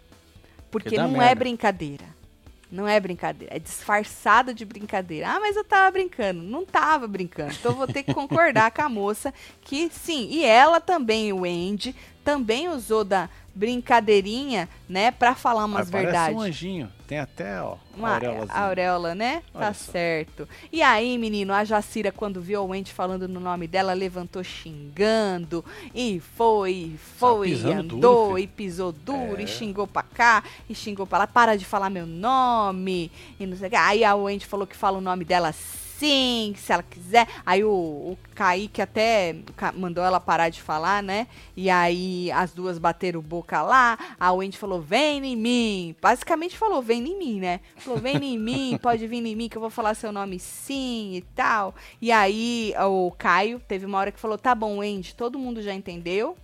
Porque 0.71 0.89
Porque 0.91 0.97
não 0.97 1.17
é 1.17 1.27
merda. 1.27 1.35
brincadeira. 1.35 2.05
Não 2.71 2.89
é 2.89 2.99
brincadeira. 2.99 3.55
É 3.55 3.59
disfarçada 3.59 4.53
de 4.53 4.65
brincadeira. 4.65 5.29
Ah, 5.29 5.41
mas 5.41 5.57
eu 5.57 5.65
tava 5.65 5.91
brincando. 5.93 6.43
Não 6.43 6.65
tava 6.65 7.07
brincando. 7.07 7.53
Então 7.53 7.73
vou 7.75 7.87
ter 7.87 8.03
que 8.03 8.13
concordar 8.15 8.71
com 8.73 8.83
a 8.83 8.89
moça 8.89 9.33
que 9.63 9.91
sim. 9.91 10.29
E 10.31 10.45
ela 10.45 10.81
também, 10.81 11.33
o 11.33 11.45
Andy, 11.45 11.95
também 12.25 12.69
usou 12.69 13.05
da 13.05 13.29
brincadeirinha, 13.55 14.69
né, 14.89 15.11
pra 15.11 15.35
falar 15.35 15.65
umas 15.65 15.83
Mas 15.83 15.91
parece 15.91 16.07
verdades. 16.07 16.37
um 16.37 16.41
anjinho. 16.41 16.93
Tem 17.07 17.19
até, 17.19 17.61
ó, 17.61 17.77
Uma 17.95 18.19
auréola, 18.49 19.15
né? 19.15 19.43
Olha 19.53 19.67
tá 19.67 19.75
só. 19.75 19.93
certo. 19.93 20.49
E 20.73 20.81
aí, 20.83 21.19
menino, 21.19 21.53
a 21.53 21.63
Jacira, 21.63 22.11
quando 22.11 22.41
viu 22.41 22.63
o 22.63 22.69
Wendy 22.69 22.95
falando 22.95 23.29
no 23.29 23.39
nome 23.39 23.69
dela, 23.69 23.93
levantou 23.93 24.43
xingando. 24.43 25.63
E 25.95 26.19
foi, 26.21 26.73
e 26.73 26.99
foi, 27.19 27.51
e 27.51 27.73
andou, 27.73 28.29
duro, 28.29 28.39
e 28.39 28.47
pisou 28.47 28.91
duro, 28.91 29.39
e 29.39 29.45
É. 29.45 29.47
xingou 29.47 29.87
pra 29.87 30.03
cá, 30.03 30.43
e 30.69 30.75
xingou 30.75 31.07
pra 31.07 31.19
lá. 31.19 31.27
Para 31.27 31.57
de 31.57 31.65
falar 31.67 31.91
meu 31.91 32.07
nome. 32.07 33.13
E 33.39 33.45
não 33.47 33.57
sei 33.57 33.67
o 33.69 33.71
que. 33.71 33.77
Aí 33.77 34.03
a 34.03 34.15
Wendy 34.15 34.47
falou 34.47 34.67
que 34.67 34.77
fala 34.77 34.97
o 34.97 35.03
nome 35.03 35.27
dela 35.27 35.53
sim, 36.05 36.55
se 36.57 36.71
ela 36.71 36.83
quiser. 36.83 37.27
Aí 37.47 37.65
o, 37.65 37.71
o 37.71 38.19
Kaique 38.35 38.83
até 38.83 39.35
mandou 39.75 40.05
ela 40.05 40.21
parar 40.21 40.51
de 40.51 40.61
falar, 40.61 41.03
né? 41.03 41.27
E 41.57 41.71
aí 41.71 42.31
as 42.33 42.53
duas 42.53 42.79
bateram 42.79 43.23
boca 43.23 43.63
lá. 43.63 43.99
A 44.21 44.31
Wendy 44.33 44.59
falou, 44.59 44.83
vem 44.83 45.25
em 45.25 45.37
mim. 45.37 45.97
Basicamente 46.03 46.59
falou, 46.59 46.83
vem 46.83 47.09
em 47.09 47.19
mim, 47.19 47.41
né? 47.41 47.61
Falou, 47.77 47.99
vem 47.99 48.17
em 48.23 48.39
mim, 48.39 48.79
pode 48.83 49.07
vir 49.07 49.25
em 49.25 49.35
mim 49.35 49.49
que 49.49 49.57
eu 49.57 49.61
vou 49.61 49.71
falar 49.71 49.95
seu 49.95 50.13
nome 50.13 50.39
sim 50.39 51.15
e 51.15 51.23
tal. 51.35 51.75
E 52.03 52.13
aí 52.13 52.75
o 52.79 53.11
Caio 53.13 53.59
teve 53.61 53.87
uma 53.87 53.99
hora 53.99 54.13
que 54.13 54.21
falou, 54.21 54.37
tá 54.37 54.55
bom, 54.55 54.79
Wendy, 54.79 55.15
todo 55.15 55.39
mundo 55.39 55.63
já 55.63 55.73
entendeu. 55.73 56.37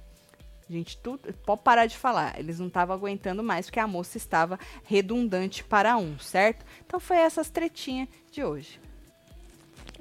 Gente, 0.70 0.96
tudo, 0.98 1.34
pode 1.44 1.62
parar 1.62 1.86
de 1.86 1.98
falar. 1.98 2.38
Eles 2.38 2.60
não 2.60 2.68
estavam 2.68 2.94
aguentando 2.94 3.42
mais 3.42 3.66
porque 3.66 3.80
a 3.80 3.88
moça 3.88 4.16
estava 4.16 4.58
redundante 4.84 5.64
para 5.64 5.96
um, 5.96 6.16
certo? 6.18 6.64
Então 6.86 7.00
foi 7.00 7.16
essas 7.16 7.50
tretinhas 7.50 8.08
de 8.30 8.44
hoje. 8.44 8.80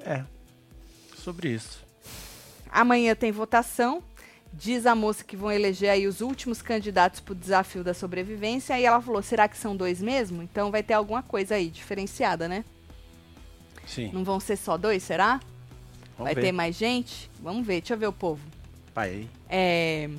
É. 0.04 0.24
Sobre 1.16 1.50
isso. 1.50 1.84
Amanhã 2.70 3.14
tem 3.14 3.32
votação. 3.32 4.02
Diz 4.52 4.84
a 4.84 4.94
moça 4.94 5.22
que 5.22 5.36
vão 5.36 5.50
eleger 5.50 5.90
aí 5.90 6.06
os 6.08 6.20
últimos 6.20 6.60
candidatos 6.60 7.20
pro 7.20 7.34
desafio 7.34 7.84
da 7.84 7.94
sobrevivência. 7.94 8.74
Aí 8.74 8.84
ela 8.84 9.00
falou: 9.00 9.22
será 9.22 9.46
que 9.46 9.56
são 9.56 9.76
dois 9.76 10.02
mesmo? 10.02 10.42
Então 10.42 10.70
vai 10.70 10.82
ter 10.82 10.94
alguma 10.94 11.22
coisa 11.22 11.54
aí 11.54 11.68
diferenciada, 11.68 12.48
né? 12.48 12.64
Sim. 13.86 14.10
Não 14.12 14.24
vão 14.24 14.40
ser 14.40 14.56
só 14.56 14.76
dois, 14.76 15.02
será? 15.02 15.40
Vamos 16.16 16.24
vai 16.24 16.34
ver. 16.34 16.40
ter 16.42 16.52
mais 16.52 16.76
gente? 16.76 17.30
Vamos 17.40 17.66
ver, 17.66 17.80
deixa 17.80 17.94
eu 17.94 17.98
ver 17.98 18.06
o 18.08 18.12
povo. 18.12 18.42
Pai. 18.92 19.28
É, 19.48 20.10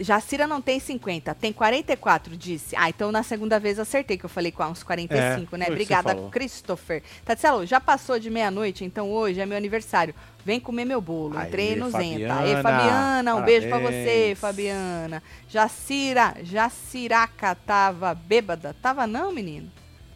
Jacira 0.00 0.46
não 0.46 0.60
tem 0.60 0.80
50, 0.80 1.34
tem 1.34 1.52
44, 1.52 2.36
disse. 2.36 2.74
Ah, 2.76 2.88
então 2.88 3.12
na 3.12 3.22
segunda 3.22 3.60
vez 3.60 3.78
acertei, 3.78 4.18
que 4.18 4.24
eu 4.24 4.28
falei 4.30 4.50
com 4.50 4.64
uns 4.64 4.82
45, 4.82 5.54
É, 5.54 5.58
né? 5.58 5.66
Obrigada. 5.68 6.14
Christopher. 6.30 7.02
Tatselo, 7.24 7.64
já 7.64 7.80
passou 7.80 8.18
de 8.18 8.28
meia-noite, 8.28 8.84
então 8.84 9.10
hoje 9.10 9.40
é 9.40 9.46
meu 9.46 9.56
aniversário. 9.56 10.14
Vem 10.44 10.60
comer 10.60 10.84
meu 10.84 11.00
bolo. 11.00 11.38
Aê, 11.38 11.46
Entrei 11.48 11.76
no 11.76 11.90
Zenta. 11.90 12.34
Aê, 12.40 12.60
Fabiana, 12.60 13.34
um 13.34 13.42
beijo 13.42 13.68
pra 13.68 13.78
você, 13.78 14.36
parabéns. 14.38 14.38
Fabiana. 14.38 15.22
Jacira, 15.48 16.34
Jaciraca 16.42 17.54
tava 17.54 18.14
bêbada. 18.14 18.74
Tava 18.82 19.06
não, 19.06 19.32
menino? 19.32 19.70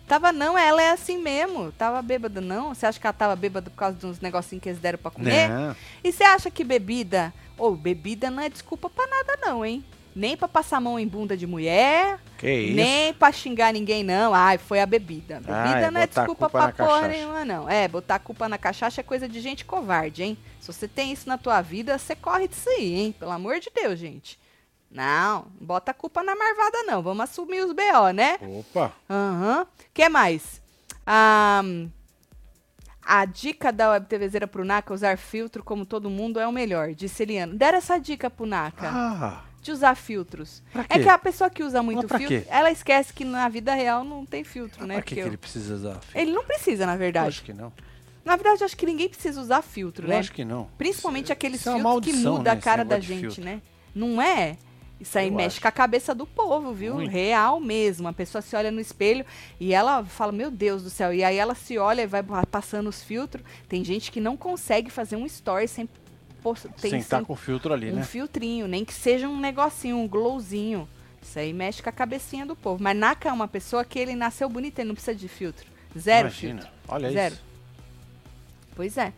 Tava 0.06 0.32
não, 0.32 0.56
ela 0.56 0.82
é 0.82 0.90
assim 0.90 1.18
mesmo. 1.18 1.70
Tava 1.72 2.00
bêbada 2.02 2.40
não? 2.40 2.74
Você 2.74 2.86
acha 2.86 2.98
que 2.98 3.06
ela 3.06 3.12
tava 3.12 3.36
bêbada 3.36 3.70
por 3.70 3.76
causa 3.76 3.96
de 3.96 4.06
uns 4.06 4.20
negocinhos 4.20 4.62
que 4.62 4.68
eles 4.70 4.80
deram 4.80 4.98
pra 4.98 5.10
comer? 5.10 5.48
Não. 5.48 5.76
E 6.02 6.10
você 6.12 6.24
acha 6.24 6.50
que 6.50 6.64
bebida, 6.64 7.32
ou 7.58 7.74
bebida 7.76 8.30
não 8.30 8.42
é 8.42 8.48
desculpa 8.48 8.88
pra 8.88 9.06
nada 9.06 9.36
não, 9.42 9.64
hein? 9.64 9.84
Nem 10.16 10.36
pra 10.36 10.48
passar 10.48 10.78
a 10.78 10.80
mão 10.80 10.98
em 10.98 11.06
bunda 11.06 11.36
de 11.36 11.46
mulher, 11.46 12.18
Que 12.38 12.50
isso? 12.52 12.74
nem 12.76 13.12
pra 13.14 13.30
xingar 13.30 13.72
ninguém 13.72 14.02
não. 14.02 14.34
Ai, 14.34 14.58
foi 14.58 14.80
a 14.80 14.86
bebida. 14.86 15.36
Bebida 15.36 15.86
é 15.86 15.90
não 15.90 16.00
é 16.00 16.06
desculpa 16.08 16.50
na 16.52 16.72
porra 16.72 17.06
nenhuma 17.08 17.44
não. 17.44 17.68
É, 17.70 17.86
botar 17.86 18.16
a 18.16 18.18
culpa 18.18 18.48
na 18.48 18.58
cachaça 18.58 19.00
é 19.00 19.04
coisa 19.04 19.28
de 19.28 19.40
gente 19.40 19.64
covarde, 19.64 20.22
hein? 20.24 20.38
Se 20.58 20.72
você 20.72 20.88
tem 20.88 21.12
isso 21.12 21.28
na 21.28 21.38
tua 21.38 21.60
vida, 21.60 21.96
você 21.98 22.16
corre 22.16 22.48
disso 22.48 22.68
aí, 22.68 22.94
hein? 22.94 23.14
Pelo 23.16 23.30
amor 23.30 23.60
de 23.60 23.70
Deus, 23.72 23.98
gente. 23.98 24.38
Não, 24.90 25.46
bota 25.60 25.90
a 25.92 25.94
culpa 25.94 26.22
na 26.24 26.34
marvada 26.34 26.82
não. 26.84 27.00
Vamos 27.02 27.22
assumir 27.24 27.60
os 27.60 27.72
BO, 27.72 28.10
né? 28.14 28.38
Opa. 28.58 28.92
Aham. 29.08 29.66
que 29.94 30.08
mais? 30.08 30.60
Ah, 31.06 31.62
a 33.10 33.24
dica 33.24 33.72
da 33.72 33.90
Web 33.92 34.06
TVzeira 34.06 34.46
pro 34.46 34.64
Naka 34.66 34.92
usar 34.92 35.16
filtro 35.16 35.64
como 35.64 35.86
todo 35.86 36.10
mundo 36.10 36.38
é 36.38 36.46
o 36.46 36.52
melhor, 36.52 36.92
disse 36.94 37.22
Eliana. 37.22 37.54
Deram 37.54 37.78
essa 37.78 37.96
dica 37.98 38.28
pro 38.28 38.44
Naka 38.44 38.86
Ah, 38.92 39.44
de 39.62 39.72
usar 39.72 39.94
filtros. 39.94 40.62
É 40.90 40.98
que 40.98 41.08
a 41.08 41.16
pessoa 41.16 41.48
que 41.48 41.62
usa 41.62 41.82
muito 41.82 42.06
filtro, 42.06 42.28
quê? 42.28 42.44
ela 42.50 42.70
esquece 42.70 43.12
que 43.14 43.24
na 43.24 43.48
vida 43.48 43.72
real 43.74 44.04
não 44.04 44.26
tem 44.26 44.44
filtro, 44.44 44.86
né? 44.86 44.94
pra 44.96 45.02
que, 45.02 45.14
que 45.14 45.20
eu- 45.22 45.26
ele 45.26 45.38
precisa 45.38 45.74
usar? 45.74 45.94
filtro? 46.00 46.20
ele 46.20 46.32
não 46.32 46.44
precisa, 46.44 46.84
na 46.84 46.96
verdade. 46.96 47.28
Acho 47.28 47.42
que 47.44 47.52
não. 47.54 47.72
Na 48.24 48.36
verdade, 48.36 48.60
eu 48.60 48.66
acho 48.66 48.76
que 48.76 48.84
ninguém 48.84 49.08
precisa 49.08 49.40
usar 49.40 49.62
filtro, 49.62 50.04
Eu 50.04 50.10
né? 50.10 50.18
acho 50.18 50.30
que 50.32 50.44
não. 50.44 50.68
Principalmente 50.76 51.24
Isso- 51.24 51.32
aqueles 51.32 51.60
isso 51.60 51.70
é 51.70 51.72
filtros 51.72 51.92
que 52.04 52.12
maldição, 52.12 52.32
mudam 52.36 52.52
né, 52.52 52.58
a 52.58 52.62
cara 52.62 52.84
da 52.84 53.00
gente, 53.00 53.20
filtro. 53.20 53.42
né? 53.44 53.62
Não 53.94 54.20
é? 54.20 54.58
Isso 55.00 55.16
aí 55.18 55.28
Eu 55.28 55.32
mexe 55.34 55.46
acho. 55.56 55.60
com 55.60 55.68
a 55.68 55.72
cabeça 55.72 56.14
do 56.14 56.26
povo, 56.26 56.72
viu? 56.72 56.94
Muito. 56.94 57.10
Real 57.10 57.60
mesmo. 57.60 58.08
A 58.08 58.12
pessoa 58.12 58.42
se 58.42 58.56
olha 58.56 58.70
no 58.70 58.80
espelho 58.80 59.24
e 59.60 59.72
ela 59.72 60.04
fala, 60.04 60.32
meu 60.32 60.50
Deus 60.50 60.82
do 60.82 60.90
céu. 60.90 61.14
E 61.14 61.22
aí 61.22 61.36
ela 61.36 61.54
se 61.54 61.78
olha 61.78 62.02
e 62.02 62.06
vai 62.06 62.22
pa- 62.22 62.44
passando 62.46 62.88
os 62.88 63.02
filtros. 63.02 63.44
Tem 63.68 63.84
gente 63.84 64.10
que 64.10 64.20
não 64.20 64.36
consegue 64.36 64.90
fazer 64.90 65.14
um 65.14 65.24
story 65.26 65.68
sem, 65.68 65.86
tem, 66.80 66.90
Sem 66.90 66.98
estar 67.00 67.18
sem 67.18 67.24
com 67.26 67.32
o 67.32 67.36
filtro 67.36 67.72
ali, 67.72 67.90
um 67.92 67.96
né? 67.96 68.02
filtrinho, 68.02 68.66
nem 68.66 68.84
que 68.84 68.92
seja 68.92 69.28
um 69.28 69.38
negocinho, 69.38 69.96
um 69.98 70.08
glowzinho. 70.08 70.88
Isso 71.22 71.38
aí 71.38 71.52
mexe 71.52 71.80
com 71.82 71.88
a 71.90 71.92
cabecinha 71.92 72.44
do 72.46 72.56
povo. 72.56 72.82
Mas 72.82 72.96
Naka 72.96 73.28
é 73.28 73.32
uma 73.32 73.46
pessoa 73.48 73.84
que 73.84 73.98
ele 73.98 74.14
nasceu 74.16 74.48
bonito, 74.48 74.78
ele 74.80 74.88
não 74.88 74.94
precisa 74.94 75.14
de 75.16 75.28
filtro. 75.28 75.66
Zero 75.96 76.28
Imagina. 76.28 76.62
filtro. 76.62 76.78
Olha 76.88 77.10
Zero. 77.12 77.34
isso. 77.34 77.44
Pois 78.74 78.96
é. 78.96 79.12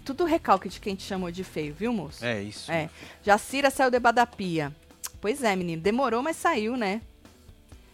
É 0.00 0.04
tudo 0.04 0.24
recalque 0.24 0.68
de 0.68 0.80
quem 0.80 0.94
te 0.94 1.02
chamou 1.02 1.30
de 1.30 1.44
feio, 1.44 1.74
viu, 1.74 1.92
moço? 1.92 2.24
É 2.24 2.42
isso. 2.42 2.70
É. 2.72 2.88
Jacira 3.22 3.70
saiu 3.70 3.90
debaixo 3.90 4.16
da 4.16 4.26
pia. 4.26 4.74
Pois 5.20 5.42
é, 5.44 5.54
menino. 5.54 5.80
Demorou, 5.82 6.22
mas 6.22 6.36
saiu, 6.36 6.76
né? 6.76 7.02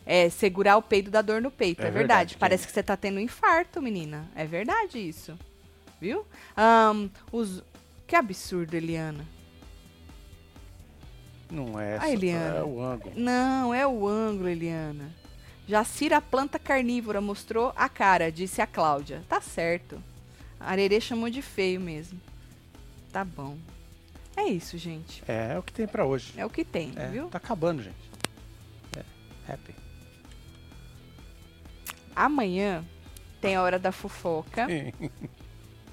É, 0.04 0.30
segurar 0.30 0.76
o 0.76 0.82
peido 0.82 1.10
da 1.10 1.20
dor 1.20 1.42
no 1.42 1.50
peito. 1.50 1.82
É, 1.82 1.88
É 1.88 1.90
verdade. 1.90 1.98
verdade, 2.06 2.34
quem- 2.34 2.38
Parece 2.40 2.66
que 2.66 2.72
você 2.72 2.82
tá 2.82 2.96
tendo 2.96 3.16
um 3.16 3.20
infarto, 3.20 3.82
menina. 3.82 4.24
É 4.36 4.44
verdade 4.46 4.98
isso. 4.98 5.36
Viu? 6.00 6.24
Ahn, 6.56 7.08
os... 7.32 7.62
Que 8.06 8.14
absurdo, 8.14 8.74
Eliana. 8.74 9.24
Não 11.50 11.78
é 11.80 11.92
Ah, 11.94 11.96
essa. 11.96 12.08
Eliana. 12.10 12.56
É 12.58 12.62
o 12.62 12.80
ângulo. 12.80 13.12
Não, 13.16 13.74
é 13.74 13.86
o 13.86 14.06
ângulo, 14.06 14.48
Eliana. 14.48 15.10
Jacira, 15.68 16.20
planta 16.20 16.58
carnívora, 16.58 17.20
mostrou 17.20 17.72
a 17.74 17.88
cara, 17.88 18.30
disse 18.30 18.62
a 18.62 18.66
Cláudia. 18.66 19.24
Tá 19.28 19.40
certo. 19.40 20.00
A 20.60 20.70
Arerê 20.72 21.00
chamou 21.00 21.28
de 21.30 21.42
feio 21.42 21.80
mesmo. 21.80 22.20
Tá 23.12 23.24
bom. 23.24 23.56
É 24.36 24.44
isso, 24.44 24.76
gente. 24.76 25.22
É, 25.26 25.52
é 25.54 25.58
o 25.58 25.62
que 25.62 25.72
tem 25.72 25.86
pra 25.86 26.04
hoje. 26.04 26.32
É 26.36 26.44
o 26.44 26.50
que 26.50 26.64
tem, 26.64 26.92
É, 26.96 27.06
viu? 27.08 27.28
tá 27.28 27.38
acabando, 27.38 27.82
gente. 27.82 27.96
É, 28.96 29.52
happy. 29.52 29.74
Amanhã 32.14 32.84
tem 33.40 33.56
a 33.56 33.62
hora 33.62 33.78
da 33.78 33.92
fofoca, 33.92 34.66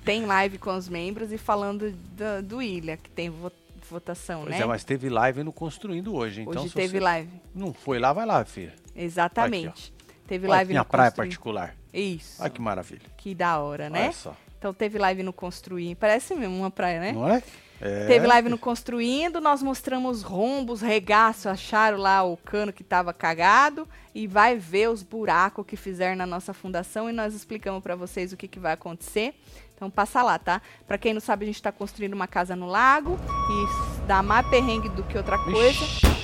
tem 0.06 0.26
live 0.26 0.58
com 0.58 0.76
os 0.76 0.88
membros 0.88 1.32
e 1.32 1.38
falando 1.38 1.92
do, 1.92 2.42
do 2.44 2.62
Ilha, 2.62 2.96
que 2.98 3.10
tem 3.10 3.30
vo- 3.30 3.52
votação, 3.90 4.42
Pois 4.44 4.56
né? 4.56 4.62
é, 4.62 4.66
mas 4.66 4.84
teve 4.86 5.10
live 5.10 5.44
no 5.44 5.52
Construindo 5.52 6.16
hoje, 6.16 6.42
então 6.42 6.64
Hoje 6.64 6.74
teve 6.74 7.00
live. 7.00 7.30
não 7.54 7.74
foi 7.74 8.00
lá, 8.00 8.14
vai 8.14 8.26
lá, 8.26 8.44
filha. 8.46 8.74
Exatamente. 8.96 9.94
teve 10.26 10.46
Olha 10.48 10.56
live 10.56 10.70
minha 10.70 10.80
no 10.82 10.86
praia 10.86 11.12
Construir. 11.12 11.28
particular. 11.28 11.76
Isso. 11.94 12.42
Olha 12.42 12.50
que 12.50 12.62
maravilha. 12.62 13.02
Que 13.18 13.36
da 13.36 13.60
hora, 13.60 13.90
né? 13.90 14.04
Olha 14.04 14.12
só. 14.14 14.36
Então 14.64 14.74
teve 14.74 14.98
live 14.98 15.24
no 15.24 15.34
Construir. 15.34 15.94
Parece 15.96 16.34
mesmo 16.34 16.56
uma 16.56 16.72
praia, 16.72 16.98
né? 16.98 17.12
Não 17.12 17.28
é? 17.28 17.44
É. 17.82 18.06
Teve 18.06 18.26
live 18.26 18.48
no 18.48 18.58
Construindo, 18.58 19.42
nós 19.42 19.62
mostramos 19.62 20.22
rombos, 20.24 20.80
regaço, 20.80 21.50
acharam 21.50 21.98
lá 21.98 22.24
o 22.24 22.38
cano 22.38 22.72
que 22.72 22.82
tava 22.82 23.12
cagado 23.12 23.86
e 24.16 24.26
vai 24.26 24.58
ver 24.58 24.90
os 24.90 25.04
buracos 25.04 25.66
que 25.66 25.76
fizeram 25.76 26.16
na 26.16 26.26
nossa 26.26 26.54
fundação 26.54 27.10
e 27.10 27.14
nós 27.14 27.34
explicamos 27.34 27.84
para 27.84 27.94
vocês 27.94 28.32
o 28.32 28.38
que, 28.38 28.48
que 28.48 28.58
vai 28.58 28.72
acontecer. 28.72 29.34
Então 29.76 29.90
passa 29.90 30.24
lá, 30.24 30.40
tá? 30.40 30.62
Para 30.88 30.98
quem 30.98 31.14
não 31.14 31.20
sabe, 31.20 31.44
a 31.44 31.48
gente 31.48 31.62
tá 31.62 31.74
construindo 31.74 32.14
uma 32.14 32.28
casa 32.28 32.56
no 32.56 32.68
lago 32.68 33.20
e 33.20 34.08
dá 34.08 34.24
mais 34.24 34.48
perrengue 34.48 34.88
do 34.88 35.04
que 35.04 35.18
outra 35.18 35.38
coisa. 35.40 36.23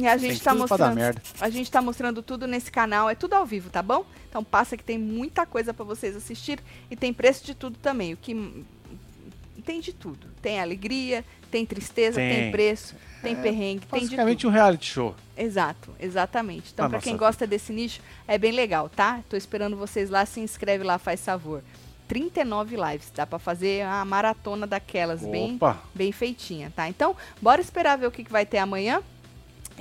E 0.00 0.06
a 0.06 0.16
gente 0.16 0.34
Tem 0.36 0.40
tá 0.40 0.54
mostrando, 0.54 0.98
a 1.40 1.50
gente 1.50 1.70
tá 1.70 1.82
mostrando 1.82 2.22
tudo 2.22 2.46
nesse 2.46 2.70
canal, 2.70 3.10
é 3.10 3.14
tudo 3.14 3.34
ao 3.34 3.44
vivo, 3.44 3.68
tá 3.68 3.82
bom? 3.82 4.04
Então 4.28 4.42
passa 4.42 4.76
que 4.76 4.82
tem 4.84 4.96
muita 4.98 5.44
coisa 5.44 5.74
para 5.74 5.84
vocês 5.84 6.16
assistir 6.16 6.58
e 6.90 6.96
tem 6.96 7.12
preço 7.12 7.44
de 7.44 7.54
tudo 7.54 7.76
também, 7.78 8.14
o 8.14 8.16
que 8.16 8.64
tem 9.64 9.80
de 9.80 9.92
tudo. 9.92 10.26
Tem 10.40 10.58
alegria, 10.60 11.22
tem 11.50 11.66
tristeza, 11.66 12.16
tem, 12.16 12.34
Tem. 12.44 12.50
preço, 12.52 12.94
tem 13.22 13.32
É, 13.34 13.42
perrengue, 13.42 13.80
tem 13.86 14.00
de 14.00 14.06
Basicamente 14.06 14.40
tudo. 14.42 14.50
um 14.50 14.54
reality 14.54 14.86
show. 14.86 15.14
Exato, 15.36 15.90
exatamente. 16.00 16.70
Então, 16.72 16.86
Ah, 16.86 16.88
pra 16.88 16.96
nossa 16.98 17.04
quem 17.08 17.16
gosta 17.16 17.46
desse 17.46 17.72
nicho, 17.72 18.00
é 18.26 18.38
bem 18.38 18.52
legal, 18.52 18.88
tá? 18.88 19.20
Tô 19.28 19.36
esperando 19.36 19.76
vocês 19.76 20.08
lá, 20.08 20.24
se 20.24 20.40
inscreve 20.40 20.82
lá, 20.82 20.96
faz 20.98 21.22
favor. 21.24 21.62
39 22.08 22.74
lives, 22.76 23.12
dá 23.14 23.26
pra 23.26 23.38
fazer 23.38 23.82
a 23.82 24.04
maratona 24.04 24.66
daquelas, 24.66 25.20
bem, 25.20 25.54
Opa! 25.56 25.78
bem 25.94 26.10
feitinha, 26.10 26.72
tá? 26.74 26.88
Então, 26.88 27.14
bora 27.40 27.60
esperar 27.60 27.96
ver 27.98 28.06
o 28.06 28.10
que, 28.10 28.24
que 28.24 28.32
vai 28.32 28.46
ter 28.46 28.58
amanhã. 28.58 29.02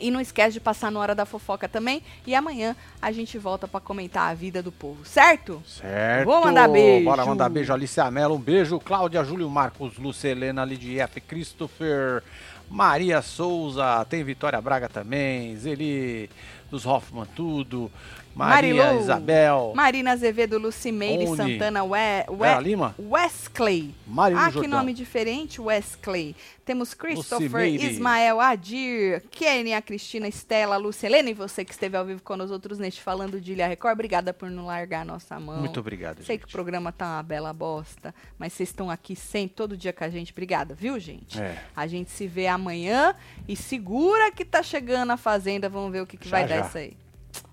E 0.01 0.11
não 0.11 0.19
esquece 0.19 0.53
de 0.53 0.59
passar 0.59 0.91
na 0.91 0.99
hora 0.99 1.15
da 1.15 1.25
fofoca 1.25 1.67
também. 1.67 2.01
E 2.25 2.33
amanhã 2.33 2.75
a 3.01 3.11
gente 3.11 3.37
volta 3.37 3.67
pra 3.67 3.79
comentar 3.79 4.29
a 4.29 4.33
vida 4.33 4.61
do 4.61 4.71
povo, 4.71 5.05
certo? 5.05 5.61
Certo. 5.65 6.25
Vou 6.25 6.41
mandar 6.41 6.67
beijo. 6.67 7.05
Bora 7.05 7.25
mandar 7.25 7.49
beijo. 7.49 7.73
Alice 7.73 7.99
Amela, 7.99 8.33
um 8.33 8.39
beijo. 8.39 8.79
Cláudia, 8.79 9.23
Júlio 9.23 9.49
Marcos, 9.49 9.97
Lucelena, 9.97 10.65
Lidia 10.65 11.03
F, 11.03 11.21
Christopher, 11.21 12.23
Maria 12.69 13.21
Souza, 13.21 14.05
tem 14.09 14.23
Vitória 14.23 14.61
Braga 14.61 14.87
também, 14.87 15.55
Zeli 15.57 16.29
dos 16.69 16.85
Hoffman, 16.85 17.25
tudo. 17.35 17.91
Maria 18.35 18.73
Marilou. 18.73 19.01
Isabel, 19.01 19.73
Marina 19.75 20.11
Azevedo, 20.13 20.57
Lucimeire 20.57 21.25
Oni. 21.27 21.35
Santana, 21.35 21.83
We, 21.83 22.25
We, 22.29 22.37
Vera 22.37 22.59
Lima, 22.61 22.95
Wesley. 22.97 23.93
Marino 24.07 24.39
Ah, 24.39 24.47
que 24.47 24.53
Jordão. 24.53 24.79
nome 24.79 24.93
diferente, 24.93 25.59
Wesley. 25.59 26.35
Temos 26.63 26.93
Christopher, 26.93 27.41
Lucimeire. 27.41 27.85
Ismael, 27.85 28.39
Adir, 28.39 29.23
Kenny, 29.31 29.73
a 29.73 29.81
Cristina, 29.81 30.27
Estela, 30.27 30.77
Lucelena 30.77 31.29
e 31.29 31.33
você 31.33 31.65
que 31.65 31.71
esteve 31.71 31.97
ao 31.97 32.05
vivo 32.05 32.21
com 32.21 32.37
nós 32.37 32.51
outros 32.51 32.77
neste 32.79 33.01
Falando 33.01 33.41
de 33.41 33.51
Ilha 33.53 33.67
Record. 33.67 33.93
Obrigada 33.93 34.33
por 34.33 34.49
não 34.49 34.67
largar 34.67 35.01
a 35.01 35.05
nossa 35.05 35.39
mão. 35.39 35.59
Muito 35.59 35.79
obrigado. 35.79 36.17
Sei 36.23 36.35
gente. 36.35 36.41
que 36.43 36.47
o 36.47 36.51
programa 36.51 36.91
tá 36.91 37.15
uma 37.15 37.23
bela 37.23 37.51
bosta, 37.51 38.13
mas 38.37 38.53
vocês 38.53 38.69
estão 38.69 38.89
aqui 38.89 39.15
sempre, 39.15 39.55
todo 39.55 39.75
dia 39.75 39.91
com 39.91 40.03
a 40.03 40.09
gente. 40.09 40.31
Obrigada, 40.31 40.75
viu, 40.75 40.97
gente? 40.99 41.41
É. 41.41 41.57
A 41.75 41.87
gente 41.87 42.11
se 42.11 42.27
vê 42.27 42.47
amanhã 42.47 43.15
e 43.47 43.55
segura 43.55 44.31
que 44.31 44.45
tá 44.45 44.61
chegando 44.63 45.11
a 45.11 45.17
Fazenda. 45.17 45.67
Vamos 45.67 45.91
ver 45.91 46.01
o 46.03 46.07
que, 46.07 46.15
que 46.17 46.29
Já, 46.29 46.37
vai 46.39 46.47
já. 46.47 46.59
dar 46.59 46.67
isso 46.67 46.77
aí. 46.77 46.93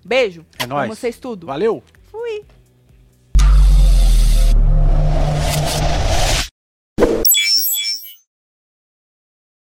Beijo. 0.04 0.44
É 0.58 0.66
nóis. 0.66 0.84
Amo 0.84 0.94
vocês 0.94 1.18
tudo. 1.18 1.46
Valeu. 1.46 1.82
Fui. 2.10 2.44